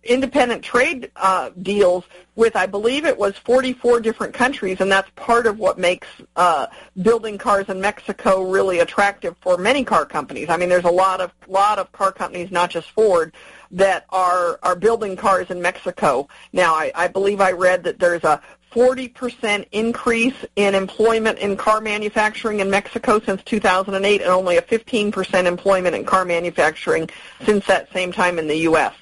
independent 0.03 0.63
trade 0.63 1.11
uh, 1.17 1.49
deals 1.61 2.05
with, 2.35 2.55
I 2.55 2.65
believe 2.65 3.05
it 3.05 3.17
was 3.17 3.37
44 3.37 3.99
different 3.99 4.33
countries, 4.33 4.79
and 4.79 4.91
that's 4.91 5.09
part 5.15 5.45
of 5.45 5.59
what 5.59 5.77
makes 5.77 6.07
uh, 6.35 6.67
building 7.01 7.37
cars 7.37 7.67
in 7.67 7.81
Mexico 7.81 8.43
really 8.43 8.79
attractive 8.79 9.35
for 9.41 9.57
many 9.57 9.83
car 9.83 10.05
companies. 10.05 10.49
I 10.49 10.57
mean, 10.57 10.69
there's 10.69 10.85
a 10.85 10.91
lot 10.91 11.19
of 11.19 11.31
lot 11.47 11.79
of 11.79 11.91
car 11.91 12.11
companies, 12.11 12.49
not 12.49 12.69
just 12.69 12.89
Ford, 12.91 13.33
that 13.71 14.05
are 14.09 14.57
are 14.63 14.75
building 14.75 15.15
cars 15.17 15.49
in 15.49 15.61
Mexico. 15.61 16.27
Now, 16.53 16.73
I, 16.73 16.91
I 16.95 17.07
believe 17.07 17.41
I 17.41 17.51
read 17.51 17.83
that 17.83 17.99
there's 17.99 18.23
a 18.23 18.41
40% 18.71 19.65
increase 19.71 20.45
in 20.55 20.75
employment 20.75 21.39
in 21.39 21.57
car 21.57 21.81
manufacturing 21.81 22.59
in 22.59 22.69
Mexico 22.69 23.19
since 23.19 23.41
2008 23.43 24.21
and 24.21 24.29
only 24.29 24.57
a 24.57 24.61
15% 24.61 25.45
employment 25.45 25.95
in 25.95 26.05
car 26.05 26.25
manufacturing 26.25 27.09
since 27.43 27.65
that 27.65 27.91
same 27.91 28.11
time 28.11 28.37
in 28.37 28.47
the 28.47 28.57
U.S. 28.57 28.93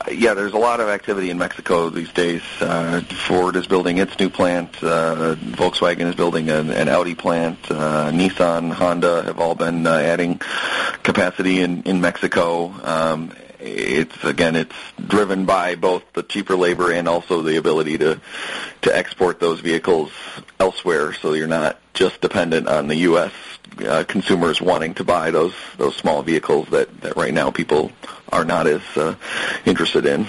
Uh, 0.00 0.10
yeah, 0.10 0.34
there's 0.34 0.52
a 0.52 0.58
lot 0.58 0.80
of 0.80 0.88
activity 0.88 1.30
in 1.30 1.38
Mexico 1.38 1.88
these 1.88 2.12
days. 2.12 2.42
Uh, 2.60 3.00
Ford 3.26 3.56
is 3.56 3.66
building 3.66 3.98
its 3.98 4.18
new 4.18 4.28
plant. 4.28 4.70
Uh, 4.82 5.34
Volkswagen 5.36 6.06
is 6.06 6.14
building 6.14 6.50
an, 6.50 6.70
an 6.70 6.88
Audi 6.88 7.14
plant. 7.14 7.58
Uh, 7.70 8.10
Nissan, 8.12 8.72
Honda 8.72 9.22
have 9.22 9.40
all 9.40 9.54
been 9.54 9.86
uh, 9.86 9.94
adding 9.94 10.40
capacity 11.02 11.60
in, 11.60 11.82
in 11.84 12.00
Mexico. 12.00 12.74
Um, 12.84 13.32
it's 13.60 14.24
again 14.24 14.56
it's 14.56 14.74
driven 15.06 15.44
by 15.44 15.74
both 15.74 16.04
the 16.12 16.22
cheaper 16.22 16.56
labor 16.56 16.92
and 16.92 17.08
also 17.08 17.42
the 17.42 17.56
ability 17.56 17.98
to 17.98 18.20
to 18.82 18.96
export 18.96 19.40
those 19.40 19.60
vehicles 19.60 20.12
elsewhere. 20.60 21.12
So 21.12 21.32
you're 21.32 21.48
not 21.48 21.78
just 21.94 22.20
dependent 22.20 22.68
on 22.68 22.86
the 22.86 22.96
US 22.96 23.32
uh, 23.86 24.04
consumers 24.06 24.60
wanting 24.60 24.94
to 24.94 25.04
buy 25.04 25.30
those 25.30 25.54
those 25.76 25.96
small 25.96 26.22
vehicles 26.22 26.68
that 26.70 27.00
that 27.00 27.16
right 27.16 27.34
now 27.34 27.50
people 27.50 27.90
are 28.30 28.44
not 28.44 28.66
as 28.66 28.82
uh, 28.96 29.14
interested 29.64 30.06
in. 30.06 30.26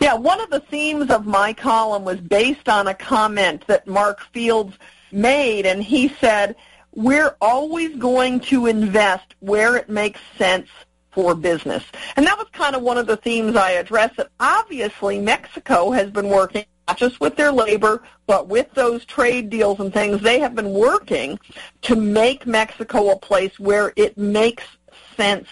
Yeah 0.00 0.14
one 0.14 0.40
of 0.40 0.50
the 0.50 0.60
themes 0.60 1.10
of 1.10 1.26
my 1.26 1.52
column 1.52 2.04
was 2.04 2.20
based 2.20 2.68
on 2.68 2.86
a 2.86 2.94
comment 2.94 3.66
that 3.66 3.86
Mark 3.86 4.20
Fields 4.32 4.76
made 5.10 5.66
and 5.66 5.82
he 5.82 6.08
said 6.08 6.54
we're 6.94 7.36
always 7.40 7.96
going 7.96 8.38
to 8.38 8.66
invest 8.66 9.34
where 9.40 9.76
it 9.76 9.88
makes 9.88 10.20
sense 10.38 10.68
for 11.14 11.34
business. 11.34 11.84
And 12.16 12.26
that 12.26 12.36
was 12.36 12.48
kind 12.52 12.74
of 12.74 12.82
one 12.82 12.98
of 12.98 13.06
the 13.06 13.16
themes 13.16 13.56
I 13.56 13.72
addressed 13.72 14.16
that 14.16 14.28
obviously 14.40 15.20
Mexico 15.20 15.90
has 15.92 16.10
been 16.10 16.28
working 16.28 16.64
not 16.86 16.98
just 16.98 17.20
with 17.20 17.36
their 17.36 17.52
labor, 17.52 18.02
but 18.26 18.48
with 18.48 18.70
those 18.74 19.04
trade 19.04 19.48
deals 19.48 19.80
and 19.80 19.92
things, 19.92 20.20
they 20.20 20.38
have 20.40 20.54
been 20.54 20.70
working 20.70 21.38
to 21.82 21.96
make 21.96 22.46
Mexico 22.46 23.10
a 23.10 23.18
place 23.18 23.58
where 23.58 23.92
it 23.96 24.18
makes 24.18 24.64
sense 25.16 25.48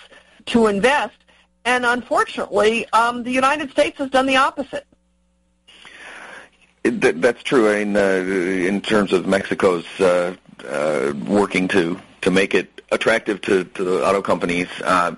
to 0.47 0.67
invest. 0.67 1.17
And 1.65 1.87
unfortunately, 1.87 2.87
um, 2.93 3.23
the 3.23 3.31
United 3.31 3.71
States 3.71 3.97
has 3.99 4.11
done 4.11 4.27
the 4.27 4.37
opposite. 4.37 4.87
that's 6.83 7.43
true. 7.43 7.71
I 7.71 7.85
mean, 7.85 7.97
uh, 7.97 8.01
in 8.01 8.81
terms 8.81 9.13
of 9.13 9.27
Mexico's 9.27 9.87
uh, 10.01 10.35
uh, 10.69 11.13
working 11.27 11.69
to 11.69 11.99
to 12.23 12.31
make 12.31 12.55
it 12.55 12.82
attractive 12.93 13.41
to, 13.43 13.65
to 13.65 13.85
the 13.85 14.07
auto 14.07 14.23
companies. 14.23 14.69
Uh, 14.85 15.17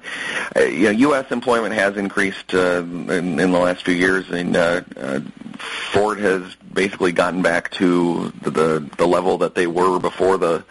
you 0.56 0.84
know, 0.84 0.90
U.S. 0.90 1.30
employment 1.30 1.74
has 1.74 1.96
increased 1.96 2.54
uh, 2.54 2.78
in, 2.78 3.10
in 3.10 3.52
the 3.52 3.58
last 3.58 3.84
few 3.84 3.94
years, 3.94 4.30
and 4.30 4.56
uh, 4.56 4.82
uh, 4.96 5.20
Ford 5.58 6.18
has 6.20 6.54
basically 6.72 7.12
gotten 7.12 7.42
back 7.42 7.70
to 7.72 8.32
the, 8.42 8.50
the, 8.50 8.90
the 8.98 9.06
level 9.06 9.38
that 9.38 9.54
they 9.54 9.66
were 9.66 9.98
before 9.98 10.38
the, 10.38 10.64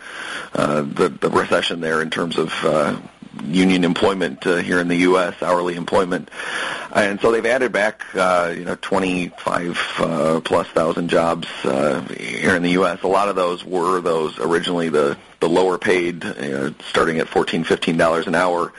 uh, 0.53 0.81
the 0.81 1.09
the 1.09 1.29
recession 1.29 1.79
there 1.79 2.01
in 2.01 2.09
terms 2.09 2.37
of 2.37 2.51
uh, 2.63 2.99
union 3.45 3.83
employment 3.83 4.45
uh, 4.45 4.57
here 4.57 4.79
in 4.79 4.87
the 4.87 4.97
U.S. 4.97 5.41
hourly 5.41 5.75
employment, 5.75 6.29
and 6.93 7.19
so 7.21 7.31
they've 7.31 7.45
added 7.45 7.71
back 7.71 8.03
uh, 8.15 8.53
you 8.55 8.65
know 8.65 8.75
25 8.81 9.79
uh, 9.99 10.41
plus 10.43 10.67
thousand 10.69 11.09
jobs 11.09 11.47
uh, 11.63 12.01
here 12.17 12.55
in 12.55 12.63
the 12.63 12.71
U.S. 12.71 13.01
A 13.03 13.07
lot 13.07 13.29
of 13.29 13.35
those 13.35 13.63
were 13.63 14.01
those 14.01 14.39
originally 14.39 14.89
the 14.89 15.17
the 15.39 15.49
lower 15.49 15.77
paid, 15.77 16.23
starting 16.87 17.19
at 17.19 17.27
14, 17.27 17.65
15 17.65 17.97
dollars 17.97 18.27
an 18.27 18.35
hour, 18.35 18.71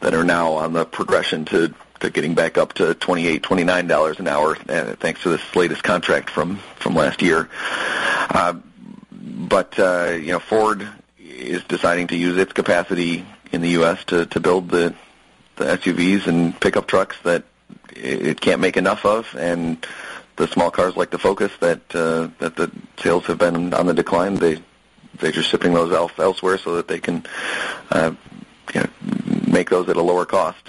that 0.00 0.14
are 0.14 0.24
now 0.24 0.52
on 0.52 0.72
the 0.72 0.84
progression 0.84 1.44
to 1.46 1.74
to 2.00 2.10
getting 2.10 2.34
back 2.34 2.58
up 2.58 2.72
to 2.74 2.94
28 2.94 3.42
29 3.42 3.86
dollars 3.86 4.18
an 4.18 4.26
hour 4.26 4.56
uh, 4.68 4.94
thanks 4.96 5.22
to 5.22 5.28
this 5.28 5.54
latest 5.54 5.82
contract 5.82 6.30
from 6.30 6.56
from 6.76 6.94
last 6.94 7.22
year 7.22 7.48
uh, 8.30 8.54
but 9.12 9.78
uh, 9.78 10.16
you 10.20 10.32
know 10.32 10.38
Ford 10.38 10.86
is 11.18 11.62
deciding 11.64 12.08
to 12.08 12.16
use 12.16 12.36
its 12.36 12.52
capacity 12.52 13.24
in 13.52 13.60
the 13.60 13.70
U.S. 13.70 14.04
to 14.04 14.26
to 14.26 14.40
build 14.40 14.68
the 14.68 14.94
the 15.56 15.64
SUVs 15.64 16.26
and 16.26 16.58
pickup 16.60 16.86
trucks 16.86 17.16
that 17.24 17.44
it 17.94 18.40
can't 18.40 18.60
make 18.60 18.76
enough 18.76 19.04
of, 19.04 19.34
and 19.36 19.86
the 20.36 20.48
small 20.48 20.70
cars 20.70 20.96
like 20.96 21.10
the 21.10 21.18
Focus 21.18 21.52
that 21.60 21.80
uh, 21.94 22.28
that 22.38 22.56
the 22.56 22.70
sales 22.98 23.26
have 23.26 23.38
been 23.38 23.74
on 23.74 23.86
the 23.86 23.94
decline. 23.94 24.36
They 24.36 24.58
they're 25.18 25.32
just 25.32 25.50
shipping 25.50 25.74
those 25.74 25.92
else, 25.92 26.12
elsewhere 26.18 26.58
so 26.58 26.76
that 26.76 26.88
they 26.88 26.98
can 26.98 27.24
uh, 27.90 28.12
you 28.74 28.80
know, 28.80 28.88
make 29.46 29.70
those 29.70 29.88
at 29.88 29.96
a 29.96 30.02
lower 30.02 30.24
cost. 30.24 30.62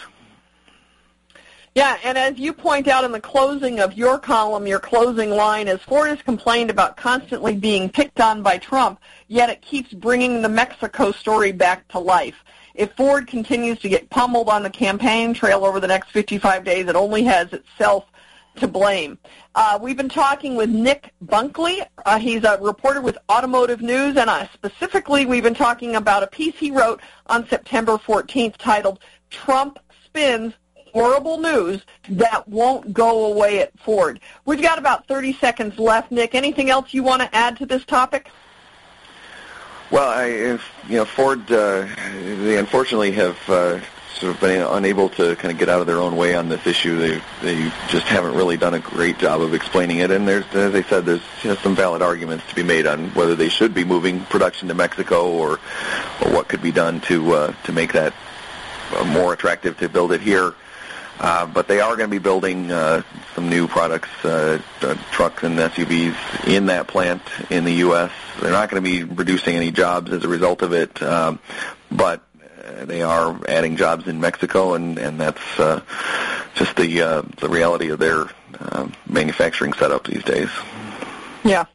Yeah, 1.74 1.98
and 2.04 2.18
as 2.18 2.38
you 2.38 2.52
point 2.52 2.90
out 2.90 3.06
in 3.06 3.14
the 3.14 3.22
closing 3.22 3.80
of 3.80 3.94
your 3.94 4.20
column, 4.20 4.68
your 4.68 4.80
closing 4.80 5.30
line 5.30 5.70
is 5.70 5.80
Ford 5.84 6.10
has 6.10 6.22
complained 6.22 6.70
about 6.70 6.98
constantly 6.98 7.56
being 7.56 7.88
picked 7.88 8.20
on 8.20 8.44
by 8.44 8.58
Trump, 8.58 9.00
yet 9.30 9.50
it 9.50 9.62
keeps 9.62 9.94
bringing 9.94 10.42
the 10.42 10.50
Mexico 10.50 11.14
story 11.14 11.54
back 11.54 11.88
to 11.90 12.00
life. 12.00 12.44
If 12.76 12.94
Ford 12.94 13.28
continues 13.28 13.80
to 13.80 13.90
get 13.90 14.10
pummeled 14.10 14.50
on 14.50 14.64
the 14.64 14.70
campaign 14.70 15.34
trail 15.34 15.66
over 15.66 15.80
the 15.80 15.88
next 15.88 16.12
55 16.12 16.64
days, 16.64 16.88
it 16.88 16.96
only 16.96 17.24
has 17.24 17.52
itself 17.54 18.06
to 18.58 18.68
blame. 18.68 19.18
Uh, 19.56 19.80
we've 19.82 19.98
been 19.98 20.10
talking 20.10 20.56
with 20.56 20.70
Nick 20.70 21.14
Bunkley. 21.26 21.86
Uh, 22.06 22.20
he's 22.20 22.44
a 22.44 22.58
reporter 22.62 23.02
with 23.02 23.18
Automotive 23.30 23.82
News, 23.82 24.18
and 24.18 24.30
uh, 24.30 24.48
specifically 24.54 25.26
we've 25.26 25.44
been 25.44 25.54
talking 25.54 25.96
about 25.96 26.24
a 26.24 26.28
piece 26.28 26.58
he 26.58 26.72
wrote 26.72 27.02
on 27.28 27.48
September 27.48 27.94
14th 27.94 28.58
titled 28.58 29.00
Trump 29.30 29.80
Spins 30.06 30.54
horrible 30.94 31.38
news 31.38 31.82
that 32.10 32.48
won't 32.48 32.94
go 32.94 33.26
away 33.26 33.60
at 33.60 33.78
Ford. 33.80 34.20
We've 34.46 34.62
got 34.62 34.78
about 34.78 35.08
30 35.08 35.34
seconds 35.34 35.80
left, 35.80 36.12
Nick. 36.12 36.36
Anything 36.36 36.70
else 36.70 36.94
you 36.94 37.04
want 37.04 37.22
to 37.22 37.34
add 37.36 37.58
to 37.58 37.66
this 37.66 37.86
topic? 37.86 38.30
Well, 39.92 40.10
I, 40.10 40.28
you 40.88 40.96
know, 40.96 41.04
Ford, 41.04 41.52
uh, 41.52 41.86
they 42.14 42.58
unfortunately 42.58 43.12
have 43.12 43.38
uh, 43.50 43.82
sort 44.14 44.34
of 44.34 44.40
been 44.40 44.62
unable 44.62 45.10
to 45.10 45.36
kind 45.36 45.52
of 45.52 45.58
get 45.58 45.68
out 45.68 45.82
of 45.82 45.88
their 45.88 46.00
own 46.00 46.16
way 46.16 46.34
on 46.34 46.48
this 46.48 46.66
issue. 46.66 46.98
They 46.98 47.22
they 47.42 47.72
just 47.90 48.06
haven't 48.06 48.36
really 48.36 48.56
done 48.56 48.74
a 48.74 48.80
great 48.80 49.18
job 49.18 49.42
of 49.42 49.54
explaining 49.54 49.98
it. 49.98 50.10
And 50.10 50.26
there's, 50.26 50.46
as 50.54 50.74
I 50.74 50.84
said, 50.84 51.06
there's 51.06 51.22
you 51.44 51.50
know, 51.50 51.56
some 51.58 51.76
valid 51.76 52.02
arguments 52.02 52.48
to 52.48 52.56
be 52.56 52.64
made 52.64 52.88
on 52.88 53.10
whether 53.10 53.36
they 53.36 53.50
should 53.50 53.74
be 53.74 53.84
moving 53.84 54.22
production 54.26 54.70
to 54.70 54.74
Mexico 54.74 55.30
or 55.30 55.60
or 56.22 56.32
what 56.32 56.48
could 56.48 56.62
be 56.62 56.72
done 56.72 57.02
to 57.02 57.34
uh, 57.34 57.54
to 57.66 57.74
make 57.74 57.92
that 57.92 58.14
uh, 58.96 59.04
more 59.04 59.34
attractive 59.34 59.78
to 59.80 59.90
build 59.90 60.14
it 60.14 60.22
here. 60.22 60.54
Uh, 61.20 61.46
but 61.46 61.68
they 61.68 61.80
are 61.80 61.96
going 61.96 62.10
to 62.10 62.12
be 62.12 62.18
building 62.18 62.72
uh, 62.72 63.04
some 63.36 63.48
new 63.48 63.68
products, 63.68 64.10
uh, 64.26 64.60
uh, 64.82 64.96
trucks 65.12 65.44
and 65.44 65.60
SUVs 65.60 66.48
in 66.48 66.66
that 66.66 66.88
plant 66.88 67.22
in 67.52 67.64
the 67.64 67.74
U.S. 67.74 68.12
They're 68.42 68.52
not 68.52 68.70
going 68.70 68.84
to 68.84 68.90
be 68.90 69.04
reducing 69.04 69.56
any 69.56 69.72
jobs 69.72 70.12
as 70.12 70.24
a 70.24 70.28
result 70.28 70.64
of 70.64 70.74
it, 70.74 71.02
um, 71.04 71.40
but 71.92 72.24
uh, 72.66 72.86
they 72.86 73.04
are 73.04 73.40
adding 73.48 73.78
jobs 73.78 74.08
in 74.08 74.20
Mexico, 74.20 74.74
and 74.74 74.98
and 74.98 75.20
that's 75.20 75.60
uh, 75.60 75.82
just 76.56 76.76
the 76.76 77.02
uh, 77.02 77.22
the 77.38 77.48
reality 77.48 77.90
of 77.92 78.00
their 78.00 78.26
uh, 78.60 78.88
manufacturing 79.08 79.74
setup 79.74 80.06
these 80.06 80.24
days. 80.24 80.50
Yeah. 81.44 81.66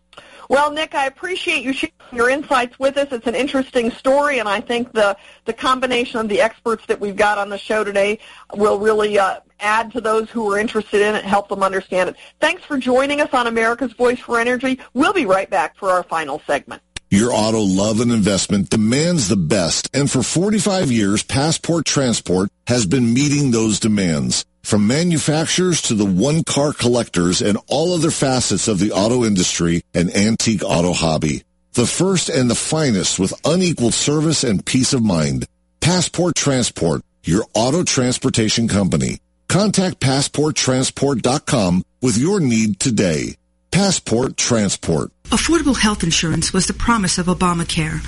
Well, 0.48 0.70
Nick, 0.70 0.94
I 0.94 1.06
appreciate 1.06 1.62
you 1.62 1.72
sharing 1.72 1.92
your 2.12 2.30
insights 2.30 2.78
with 2.78 2.96
us. 2.96 3.08
It's 3.10 3.26
an 3.26 3.34
interesting 3.34 3.90
story, 3.90 4.38
and 4.38 4.48
I 4.48 4.60
think 4.60 4.92
the, 4.92 5.16
the 5.44 5.52
combination 5.52 6.20
of 6.20 6.28
the 6.28 6.40
experts 6.40 6.86
that 6.86 7.00
we've 7.00 7.16
got 7.16 7.38
on 7.38 7.48
the 7.48 7.58
show 7.58 7.82
today 7.82 8.20
will 8.54 8.78
really 8.78 9.18
uh, 9.18 9.40
add 9.60 9.92
to 9.92 10.00
those 10.00 10.30
who 10.30 10.52
are 10.52 10.58
interested 10.58 11.02
in 11.02 11.14
it, 11.14 11.24
help 11.24 11.48
them 11.48 11.62
understand 11.62 12.10
it. 12.10 12.16
Thanks 12.40 12.62
for 12.64 12.78
joining 12.78 13.20
us 13.20 13.32
on 13.32 13.46
America's 13.46 13.92
Voice 13.92 14.18
for 14.18 14.38
Energy. 14.38 14.78
We'll 14.94 15.12
be 15.12 15.26
right 15.26 15.48
back 15.48 15.76
for 15.76 15.90
our 15.90 16.02
final 16.02 16.40
segment. 16.46 16.82
Your 17.08 17.32
auto 17.32 17.60
love 17.60 18.00
and 18.00 18.10
investment 18.10 18.68
demands 18.68 19.28
the 19.28 19.36
best, 19.36 19.88
and 19.94 20.10
for 20.10 20.24
45 20.24 20.90
years, 20.90 21.22
Passport 21.22 21.84
Transport 21.84 22.50
has 22.66 22.84
been 22.84 23.14
meeting 23.14 23.52
those 23.52 23.78
demands. 23.78 24.44
From 24.64 24.88
manufacturers 24.88 25.80
to 25.82 25.94
the 25.94 26.04
one-car 26.04 26.72
collectors 26.72 27.40
and 27.40 27.58
all 27.68 27.94
other 27.94 28.10
facets 28.10 28.66
of 28.66 28.80
the 28.80 28.90
auto 28.90 29.24
industry 29.24 29.82
and 29.94 30.14
antique 30.16 30.64
auto 30.64 30.92
hobby. 30.92 31.44
The 31.74 31.86
first 31.86 32.28
and 32.28 32.50
the 32.50 32.56
finest 32.56 33.20
with 33.20 33.40
unequaled 33.44 33.94
service 33.94 34.42
and 34.42 34.66
peace 34.66 34.92
of 34.92 35.04
mind. 35.04 35.46
Passport 35.80 36.34
Transport, 36.34 37.02
your 37.22 37.44
auto 37.54 37.84
transportation 37.84 38.66
company. 38.66 39.18
Contact 39.48 40.00
PassportTransport.com 40.00 41.84
with 42.02 42.18
your 42.18 42.40
need 42.40 42.78
today. 42.80 43.36
Passport 43.70 44.36
Transport. 44.36 45.12
Affordable 45.24 45.76
health 45.76 46.02
insurance 46.02 46.52
was 46.52 46.66
the 46.66 46.72
promise 46.72 47.18
of 47.18 47.26
Obamacare, 47.26 48.00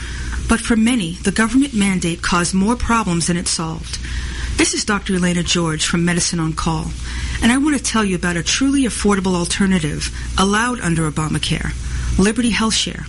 but 0.49 0.61
for 0.61 0.77
many, 0.77 1.15
the 1.15 1.33
government 1.33 1.75
mandate 1.75 2.23
caused 2.23 2.55
more 2.55 2.77
problems 2.77 3.27
than 3.27 3.37
it 3.37 3.49
solved. 3.49 3.99
This 4.57 4.73
is 4.73 4.85
Dr. 4.85 5.15
Elaina 5.15 5.43
George 5.45 5.85
from 5.85 6.05
Medicine 6.05 6.41
on 6.41 6.53
Call, 6.53 6.87
and 7.43 7.53
I 7.53 7.59
want 7.59 7.77
to 7.77 7.83
tell 7.83 8.05
you 8.05 8.17
about 8.17 8.37
a 8.37 8.43
truly 8.43 8.83
affordable 8.85 9.35
alternative 9.35 10.11
allowed 10.39 10.81
under 10.81 11.11
Obamacare, 11.11 11.73
Liberty 12.19 12.51
HealthShare. 12.51 13.07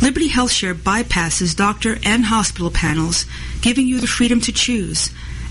Liberty 0.00 0.28
HealthShare 0.28 0.74
bypasses 0.74 1.54
doctor 1.54 1.98
and 2.04 2.24
hospital 2.24 2.70
panels, 2.70 3.26
giving 3.60 3.86
you 3.86 4.00
the 4.00 4.06
freedom 4.06 4.40
to 4.40 4.52
choose. 4.52 5.10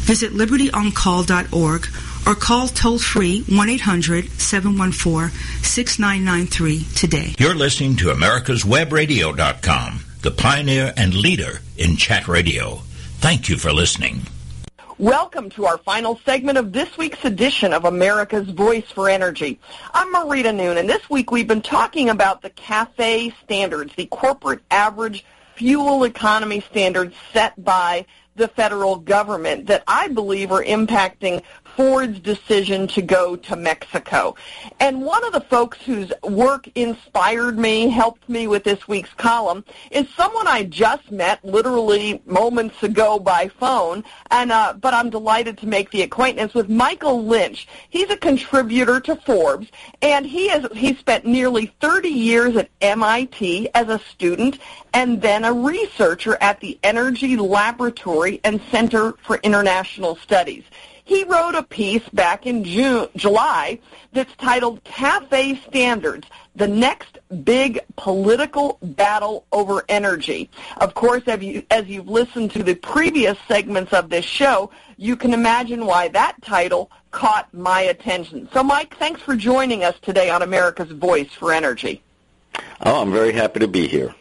visit 0.00 0.32
libertyoncall.org 0.32 1.86
or 2.26 2.34
call 2.34 2.68
toll 2.68 2.98
free 2.98 3.42
1 3.48 3.68
800 3.68 4.30
714 4.32 5.30
6993 5.62 6.84
today. 6.94 7.34
You're 7.38 7.54
listening 7.54 7.96
to 7.96 8.06
America'sWebRadio.com, 8.06 10.04
the 10.22 10.30
pioneer 10.30 10.92
and 10.96 11.14
leader 11.14 11.60
in 11.78 11.96
chat 11.96 12.28
radio. 12.28 12.82
Thank 13.20 13.48
you 13.48 13.56
for 13.56 13.72
listening. 13.72 14.22
Welcome 15.00 15.48
to 15.50 15.64
our 15.64 15.78
final 15.78 16.20
segment 16.26 16.58
of 16.58 16.74
this 16.74 16.98
week's 16.98 17.24
edition 17.24 17.72
of 17.72 17.86
America's 17.86 18.50
Voice 18.50 18.84
for 18.90 19.08
Energy. 19.08 19.58
I'm 19.94 20.12
Marita 20.12 20.54
Noon, 20.54 20.76
and 20.76 20.86
this 20.86 21.08
week 21.08 21.30
we've 21.30 21.48
been 21.48 21.62
talking 21.62 22.10
about 22.10 22.42
the 22.42 22.50
CAFE 22.50 23.32
standards, 23.42 23.94
the 23.94 24.04
corporate 24.06 24.60
average 24.70 25.24
fuel 25.54 26.04
economy 26.04 26.60
standards 26.60 27.14
set 27.32 27.64
by 27.64 28.04
the 28.40 28.48
federal 28.48 28.96
government 28.96 29.66
that 29.66 29.84
I 29.86 30.08
believe 30.08 30.50
are 30.50 30.64
impacting 30.64 31.42
Ford's 31.76 32.18
decision 32.20 32.86
to 32.88 33.02
go 33.02 33.36
to 33.36 33.56
Mexico. 33.56 34.34
And 34.78 35.02
one 35.02 35.24
of 35.24 35.32
the 35.32 35.40
folks 35.40 35.78
whose 35.82 36.12
work 36.22 36.68
inspired 36.74 37.58
me, 37.58 37.88
helped 37.88 38.28
me 38.28 38.46
with 38.46 38.64
this 38.64 38.86
week's 38.88 39.12
column, 39.14 39.64
is 39.90 40.08
someone 40.10 40.46
I 40.46 40.64
just 40.64 41.10
met 41.10 41.44
literally 41.44 42.22
moments 42.26 42.82
ago 42.82 43.18
by 43.18 43.48
phone, 43.48 44.04
and 44.30 44.52
uh, 44.52 44.74
but 44.74 44.94
I'm 44.94 45.10
delighted 45.10 45.58
to 45.58 45.66
make 45.66 45.90
the 45.90 46.02
acquaintance 46.02 46.54
with 46.54 46.68
Michael 46.68 47.24
Lynch. 47.24 47.68
He's 47.88 48.10
a 48.10 48.16
contributor 48.16 49.00
to 49.00 49.16
Forbes, 49.16 49.68
and 50.02 50.26
he 50.26 50.48
has 50.48 50.66
he 50.74 50.94
spent 50.94 51.24
nearly 51.24 51.74
30 51.80 52.08
years 52.08 52.56
at 52.56 52.70
MIT 52.80 53.68
as 53.74 53.88
a 53.88 53.98
student 53.98 54.58
and 54.92 55.20
then 55.20 55.44
a 55.44 55.52
researcher 55.52 56.36
at 56.40 56.60
the 56.60 56.78
Energy 56.82 57.36
Laboratory 57.36 58.40
and 58.44 58.60
Center 58.70 59.12
for 59.22 59.36
International 59.42 60.16
Studies. 60.16 60.64
He 61.10 61.24
wrote 61.24 61.56
a 61.56 61.64
piece 61.64 62.08
back 62.10 62.46
in 62.46 62.62
June, 62.62 63.08
July 63.16 63.80
that's 64.12 64.32
titled 64.36 64.84
CAFE 64.84 65.60
Standards, 65.66 66.28
the 66.54 66.68
next 66.68 67.18
big 67.42 67.80
political 67.96 68.78
battle 68.80 69.44
over 69.50 69.84
energy. 69.88 70.48
Of 70.76 70.94
course, 70.94 71.24
as, 71.26 71.42
you, 71.42 71.64
as 71.68 71.88
you've 71.88 72.06
listened 72.06 72.52
to 72.52 72.62
the 72.62 72.76
previous 72.76 73.36
segments 73.48 73.92
of 73.92 74.08
this 74.08 74.24
show, 74.24 74.70
you 74.98 75.16
can 75.16 75.34
imagine 75.34 75.84
why 75.84 76.06
that 76.10 76.40
title 76.42 76.92
caught 77.10 77.52
my 77.52 77.80
attention. 77.80 78.48
So, 78.52 78.62
Mike, 78.62 78.96
thanks 78.96 79.20
for 79.20 79.34
joining 79.34 79.82
us 79.82 79.98
today 80.02 80.30
on 80.30 80.42
America's 80.42 80.92
Voice 80.92 81.32
for 81.32 81.52
Energy. 81.52 82.04
Oh, 82.82 83.02
I'm 83.02 83.10
very 83.10 83.32
happy 83.32 83.58
to 83.58 83.66
be 83.66 83.88
here. 83.88 84.14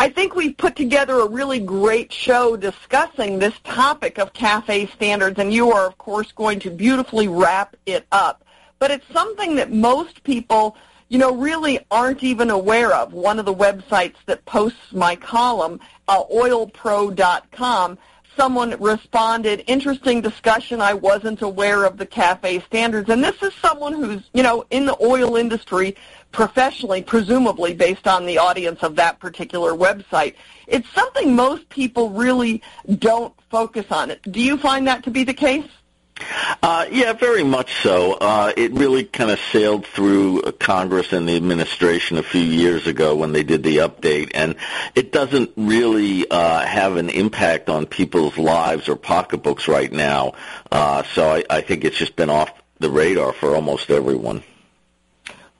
I 0.00 0.08
think 0.08 0.34
we've 0.34 0.56
put 0.56 0.76
together 0.76 1.20
a 1.20 1.28
really 1.28 1.60
great 1.60 2.10
show 2.10 2.56
discussing 2.56 3.38
this 3.38 3.52
topic 3.64 4.18
of 4.18 4.32
CAFE 4.32 4.90
standards, 4.94 5.38
and 5.38 5.52
you 5.52 5.72
are, 5.72 5.86
of 5.86 5.98
course, 5.98 6.32
going 6.32 6.58
to 6.60 6.70
beautifully 6.70 7.28
wrap 7.28 7.76
it 7.84 8.06
up. 8.10 8.42
But 8.78 8.90
it's 8.92 9.06
something 9.12 9.56
that 9.56 9.70
most 9.70 10.24
people, 10.24 10.74
you 11.10 11.18
know, 11.18 11.36
really 11.36 11.80
aren't 11.90 12.22
even 12.22 12.48
aware 12.48 12.94
of. 12.94 13.12
One 13.12 13.38
of 13.38 13.44
the 13.44 13.54
websites 13.54 14.14
that 14.24 14.42
posts 14.46 14.90
my 14.92 15.16
column, 15.16 15.78
uh, 16.08 16.24
oilpro.com, 16.32 17.98
someone 18.36 18.76
responded, 18.80 19.64
interesting 19.66 20.20
discussion, 20.20 20.80
I 20.80 20.94
wasn't 20.94 21.42
aware 21.42 21.84
of 21.84 21.96
the 21.96 22.06
CAFE 22.06 22.64
standards. 22.64 23.10
And 23.10 23.22
this 23.22 23.42
is 23.42 23.52
someone 23.54 23.92
who's, 23.92 24.22
you 24.32 24.42
know, 24.42 24.64
in 24.70 24.86
the 24.86 24.96
oil 25.02 25.36
industry 25.36 25.96
professionally, 26.32 27.02
presumably 27.02 27.74
based 27.74 28.06
on 28.06 28.26
the 28.26 28.38
audience 28.38 28.82
of 28.82 28.96
that 28.96 29.18
particular 29.18 29.72
website. 29.72 30.34
It's 30.66 30.88
something 30.90 31.34
most 31.34 31.68
people 31.68 32.10
really 32.10 32.62
don't 32.98 33.34
focus 33.50 33.86
on. 33.90 34.12
Do 34.30 34.40
you 34.40 34.56
find 34.56 34.86
that 34.86 35.02
to 35.04 35.10
be 35.10 35.24
the 35.24 35.34
case? 35.34 35.66
Uh, 36.62 36.86
yeah, 36.90 37.12
very 37.12 37.42
much 37.42 37.82
so. 37.82 38.14
Uh, 38.14 38.52
it 38.56 38.72
really 38.72 39.04
kind 39.04 39.30
of 39.30 39.40
sailed 39.52 39.86
through 39.86 40.42
Congress 40.58 41.12
and 41.12 41.28
the 41.28 41.36
administration 41.36 42.18
a 42.18 42.22
few 42.22 42.42
years 42.42 42.86
ago 42.86 43.16
when 43.16 43.32
they 43.32 43.42
did 43.42 43.62
the 43.62 43.78
update, 43.78 44.30
and 44.34 44.56
it 44.94 45.12
doesn't 45.12 45.50
really 45.56 46.30
uh, 46.30 46.60
have 46.60 46.96
an 46.96 47.10
impact 47.10 47.68
on 47.68 47.86
people's 47.86 48.36
lives 48.38 48.88
or 48.88 48.96
pocketbooks 48.96 49.68
right 49.68 49.92
now. 49.92 50.32
Uh, 50.70 51.02
so 51.14 51.30
I, 51.30 51.44
I 51.48 51.60
think 51.60 51.84
it's 51.84 51.96
just 51.96 52.16
been 52.16 52.30
off 52.30 52.50
the 52.78 52.90
radar 52.90 53.32
for 53.32 53.54
almost 53.54 53.90
everyone. 53.90 54.42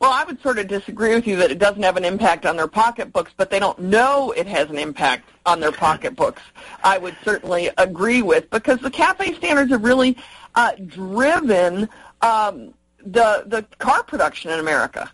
Well, 0.00 0.12
I 0.12 0.24
would 0.24 0.40
sort 0.40 0.58
of 0.58 0.66
disagree 0.66 1.14
with 1.14 1.26
you 1.26 1.36
that 1.36 1.50
it 1.50 1.58
doesn't 1.58 1.82
have 1.82 1.98
an 1.98 2.06
impact 2.06 2.46
on 2.46 2.56
their 2.56 2.66
pocketbooks, 2.66 3.32
but 3.36 3.50
they 3.50 3.58
don't 3.58 3.78
know 3.78 4.32
it 4.32 4.46
has 4.46 4.70
an 4.70 4.78
impact 4.78 5.28
on 5.44 5.60
their 5.60 5.72
pocketbooks. 5.72 6.40
I 6.82 6.96
would 6.96 7.14
certainly 7.22 7.68
agree 7.76 8.22
with 8.22 8.48
because 8.48 8.80
the 8.80 8.90
CAFE 8.90 9.36
standards 9.36 9.70
have 9.70 9.84
really 9.84 10.16
uh, 10.54 10.72
driven 10.86 11.86
um, 12.22 12.72
the 13.04 13.44
the 13.46 13.66
car 13.78 14.02
production 14.02 14.50
in 14.50 14.58
America. 14.58 15.10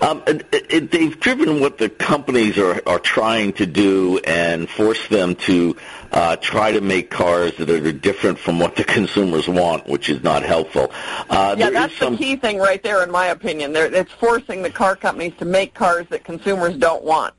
Um, 0.00 0.22
it, 0.26 0.46
it, 0.52 0.90
they've 0.90 1.18
driven 1.18 1.60
what 1.60 1.78
the 1.78 1.88
companies 1.88 2.58
are, 2.58 2.80
are 2.86 2.98
trying 2.98 3.54
to 3.54 3.66
do 3.66 4.18
and 4.18 4.68
forced 4.68 5.08
them 5.08 5.34
to 5.36 5.76
uh, 6.12 6.36
try 6.36 6.72
to 6.72 6.80
make 6.80 7.10
cars 7.10 7.56
that 7.56 7.70
are 7.70 7.92
different 7.92 8.38
from 8.38 8.58
what 8.58 8.76
the 8.76 8.84
consumers 8.84 9.48
want, 9.48 9.86
which 9.86 10.08
is 10.08 10.22
not 10.22 10.42
helpful. 10.42 10.92
Uh, 11.30 11.56
yeah, 11.58 11.70
that's 11.70 11.96
some... 11.96 12.12
the 12.12 12.18
key 12.18 12.36
thing 12.36 12.58
right 12.58 12.82
there, 12.82 13.02
in 13.02 13.10
my 13.10 13.26
opinion. 13.26 13.72
They're, 13.72 13.92
it's 13.92 14.12
forcing 14.12 14.62
the 14.62 14.70
car 14.70 14.96
companies 14.96 15.32
to 15.38 15.44
make 15.44 15.74
cars 15.74 16.06
that 16.10 16.24
consumers 16.24 16.76
don't 16.76 17.04
want. 17.04 17.34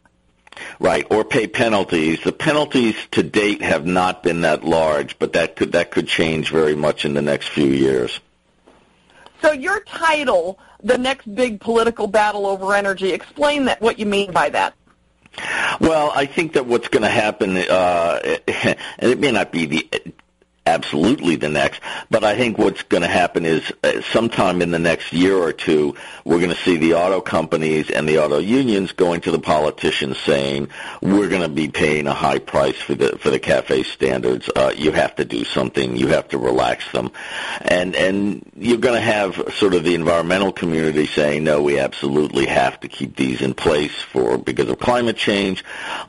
Right, 0.79 1.05
or 1.11 1.23
pay 1.23 1.45
penalties. 1.45 2.23
The 2.23 2.31
penalties 2.31 2.95
to 3.11 3.21
date 3.21 3.61
have 3.61 3.85
not 3.85 4.23
been 4.23 4.41
that 4.41 4.63
large, 4.63 5.19
but 5.19 5.33
that 5.33 5.55
could 5.55 5.73
that 5.73 5.91
could 5.91 6.07
change 6.07 6.49
very 6.49 6.75
much 6.75 7.05
in 7.05 7.13
the 7.13 7.21
next 7.21 7.49
few 7.49 7.67
years. 7.67 8.19
So 9.41 9.51
your 9.51 9.79
title, 9.81 10.59
the 10.83 10.97
next 10.97 11.33
big 11.33 11.59
political 11.59 12.07
battle 12.07 12.45
over 12.45 12.73
energy, 12.73 13.11
explain 13.11 13.65
that 13.65 13.81
what 13.81 13.99
you 13.99 14.05
mean 14.05 14.31
by 14.31 14.49
that. 14.49 14.73
Well, 15.79 16.11
I 16.15 16.25
think 16.25 16.53
that 16.53 16.65
what's 16.65 16.87
going 16.87 17.03
to 17.03 17.09
happen, 17.09 17.57
uh, 17.57 18.19
and 18.47 18.77
it 18.99 19.19
may 19.19 19.31
not 19.31 19.51
be 19.51 19.65
the 19.65 19.89
absolutely 20.67 21.37
the 21.37 21.49
next. 21.49 21.81
But 22.11 22.23
I 22.23 22.35
think 22.35 22.57
what's 22.57 22.83
going 22.83 23.01
to 23.01 23.07
happen 23.07 23.45
is 23.45 23.71
uh, 23.83 24.01
sometime 24.01 24.61
in 24.61 24.71
the 24.71 24.79
next 24.79 25.13
year 25.13 25.35
or 25.35 25.53
two, 25.53 25.95
we're 26.25 26.39
going 26.39 26.49
to 26.49 26.61
see 26.63 26.77
the 26.77 26.95
auto 26.95 27.21
companies 27.21 27.89
and 27.89 28.07
the 28.07 28.19
auto 28.19 28.39
unions 28.39 28.91
going 28.91 29.21
to 29.21 29.31
the 29.31 29.39
politicians 29.39 30.17
saying, 30.19 30.69
"We're 31.01 31.29
going 31.29 31.41
to 31.41 31.49
be 31.49 31.69
paying 31.69 32.07
a 32.07 32.13
high 32.13 32.39
price 32.39 32.79
for 32.79 32.95
the 32.95 33.17
for 33.17 33.29
the 33.29 33.39
CAFE 33.39 33.85
standards. 33.85 34.49
Uh, 34.55 34.73
you 34.75 34.91
have 34.91 35.15
to 35.15 35.25
do 35.25 35.43
something. 35.45 35.95
You 35.95 36.07
have 36.09 36.27
to 36.29 36.37
relax 36.37 36.91
them," 36.91 37.11
and 37.61 37.95
and 37.95 38.51
you're 38.55 38.77
going 38.77 38.95
to 38.95 39.01
have 39.01 39.53
sort 39.55 39.73
of 39.73 39.83
the 39.83 39.95
environmental 39.95 40.51
community 40.51 41.05
saying, 41.05 41.43
"No, 41.43 41.61
we 41.61 41.79
absolutely 41.79 42.45
have 42.47 42.79
to 42.81 42.87
keep 42.87 43.15
these 43.15 43.41
in 43.41 43.53
place 43.53 43.95
for 43.95 44.37
because 44.37 44.69
of 44.69 44.79
climate 44.79 45.17
change," 45.17 45.63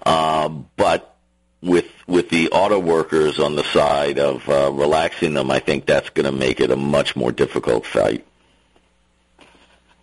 uh, 0.05 0.49
but 0.49 1.18
with 1.63 1.87
with 2.07 2.29
the 2.31 2.49
auto 2.51 2.79
workers 2.79 3.39
on 3.39 3.57
the 3.57 3.65
side 3.65 4.19
of 4.19 4.49
uh, 4.49 4.71
relaxing 4.73 5.35
them, 5.35 5.51
I 5.51 5.59
think 5.59 5.87
that's 5.87 6.11
going 6.11 6.27
to 6.27 6.33
make 6.33 6.61
it 6.61 6.71
a 6.71 6.77
much 6.77 7.17
more 7.17 7.33
difficult 7.33 7.85
fight. 7.85 8.25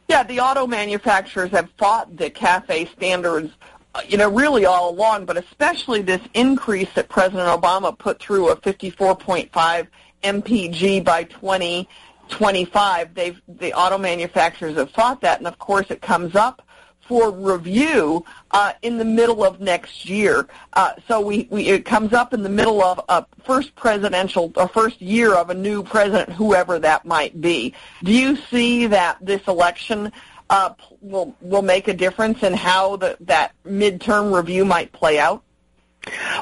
Yeah, 0.08 0.24
the 0.24 0.40
auto 0.40 0.68
manufacturers 0.68 1.52
have 1.52 1.70
fought 1.78 2.16
the 2.16 2.30
CAFE 2.30 2.92
standards, 2.92 3.54
uh, 3.96 4.02
you 4.08 4.18
know, 4.18 4.30
really 4.30 4.66
all 4.66 4.92
along, 4.92 5.26
but 5.26 5.36
especially 5.38 6.02
this 6.04 6.22
increase 6.36 6.92
that 6.94 7.10
President 7.10 7.48
Obama 7.50 7.98
put 7.98 8.20
through 8.20 8.50
of 8.50 8.62
54.5 8.62 9.88
mpg 10.24 11.04
by 11.04 11.24
2025. 11.24 13.14
They've 13.16 13.42
the 13.48 13.74
auto 13.74 13.98
manufacturers 13.98 14.76
have 14.76 14.92
fought 14.92 15.22
that, 15.22 15.40
and 15.40 15.48
of 15.48 15.58
course 15.58 15.88
it 15.90 16.02
comes 16.02 16.36
up 16.36 16.62
for 17.08 17.32
review 17.32 18.26
uh, 18.52 18.74
in 18.82 18.98
the 18.98 19.06
middle 19.06 19.44
of 19.44 19.60
next 19.60 20.10
year. 20.10 20.48
Uh, 20.74 20.94
so 21.08 21.22
we, 21.22 21.48
we, 21.50 21.68
it 21.68 21.86
comes 21.86 22.14
up 22.14 22.34
in 22.34 22.44
the 22.44 22.50
middle 22.50 22.84
of 22.84 23.00
a 23.10 23.26
first 23.44 23.76
presidential 23.76 24.52
or 24.56 24.68
first 24.68 25.02
year 25.02 25.34
of 25.34 25.50
a 25.50 25.54
new 25.54 25.84
president, 25.84 26.32
whoever 26.32 26.80
that 26.80 27.06
might 27.06 27.40
be. 27.40 27.74
Do 28.04 28.12
you 28.12 28.36
see 28.36 28.88
that 28.88 29.18
this 29.22 29.42
election 29.48 30.12
uh, 30.50 30.74
will 31.02 31.36
will 31.42 31.64
make 31.64 31.88
a 31.88 31.94
difference 31.94 32.44
in 32.44 32.54
how 32.54 32.98
the, 32.98 33.18
that 33.22 33.54
midterm 33.66 34.36
review 34.36 34.64
might 34.64 34.92
play 34.92 35.18
out? 35.18 35.42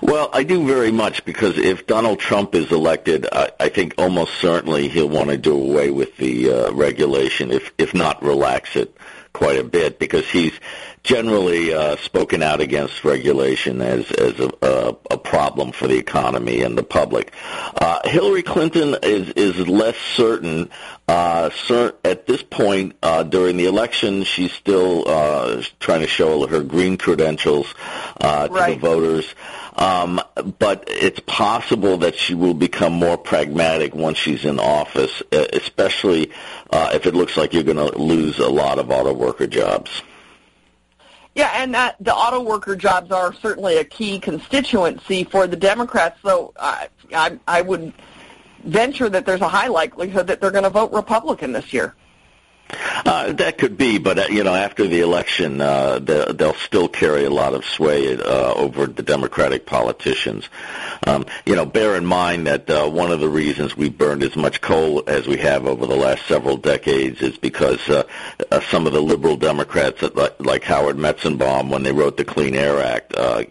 Well, 0.01 0.29
I 0.33 0.43
do 0.43 0.67
very 0.67 0.91
much 0.91 1.23
because 1.23 1.57
if 1.57 1.87
Donald 1.87 2.19
Trump 2.19 2.53
is 2.53 2.69
elected, 2.69 3.25
I, 3.31 3.49
I 3.61 3.69
think 3.69 3.95
almost 3.97 4.33
certainly 4.41 4.89
he'll 4.89 5.07
want 5.07 5.29
to 5.29 5.37
do 5.37 5.53
away 5.53 5.89
with 5.89 6.17
the 6.17 6.51
uh, 6.51 6.71
regulation, 6.73 7.49
if 7.49 7.71
if 7.77 7.93
not 7.93 8.21
relax 8.21 8.75
it 8.75 8.95
quite 9.33 9.57
a 9.57 9.63
bit, 9.63 9.99
because 9.99 10.27
he's 10.29 10.53
generally 11.03 11.73
uh, 11.73 11.97
spoken 11.97 12.41
out 12.41 12.61
against 12.61 13.03
regulation 13.03 13.81
as 13.81 14.09
as 14.11 14.39
a, 14.39 14.49
a, 14.61 14.95
a 15.11 15.17
problem 15.17 15.71
for 15.71 15.87
the 15.87 15.97
economy 15.97 16.61
and 16.61 16.77
the 16.77 16.83
public. 16.83 17.33
Uh, 17.75 17.99
Hillary 18.05 18.43
Clinton 18.43 18.95
is 19.03 19.29
is 19.31 19.67
less 19.67 19.97
certain. 20.15 20.69
Uh, 21.05 21.49
cer- 21.49 21.95
at 22.05 22.25
this 22.27 22.41
point 22.41 22.95
uh, 23.03 23.23
during 23.23 23.57
the 23.57 23.65
election, 23.65 24.23
she's 24.23 24.53
still 24.53 25.07
uh, 25.07 25.61
trying 25.79 25.99
to 25.99 26.07
show 26.07 26.47
her 26.47 26.63
green 26.63 26.97
credentials 26.97 27.73
uh, 28.21 28.47
to 28.47 28.53
right. 28.53 28.73
the 28.73 28.79
voters. 28.79 29.35
Um, 29.75 30.21
but 30.59 30.85
it's 30.87 31.19
possible 31.21 31.97
that 31.97 32.15
she 32.15 32.35
will 32.35 32.53
become 32.53 32.93
more 32.93 33.17
pragmatic 33.17 33.93
once 33.93 34.17
she's 34.17 34.45
in 34.45 34.59
office, 34.59 35.21
especially 35.31 36.31
uh, 36.69 36.91
if 36.93 37.05
it 37.05 37.15
looks 37.15 37.35
like 37.35 37.53
you're 37.53 37.63
going 37.63 37.77
to 37.77 37.97
lose 37.97 38.39
a 38.39 38.49
lot 38.49 38.79
of 38.79 38.89
auto 38.89 39.13
worker 39.13 39.47
jobs. 39.47 40.03
Yeah, 41.35 41.51
and 41.55 41.73
that, 41.73 41.95
the 41.99 42.13
auto 42.13 42.41
worker 42.41 42.75
jobs 42.75 43.11
are 43.11 43.33
certainly 43.33 43.77
a 43.77 43.83
key 43.83 44.19
constituency 44.19 45.23
for 45.23 45.47
the 45.47 45.55
Democrats. 45.55 46.19
Though 46.23 46.53
I, 46.59 46.89
I, 47.13 47.39
I 47.47 47.61
would 47.61 47.91
venture 48.63 49.09
that 49.09 49.25
there's 49.25 49.41
a 49.41 49.47
high 49.47 49.67
likelihood 49.67 50.27
that 50.27 50.41
they're 50.41 50.51
going 50.51 50.63
to 50.63 50.69
vote 50.69 50.91
Republican 50.91 51.51
this 51.51 51.73
year. 51.73 51.95
Uh, 53.05 53.33
that 53.33 53.57
could 53.57 53.77
be, 53.77 53.97
but 53.97 54.19
uh, 54.19 54.25
you 54.29 54.43
know, 54.43 54.53
after 54.53 54.87
the 54.87 55.01
election, 55.01 55.61
uh, 55.61 55.99
the, 55.99 56.33
they'll 56.37 56.53
still 56.55 56.87
carry 56.87 57.25
a 57.25 57.29
lot 57.29 57.53
of 57.53 57.65
sway 57.65 58.15
uh, 58.15 58.53
over 58.53 58.87
the 58.87 59.03
Democratic 59.03 59.65
politicians. 59.65 60.47
Um, 61.05 61.25
you 61.45 61.55
know, 61.55 61.65
bear 61.65 61.95
in 61.95 62.05
mind 62.05 62.47
that 62.47 62.69
uh, 62.69 62.89
one 62.89 63.11
of 63.11 63.19
the 63.19 63.29
reasons 63.29 63.75
we 63.75 63.89
burned 63.89 64.23
as 64.23 64.35
much 64.35 64.61
coal 64.61 65.03
as 65.07 65.27
we 65.27 65.37
have 65.37 65.65
over 65.65 65.85
the 65.85 65.95
last 65.95 66.25
several 66.27 66.57
decades 66.57 67.21
is 67.21 67.37
because 67.37 67.87
uh, 67.89 68.03
uh, 68.51 68.61
some 68.61 68.87
of 68.87 68.93
the 68.93 69.01
liberal 69.01 69.35
Democrats, 69.35 70.01
like, 70.01 70.35
like 70.39 70.63
Howard 70.63 70.97
Metzenbaum, 70.97 71.69
when 71.69 71.83
they 71.83 71.91
wrote 71.91 72.17
the 72.17 72.25
Clean 72.25 72.55
Air 72.55 72.81
Act, 72.81 73.13
uh, 73.15 73.43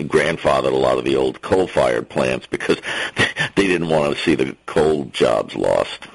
grandfathered 0.00 0.72
a 0.72 0.76
lot 0.76 0.98
of 0.98 1.04
the 1.04 1.16
old 1.16 1.40
coal-fired 1.40 2.08
plants 2.08 2.46
because 2.46 2.80
they 3.56 3.66
didn't 3.66 3.88
want 3.88 4.14
to 4.14 4.22
see 4.22 4.34
the 4.34 4.56
coal 4.66 5.04
jobs 5.06 5.54
lost. 5.54 6.06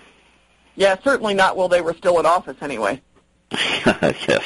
Yeah, 0.75 0.97
certainly 1.03 1.33
not 1.33 1.55
while 1.55 1.69
they 1.69 1.81
were 1.81 1.93
still 1.93 2.19
in 2.19 2.25
office 2.25 2.57
anyway. 2.61 3.01
yes. 3.51 4.43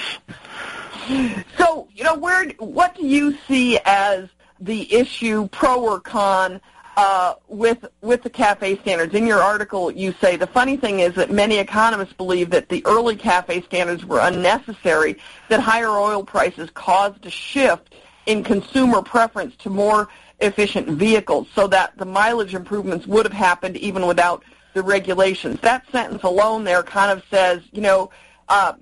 So, 1.57 1.87
you 1.93 2.03
know, 2.03 2.15
where 2.15 2.49
what 2.59 2.95
do 2.95 3.07
you 3.07 3.37
see 3.47 3.79
as 3.85 4.27
the 4.59 4.93
issue, 4.93 5.47
pro 5.49 5.81
or 5.81 6.01
con, 6.01 6.59
uh, 6.97 7.35
with 7.47 7.85
with 8.01 8.23
the 8.23 8.29
CAFE 8.29 8.81
standards? 8.81 9.13
In 9.13 9.25
your 9.25 9.41
article, 9.41 9.89
you 9.89 10.13
say 10.19 10.35
the 10.35 10.47
funny 10.47 10.75
thing 10.75 10.99
is 10.99 11.13
that 11.15 11.31
many 11.31 11.59
economists 11.59 12.13
believe 12.13 12.49
that 12.49 12.67
the 12.67 12.85
early 12.85 13.15
CAFE 13.15 13.63
standards 13.65 14.03
were 14.03 14.19
unnecessary, 14.21 15.17
that 15.47 15.61
higher 15.61 15.91
oil 15.91 16.23
prices 16.23 16.69
caused 16.73 17.25
a 17.25 17.29
shift 17.29 17.95
in 18.25 18.43
consumer 18.43 19.01
preference 19.01 19.55
to 19.57 19.69
more 19.69 20.09
efficient 20.41 20.89
vehicles, 20.89 21.47
so 21.55 21.67
that 21.67 21.97
the 21.97 22.05
mileage 22.05 22.53
improvements 22.53 23.07
would 23.07 23.25
have 23.25 23.33
happened 23.33 23.77
even 23.77 24.05
without 24.05 24.43
the 24.77 24.83
regulations. 24.83 25.59
That 25.61 25.89
sentence 25.91 26.23
alone 26.23 26.63
there 26.63 26.83
kind 26.83 27.11
of 27.11 27.23
says, 27.29 27.63
you 27.71 27.81
know, 27.81 28.11
uh, 28.47 28.73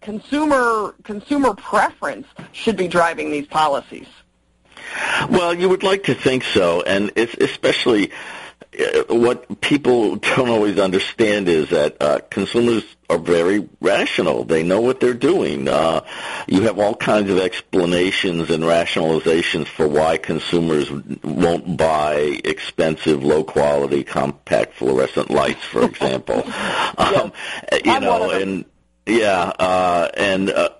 consumer 0.00 0.94
consumer 1.02 1.54
preference 1.54 2.28
should 2.52 2.76
be 2.76 2.86
driving 2.86 3.30
these 3.30 3.46
policies. 3.48 4.06
Well, 5.28 5.52
you 5.52 5.68
would 5.68 5.82
like 5.82 6.04
to 6.04 6.14
think 6.14 6.44
so, 6.44 6.82
and 6.82 7.10
especially 7.16 8.12
what 9.08 9.60
people 9.60 10.16
don't 10.16 10.48
always 10.48 10.78
understand 10.78 11.48
is 11.48 11.70
that 11.70 11.96
uh, 12.00 12.20
consumers 12.30 12.84
are 13.10 13.18
very 13.18 13.68
rational. 13.80 14.44
They 14.44 14.62
know 14.62 14.80
what 14.80 15.00
they're 15.00 15.14
doing. 15.14 15.68
Uh, 15.68 16.04
you 16.46 16.62
have 16.62 16.78
all 16.78 16.94
kinds 16.94 17.30
of 17.30 17.38
explanations 17.38 18.50
and 18.50 18.64
rationalizations 18.64 19.68
for 19.68 19.86
why 19.86 20.16
consumers 20.16 20.90
won't 21.22 21.76
buy 21.76 22.40
expensive, 22.44 23.22
low-quality, 23.22 24.04
compact 24.04 24.74
fluorescent 24.74 25.30
lights, 25.30 25.64
for 25.64 25.84
example. 25.90 26.42
um, 26.96 27.32
you 27.84 28.00
know, 28.00 28.30
and 28.30 28.64
yeah, 29.06 29.52
uh, 29.58 30.08
and 30.16 30.48
uh, 30.48 30.70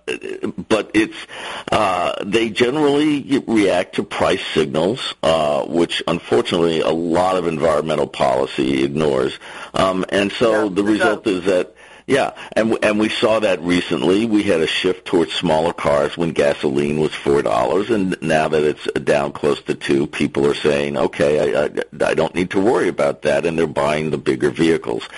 but 0.69 0.91
it's 0.95 1.27
uh, 1.71 2.15
they 2.25 2.49
generally 2.49 3.43
react 3.47 3.97
to 3.97 4.03
price 4.03 4.45
signals, 4.55 5.15
uh, 5.23 5.65
which 5.67 6.03
unfortunately 6.07 6.81
a 6.81 6.91
lot 6.91 7.37
of 7.37 7.47
environmental 7.47 8.07
policy 8.07 8.83
ignores, 8.83 9.39
um, 9.75 10.07
and 10.09 10.33
so 10.33 10.65
yeah, 10.65 10.75
the 10.75 10.85
result 10.85 11.27
is 11.27 11.45
that. 11.45 11.75
Yeah, 12.07 12.33
and 12.53 12.77
and 12.85 13.01
we 13.01 13.09
saw 13.09 13.41
that 13.41 13.63
recently. 13.63 14.27
We 14.27 14.43
had 14.43 14.61
a 14.61 14.67
shift 14.67 15.07
towards 15.07 15.33
smaller 15.33 15.73
cars 15.73 16.19
when 16.19 16.33
gasoline 16.33 17.01
was 17.01 17.15
four 17.15 17.41
dollars, 17.41 17.89
and 17.89 18.15
now 18.21 18.47
that 18.49 18.63
it's 18.63 18.85
down 19.05 19.33
close 19.33 19.63
to 19.63 19.75
two, 19.75 20.07
people 20.07 20.47
are 20.47 20.55
saying, 20.55 20.99
"Okay, 20.99 21.55
I, 21.55 21.65
I, 21.65 22.11
I 22.11 22.15
don't 22.15 22.35
need 22.35 22.51
to 22.51 22.61
worry 22.61 22.89
about 22.89 23.23
that," 23.23 23.47
and 23.47 23.59
they're 23.59 23.67
buying 23.67 24.11
the 24.11 24.19
bigger 24.19 24.51
vehicles. 24.51 25.09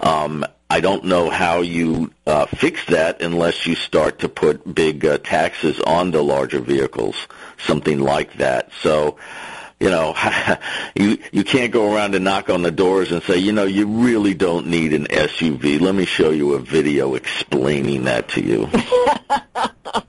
Um, 0.00 0.44
I 0.70 0.80
don't 0.80 1.04
know 1.04 1.30
how 1.30 1.62
you 1.62 2.12
uh, 2.26 2.44
fix 2.44 2.84
that 2.86 3.22
unless 3.22 3.66
you 3.66 3.74
start 3.74 4.18
to 4.18 4.28
put 4.28 4.74
big 4.74 5.04
uh, 5.04 5.16
taxes 5.18 5.80
on 5.80 6.10
the 6.10 6.22
larger 6.22 6.60
vehicles, 6.60 7.16
something 7.56 7.98
like 7.98 8.34
that. 8.34 8.70
So, 8.82 9.16
you 9.80 9.88
know, 9.88 10.14
you 10.94 11.18
you 11.32 11.44
can't 11.44 11.72
go 11.72 11.94
around 11.94 12.14
and 12.14 12.24
knock 12.24 12.50
on 12.50 12.62
the 12.62 12.70
doors 12.70 13.12
and 13.12 13.22
say, 13.22 13.38
you 13.38 13.52
know, 13.52 13.64
you 13.64 13.86
really 13.86 14.34
don't 14.34 14.66
need 14.66 14.92
an 14.92 15.06
SUV. 15.06 15.80
Let 15.80 15.94
me 15.94 16.04
show 16.04 16.30
you 16.30 16.52
a 16.52 16.58
video 16.58 17.14
explaining 17.14 18.04
that 18.04 18.28
to 18.30 18.42
you. 18.42 20.02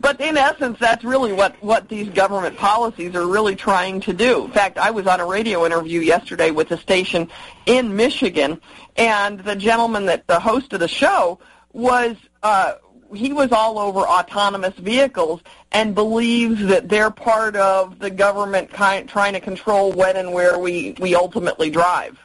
But 0.00 0.20
in 0.20 0.36
essence, 0.36 0.78
that's 0.78 1.04
really 1.04 1.32
what, 1.32 1.60
what 1.62 1.88
these 1.88 2.08
government 2.08 2.56
policies 2.56 3.14
are 3.14 3.26
really 3.26 3.56
trying 3.56 4.00
to 4.02 4.12
do. 4.12 4.44
In 4.44 4.50
fact, 4.50 4.78
I 4.78 4.90
was 4.90 5.06
on 5.06 5.20
a 5.20 5.26
radio 5.26 5.64
interview 5.64 6.00
yesterday 6.00 6.50
with 6.50 6.70
a 6.72 6.76
station 6.76 7.28
in 7.66 7.94
Michigan, 7.94 8.60
and 8.96 9.40
the 9.40 9.56
gentleman 9.56 10.06
that 10.06 10.26
the 10.26 10.40
host 10.40 10.72
of 10.72 10.80
the 10.80 10.88
show 10.88 11.38
was 11.72 12.16
uh, 12.42 12.74
he 13.14 13.32
was 13.32 13.52
all 13.52 13.78
over 13.78 14.00
autonomous 14.00 14.74
vehicles 14.74 15.40
and 15.72 15.94
believes 15.94 16.64
that 16.66 16.88
they're 16.88 17.10
part 17.10 17.56
of 17.56 17.98
the 17.98 18.10
government 18.10 18.70
kind, 18.70 19.08
trying 19.08 19.32
to 19.34 19.40
control 19.40 19.92
when 19.92 20.16
and 20.16 20.32
where 20.32 20.58
we, 20.58 20.96
we 20.98 21.14
ultimately 21.14 21.70
drive. 21.70 22.18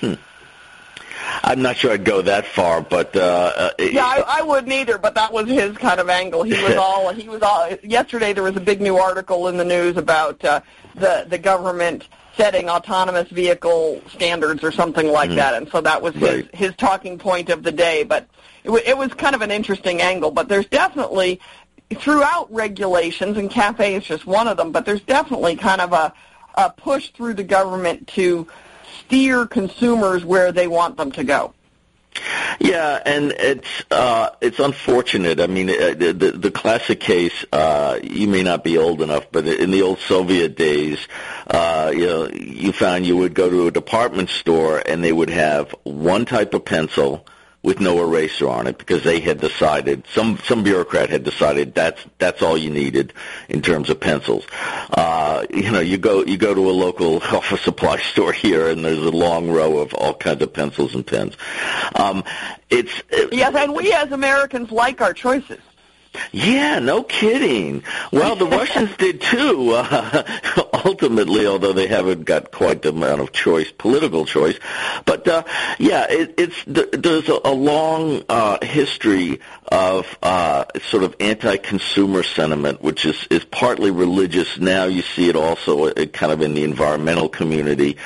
Hmm. 0.00 0.14
I'm 1.44 1.60
not 1.60 1.76
sure 1.76 1.90
I'd 1.92 2.04
go 2.04 2.22
that 2.22 2.46
far, 2.46 2.80
but 2.80 3.14
uh, 3.16 3.52
uh, 3.56 3.70
yeah, 3.80 4.04
I, 4.06 4.38
I 4.38 4.42
wouldn't 4.42 4.72
either. 4.72 4.96
But 4.98 5.14
that 5.16 5.32
was 5.32 5.48
his 5.48 5.76
kind 5.76 5.98
of 6.00 6.08
angle. 6.08 6.42
He 6.44 6.52
was 6.62 6.76
all 6.78 7.12
he 7.12 7.28
was 7.28 7.42
all. 7.42 7.68
Yesterday 7.82 8.32
there 8.32 8.44
was 8.44 8.56
a 8.56 8.60
big 8.60 8.80
new 8.80 8.96
article 8.96 9.48
in 9.48 9.56
the 9.56 9.64
news 9.64 9.96
about 9.96 10.42
uh, 10.44 10.60
the 10.94 11.26
the 11.28 11.38
government 11.38 12.08
setting 12.36 12.70
autonomous 12.70 13.28
vehicle 13.28 14.00
standards 14.08 14.62
or 14.64 14.72
something 14.72 15.08
like 15.08 15.30
Mhm. 15.30 15.34
that, 15.36 15.54
and 15.54 15.68
so 15.70 15.80
that 15.80 16.00
was 16.00 16.14
his 16.14 16.22
Right. 16.22 16.54
his 16.54 16.74
talking 16.76 17.18
point 17.18 17.50
of 17.50 17.62
the 17.62 17.72
day. 17.72 18.04
But 18.04 18.26
it, 18.62 18.68
w- 18.68 18.84
it 18.86 18.96
was 18.96 19.12
kind 19.14 19.34
of 19.34 19.42
an 19.42 19.50
interesting 19.50 20.00
angle. 20.00 20.30
But 20.30 20.48
there's 20.48 20.66
definitely 20.66 21.40
throughout 21.96 22.52
regulations, 22.52 23.36
and 23.36 23.50
cafe 23.50 23.96
is 23.96 24.04
just 24.04 24.26
one 24.26 24.46
of 24.48 24.56
them. 24.56 24.70
But 24.72 24.84
there's 24.86 25.02
definitely 25.02 25.56
kind 25.56 25.80
of 25.80 25.92
a 25.92 26.12
a 26.54 26.70
push 26.70 27.08
through 27.10 27.34
the 27.34 27.42
government 27.42 28.06
to 28.08 28.46
steer 29.06 29.46
consumers 29.46 30.24
where 30.24 30.52
they 30.52 30.68
want 30.68 30.96
them 30.96 31.12
to 31.12 31.24
go. 31.24 31.54
Yeah, 32.60 33.00
and 33.04 33.32
it's 33.32 33.82
uh, 33.90 34.30
it's 34.40 34.58
unfortunate. 34.58 35.40
I 35.40 35.46
mean, 35.46 35.70
uh, 35.70 35.94
the, 35.96 36.12
the 36.12 36.30
the 36.32 36.50
classic 36.50 37.00
case. 37.00 37.44
Uh, 37.50 37.98
you 38.02 38.28
may 38.28 38.42
not 38.42 38.62
be 38.62 38.76
old 38.76 39.00
enough, 39.00 39.26
but 39.32 39.46
in 39.46 39.70
the 39.70 39.82
old 39.82 39.98
Soviet 39.98 40.56
days, 40.56 40.98
uh, 41.46 41.90
you 41.94 42.06
know, 42.06 42.28
you 42.28 42.72
found 42.72 43.06
you 43.06 43.16
would 43.16 43.34
go 43.34 43.48
to 43.48 43.66
a 43.66 43.70
department 43.70 44.28
store 44.28 44.82
and 44.84 45.02
they 45.02 45.12
would 45.12 45.30
have 45.30 45.74
one 45.84 46.26
type 46.26 46.52
of 46.54 46.64
pencil 46.64 47.26
with 47.62 47.80
no 47.80 48.02
eraser 48.02 48.48
on 48.48 48.66
it 48.66 48.76
because 48.76 49.04
they 49.04 49.20
had 49.20 49.40
decided 49.40 50.04
some 50.12 50.38
some 50.44 50.62
bureaucrat 50.62 51.10
had 51.10 51.22
decided 51.22 51.74
that's 51.74 52.04
that's 52.18 52.42
all 52.42 52.56
you 52.56 52.70
needed 52.70 53.12
in 53.48 53.62
terms 53.62 53.88
of 53.88 54.00
pencils. 54.00 54.44
Uh, 54.90 55.46
you 55.50 55.70
know, 55.70 55.80
you 55.80 55.96
go 55.98 56.24
you 56.24 56.36
go 56.36 56.54
to 56.54 56.70
a 56.70 56.72
local 56.72 57.16
office 57.22 57.60
supply 57.62 57.98
store 57.98 58.32
here, 58.32 58.68
and 58.68 58.84
there's 58.84 58.98
a 58.98 59.10
long 59.10 59.50
row 59.50 59.78
of 59.78 59.94
all 59.94 60.14
kinds 60.14 60.42
of 60.42 60.52
pencils 60.52 60.94
and 60.94 61.06
pens. 61.06 61.36
Um, 61.94 62.24
it's 62.70 63.02
Yes, 63.30 63.54
and 63.54 63.74
we 63.74 63.92
as 63.92 64.10
Americans 64.12 64.70
like 64.72 65.00
our 65.00 65.14
choices. 65.14 65.60
Yeah, 66.32 66.78
no 66.78 67.02
kidding. 67.02 67.84
Well, 68.12 68.36
the 68.36 68.46
Russians 68.46 68.96
did 68.96 69.20
too. 69.20 69.72
Uh, 69.92 70.24
ultimately, 70.84 71.46
although 71.46 71.72
they 71.72 71.86
haven't 71.86 72.24
got 72.24 72.50
quite 72.50 72.82
the 72.82 72.90
amount 72.90 73.20
of 73.20 73.32
choice, 73.32 73.70
political 73.72 74.24
choice. 74.24 74.58
But 75.04 75.26
uh, 75.26 75.44
yeah, 75.78 76.06
it, 76.08 76.34
it's 76.38 76.64
there's 76.66 77.28
a, 77.28 77.38
a 77.44 77.52
long 77.52 78.22
uh, 78.28 78.64
history 78.64 79.40
of 79.68 80.18
uh, 80.22 80.64
sort 80.88 81.02
of 81.04 81.16
anti-consumer 81.20 82.22
sentiment, 82.22 82.82
which 82.82 83.04
is 83.06 83.26
is 83.30 83.44
partly 83.44 83.90
religious. 83.90 84.58
Now 84.58 84.84
you 84.84 85.02
see 85.02 85.28
it 85.28 85.36
also 85.36 85.86
uh, 85.86 86.06
kind 86.06 86.32
of 86.32 86.42
in 86.42 86.54
the 86.54 86.64
environmental 86.64 87.28
community. 87.28 87.96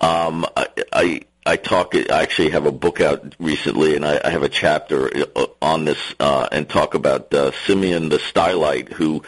Um, 0.00 0.46
I, 0.56 0.68
I 0.92 1.20
I 1.46 1.56
talk. 1.56 1.94
I 1.94 2.22
actually 2.22 2.50
have 2.50 2.66
a 2.66 2.72
book 2.72 3.00
out 3.00 3.34
recently, 3.38 3.94
and 3.94 4.04
I, 4.04 4.20
I 4.24 4.30
have 4.30 4.42
a 4.42 4.48
chapter 4.48 5.10
uh, 5.36 5.46
on 5.62 5.84
this 5.84 6.14
uh, 6.18 6.48
and 6.50 6.68
talk 6.68 6.94
about 6.94 7.32
uh, 7.32 7.52
Simeon 7.66 8.08
the 8.08 8.18
Stylite, 8.18 8.92
who, 8.92 9.22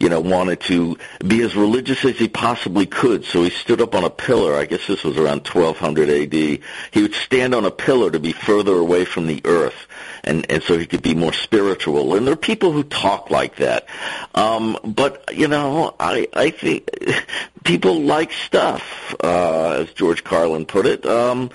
you 0.00 0.08
know, 0.08 0.20
wanted 0.20 0.60
to 0.62 0.98
be 1.24 1.42
as 1.42 1.54
religious 1.54 2.04
as 2.04 2.18
he 2.18 2.26
possibly 2.26 2.86
could. 2.86 3.24
So 3.24 3.44
he 3.44 3.50
stood 3.50 3.80
up 3.80 3.94
on 3.94 4.02
a 4.02 4.10
pillar. 4.10 4.56
I 4.56 4.64
guess 4.66 4.84
this 4.88 5.04
was 5.04 5.16
around 5.16 5.46
1200 5.46 6.08
A.D. 6.08 6.60
He 6.90 7.02
would 7.02 7.14
stand 7.14 7.54
on 7.54 7.64
a 7.64 7.70
pillar 7.70 8.10
to 8.10 8.18
be 8.18 8.32
further 8.32 8.74
away 8.74 9.04
from 9.04 9.28
the 9.28 9.40
earth, 9.44 9.86
and 10.24 10.50
and 10.50 10.62
so 10.64 10.76
he 10.76 10.86
could 10.86 11.02
be 11.02 11.14
more 11.14 11.32
spiritual. 11.32 12.16
And 12.16 12.26
there 12.26 12.34
are 12.34 12.36
people 12.36 12.72
who 12.72 12.82
talk 12.82 13.30
like 13.30 13.56
that, 13.56 13.86
um, 14.34 14.76
but 14.84 15.36
you 15.36 15.46
know, 15.46 15.94
I 16.00 16.26
I 16.34 16.50
think 16.50 16.90
people 17.64 18.00
like 18.00 18.32
stuff, 18.32 19.14
uh, 19.22 19.82
as 19.82 19.92
George 19.92 20.24
Carlin 20.24 20.66
put 20.66 20.86
it. 20.86 21.06
Um, 21.06 21.50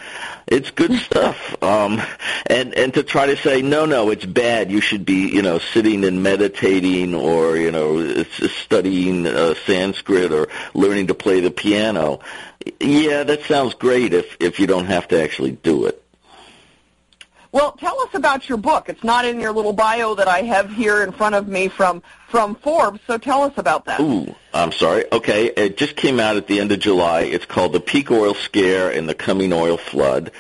it's 0.48 0.72
good 0.72 0.94
stuff. 1.00 1.62
Um, 1.64 2.02
and 2.48 2.74
and 2.76 2.94
to 2.94 3.04
try 3.04 3.28
to 3.28 3.38
say 3.38 3.62
no, 3.62 3.86
no, 3.86 4.10
it's 4.10 4.26
bad. 4.26 4.72
You 4.72 4.82
should 4.82 5.06
be, 5.06 5.30
you 5.30 5.42
know, 5.42 5.60
sitting 5.60 6.04
and 6.04 6.24
meditating, 6.24 7.16
or 7.16 7.58
you 7.58 7.72
know, 7.72 8.24
studying 8.24 9.28
uh, 9.28 9.56
Sanskrit, 9.66 10.32
or 10.32 10.48
learning 10.74 11.08
to 11.08 11.14
play 11.14 11.40
the 11.40 11.52
piano. 11.52 12.20
Yeah, 12.80 13.24
that 13.24 13.44
sounds 13.44 13.74
great 13.74 14.14
if 14.14 14.38
if 14.40 14.60
you 14.60 14.68
don't 14.68 14.86
have 14.86 15.08
to 15.10 15.22
actually 15.22 15.52
do 15.52 15.86
it. 15.86 16.02
Well, 17.56 17.72
tell 17.72 17.98
us 18.02 18.14
about 18.14 18.50
your 18.50 18.58
book. 18.58 18.90
It's 18.90 19.04
not 19.06 19.24
in 19.24 19.40
your 19.40 19.54
little 19.54 19.72
bio 19.72 20.14
that 20.16 20.28
I 20.28 20.42
have 20.42 20.70
here 20.70 21.04
in 21.04 21.14
front 21.14 21.36
of 21.36 21.48
me 21.48 21.70
from 21.70 22.04
from 22.28 22.56
Forbes. 22.56 23.00
So 23.08 23.18
tell 23.18 23.44
us 23.44 23.54
about 23.56 23.86
that. 23.86 24.02
Ooh, 24.02 24.36
I'm 24.56 24.72
sorry. 24.72 25.04
Okay, 25.12 25.48
it 25.48 25.76
just 25.76 25.98
came 25.98 26.18
out 26.18 26.38
at 26.38 26.48
the 26.48 26.62
end 26.62 26.72
of 26.72 26.80
July. 26.80 27.24
It's 27.24 27.46
called 27.46 27.74
The 27.74 27.82
Peak 27.82 28.10
Oil 28.10 28.34
Scare 28.34 28.90
and 28.90 29.08
the 29.08 29.14
Coming 29.14 29.52
Oil 29.52 29.76
Flood. 29.76 30.32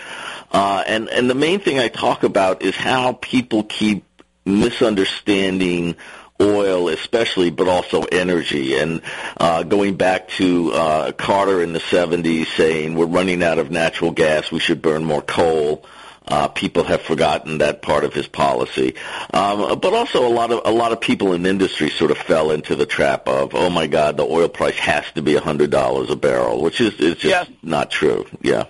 Uh, 0.51 0.81
and 0.87 1.09
and 1.09 1.29
the 1.29 1.35
main 1.35 1.59
thing 1.59 1.79
I 1.79 1.89
talk 1.89 2.23
about 2.23 2.61
is 2.61 2.75
how 2.77 3.13
people 3.13 3.63
keep 3.63 4.05
misunderstanding 4.45 5.97
oil 6.41 6.87
especially, 6.87 7.49
but 7.49 7.67
also 7.67 8.03
energy. 8.03 8.77
And 8.77 9.01
uh, 9.37 9.63
going 9.63 9.95
back 9.95 10.29
to 10.29 10.71
uh, 10.71 11.11
Carter 11.11 11.61
in 11.61 11.73
the 11.73 11.79
70s 11.79 12.47
saying 12.55 12.95
we're 12.95 13.05
running 13.05 13.43
out 13.43 13.59
of 13.59 13.69
natural 13.69 14.11
gas, 14.11 14.49
we 14.49 14.59
should 14.59 14.81
burn 14.81 15.03
more 15.03 15.21
coal. 15.21 15.85
Uh, 16.27 16.47
people 16.47 16.83
have 16.83 17.01
forgotten 17.01 17.59
that 17.59 17.81
part 17.81 18.03
of 18.03 18.13
his 18.13 18.27
policy, 18.27 18.95
um, 19.33 19.79
but 19.79 19.93
also 19.93 20.27
a 20.27 20.29
lot 20.29 20.51
of 20.51 20.61
a 20.65 20.71
lot 20.71 20.91
of 20.91 20.99
people 20.99 21.33
in 21.33 21.45
industry 21.45 21.89
sort 21.89 22.09
of 22.09 22.17
fell 22.17 22.49
into 22.49 22.75
the 22.75 22.85
trap 22.85 23.27
of, 23.27 23.53
oh 23.53 23.69
my 23.69 23.85
God, 23.85 24.17
the 24.17 24.23
oil 24.23 24.49
price 24.49 24.77
has 24.77 25.05
to 25.13 25.21
be 25.21 25.35
a 25.35 25.41
hundred 25.41 25.69
dollars 25.69 26.09
a 26.09 26.15
barrel, 26.15 26.61
which 26.61 26.81
is 26.81 26.95
is 26.95 27.15
just 27.15 27.25
yes. 27.25 27.49
not 27.61 27.91
true. 27.91 28.25
Yeah. 28.41 28.65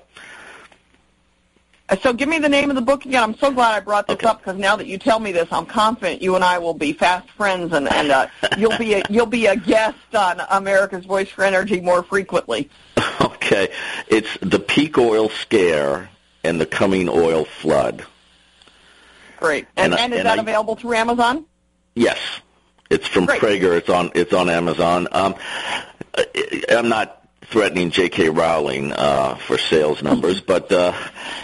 So 2.02 2.14
give 2.14 2.28
me 2.28 2.40
the 2.40 2.50
name 2.50 2.72
of 2.72 2.76
the 2.76 2.82
book 2.82 3.06
again. 3.06 3.22
I'm 3.22 3.38
so 3.38 3.52
glad 3.52 3.76
I 3.76 3.80
brought 3.80 4.08
this 4.08 4.16
okay. 4.16 4.28
up 4.28 4.40
because 4.40 4.58
now 4.58 4.76
that 4.76 4.88
you 4.88 4.98
tell 4.98 5.20
me 5.20 5.32
this, 5.32 5.48
I'm 5.52 5.68
confident 5.68 6.22
you 6.22 6.34
and 6.34 6.44
I 6.44 6.58
will 6.58 6.74
be 6.74 6.94
fast 6.94 7.30
friends, 7.32 7.74
and 7.74 7.88
and 7.92 8.12
uh, 8.12 8.28
you'll 8.58 8.78
be 8.78 8.96
a, 8.96 9.04
you'll 9.10 9.28
be 9.28 9.46
a 9.46 9.56
guest 9.56 10.16
on 10.16 10.42
America's 10.50 11.06
Voice 11.06 11.30
for 11.30 11.44
Energy 11.44 11.82
more 11.82 12.04
frequently. 12.04 12.70
Okay, 13.22 13.72
it's 14.08 14.38
the 14.42 14.58
peak 14.58 14.98
oil 14.98 15.30
scare 15.30 16.10
and 16.46 16.60
the 16.60 16.66
coming 16.66 17.10
oil 17.10 17.46
flood. 17.46 18.06
Great. 19.38 19.68
And, 19.76 19.94
and, 19.94 20.02
and 20.02 20.14
is 20.14 20.20
and 20.20 20.28
that 20.28 20.40
I, 20.40 20.42
available 20.42 20.76
through 20.76 20.94
Amazon? 20.94 21.46
Yes. 21.94 22.20
It's 22.90 23.08
from 23.08 23.26
Great. 23.26 23.42
Praeger. 23.42 23.78
It's 23.78 23.90
on 23.90 24.12
it's 24.16 24.34
on 24.34 24.50
Amazon. 24.50 25.08
Um, 25.12 25.36
I'm 26.70 26.90
not 26.90 27.28
threatening 27.42 27.90
J.K. 27.90 28.30
Rowling 28.30 28.92
uh, 28.92 29.36
for 29.36 29.58
sales 29.58 30.04
numbers, 30.04 30.42
but 30.48 30.72
uh, 30.72 30.94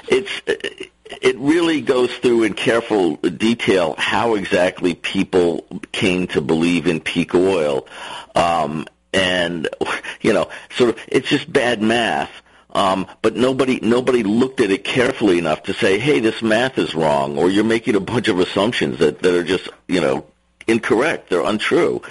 it's 0.08 0.32
it 0.46 1.38
really 1.40 1.82
goes 1.82 2.14
through 2.18 2.44
in 2.44 2.54
careful 2.54 3.16
detail 3.16 3.96
how 3.98 4.36
exactly 4.36 4.94
people 4.94 5.66
came 5.92 6.28
to 6.28 6.42
believe 6.42 6.88
in 6.88 7.02
peak 7.02 7.36
oil, 7.36 7.88
um, 8.36 8.88
and 9.14 9.68
you 10.22 10.34
know, 10.34 10.50
sort 10.78 10.92
of 10.92 11.00
it's 11.08 11.30
just 11.30 11.52
bad 11.52 11.82
math 11.82 12.41
um, 12.74 13.08
but 13.22 13.36
nobody 13.36 13.80
nobody 13.82 14.24
looked 14.24 14.62
at 14.62 14.72
it 14.72 14.84
carefully 14.84 15.38
enough 15.38 15.64
to 15.64 15.74
say, 15.74 16.00
"Hey, 16.00 16.20
this 16.20 16.42
math 16.42 16.78
is 16.78 16.96
wrong," 16.96 17.38
or 17.38 17.50
you're 17.50 17.64
making 17.64 17.96
a 17.96 18.00
bunch 18.00 18.28
of 18.28 18.40
assumptions 18.40 19.00
that 19.00 19.22
that 19.22 19.34
are 19.34 19.44
just 19.44 19.70
you 19.88 20.02
know 20.02 20.26
incorrect. 20.68 21.30
They're 21.30 21.44
untrue. 21.44 22.02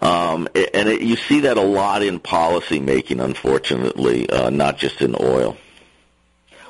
Um, 0.00 0.48
and 0.54 0.88
it, 0.88 1.02
you 1.02 1.16
see 1.16 1.40
that 1.40 1.56
a 1.56 1.62
lot 1.62 2.02
in 2.02 2.20
policy 2.20 2.78
making, 2.78 3.18
unfortunately, 3.18 4.30
uh, 4.30 4.48
not 4.50 4.78
just 4.78 5.02
in 5.02 5.16
oil. 5.18 5.56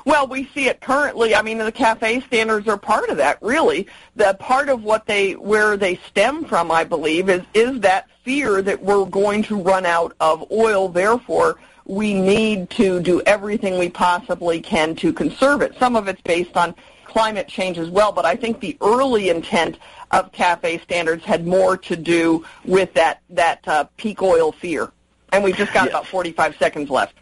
Well, 0.05 0.27
we 0.27 0.45
see 0.47 0.67
it 0.67 0.81
currently. 0.81 1.35
I 1.35 1.41
mean, 1.41 1.59
the 1.59 1.71
CAFE 1.71 2.25
standards 2.25 2.67
are 2.67 2.77
part 2.77 3.09
of 3.09 3.17
that. 3.17 3.37
Really, 3.41 3.87
the 4.15 4.35
part 4.39 4.69
of 4.69 4.83
what 4.83 5.05
they 5.05 5.33
where 5.33 5.77
they 5.77 5.95
stem 6.07 6.45
from, 6.45 6.71
I 6.71 6.83
believe, 6.83 7.29
is 7.29 7.43
is 7.53 7.81
that 7.81 8.09
fear 8.23 8.61
that 8.61 8.81
we're 8.81 9.05
going 9.05 9.43
to 9.43 9.61
run 9.61 9.85
out 9.85 10.15
of 10.19 10.51
oil. 10.51 10.89
Therefore, 10.89 11.59
we 11.89 12.13
need 12.13 12.69
to 12.69 12.99
do 13.01 13.19
everything 13.21 13.79
we 13.79 13.89
possibly 13.89 14.61
can 14.61 14.95
to 14.95 15.11
conserve 15.11 15.63
it. 15.63 15.75
Some 15.79 15.95
of 15.95 16.07
it's 16.07 16.21
based 16.21 16.55
on 16.55 16.75
climate 17.03 17.47
change 17.47 17.79
as 17.79 17.89
well, 17.89 18.11
but 18.11 18.25
I 18.25 18.35
think 18.35 18.59
the 18.59 18.77
early 18.79 19.29
intent 19.29 19.79
of 20.11 20.31
CAFE 20.31 20.83
standards 20.83 21.25
had 21.25 21.47
more 21.47 21.77
to 21.77 21.95
do 21.95 22.45
with 22.63 22.93
that, 22.93 23.21
that 23.31 23.67
uh, 23.67 23.85
peak 23.97 24.21
oil 24.21 24.51
fear. 24.51 24.91
And 25.33 25.43
we've 25.43 25.55
just 25.55 25.73
got 25.73 25.85
yes. 25.85 25.89
about 25.89 26.05
45 26.05 26.57
seconds 26.57 26.91
left. 26.91 27.15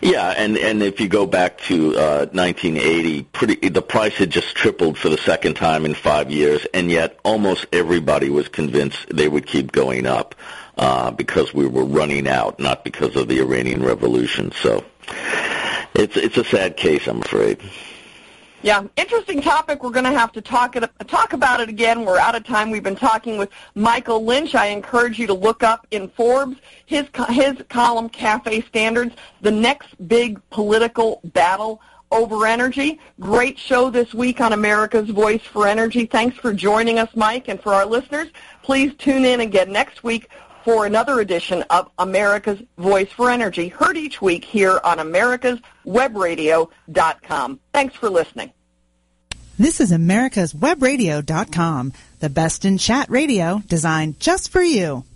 Yeah, 0.00 0.32
and 0.34 0.56
and 0.56 0.82
if 0.82 0.98
you 0.98 1.08
go 1.08 1.26
back 1.26 1.58
to 1.62 1.94
uh, 1.94 2.26
1980, 2.32 3.24
pretty 3.24 3.68
the 3.68 3.82
price 3.82 4.14
had 4.14 4.30
just 4.30 4.54
tripled 4.54 4.96
for 4.96 5.10
the 5.10 5.18
second 5.18 5.56
time 5.56 5.84
in 5.84 5.92
five 5.92 6.30
years, 6.30 6.66
and 6.72 6.90
yet 6.90 7.18
almost 7.22 7.66
everybody 7.70 8.30
was 8.30 8.48
convinced 8.48 9.14
they 9.14 9.28
would 9.28 9.46
keep 9.46 9.70
going 9.70 10.06
up 10.06 10.34
uh, 10.78 11.10
because 11.10 11.52
we 11.52 11.66
were 11.66 11.84
running 11.84 12.28
out, 12.28 12.58
not 12.58 12.84
because 12.84 13.16
of 13.16 13.28
the 13.28 13.40
Iranian 13.40 13.82
Revolution. 13.82 14.52
So 14.52 14.84
it's 15.94 16.16
it's 16.16 16.36
a 16.36 16.44
sad 16.44 16.76
case, 16.76 17.06
I'm 17.06 17.20
afraid. 17.20 17.60
Yeah, 18.60 18.84
interesting 18.96 19.40
topic. 19.40 19.84
We're 19.84 19.90
going 19.90 20.04
to 20.04 20.18
have 20.18 20.32
to 20.32 20.40
talk 20.40 20.74
it, 20.74 20.82
talk 21.06 21.32
about 21.32 21.60
it 21.60 21.68
again. 21.68 22.04
We're 22.04 22.18
out 22.18 22.34
of 22.34 22.44
time. 22.44 22.70
We've 22.70 22.82
been 22.82 22.96
talking 22.96 23.38
with 23.38 23.50
Michael 23.76 24.24
Lynch. 24.24 24.56
I 24.56 24.66
encourage 24.66 25.16
you 25.16 25.28
to 25.28 25.34
look 25.34 25.62
up 25.62 25.86
in 25.92 26.08
Forbes 26.08 26.56
his 26.86 27.06
his 27.28 27.54
column 27.68 28.08
CAFE 28.08 28.66
Standards, 28.66 29.14
the 29.42 29.52
next 29.52 29.94
big 30.08 30.40
political 30.50 31.20
battle 31.24 31.80
over 32.10 32.46
energy. 32.46 32.98
Great 33.20 33.58
show 33.58 33.90
this 33.90 34.14
week 34.14 34.40
on 34.40 34.52
America's 34.52 35.10
Voice 35.10 35.42
for 35.42 35.66
Energy. 35.66 36.06
Thanks 36.06 36.36
for 36.36 36.52
joining 36.52 36.98
us, 36.98 37.10
Mike, 37.14 37.48
and 37.48 37.60
for 37.60 37.74
our 37.74 37.86
listeners, 37.86 38.28
please 38.62 38.92
tune 38.98 39.24
in 39.24 39.40
again 39.40 39.70
next 39.70 40.02
week 40.02 40.28
for 40.68 40.84
another 40.84 41.20
edition 41.20 41.64
of 41.70 41.88
America's 41.98 42.60
Voice 42.76 43.10
for 43.10 43.30
Energy, 43.30 43.68
heard 43.68 43.96
each 43.96 44.20
week 44.20 44.44
here 44.44 44.78
on 44.84 44.98
americaswebradio.com. 44.98 47.60
Thanks 47.72 47.94
for 47.94 48.10
listening. 48.10 48.52
This 49.58 49.80
is 49.80 49.92
americaswebradio.com, 49.92 51.92
the 52.20 52.28
best 52.28 52.66
in 52.66 52.76
chat 52.76 53.08
radio 53.08 53.62
designed 53.66 54.20
just 54.20 54.52
for 54.52 54.62
you. 54.62 55.06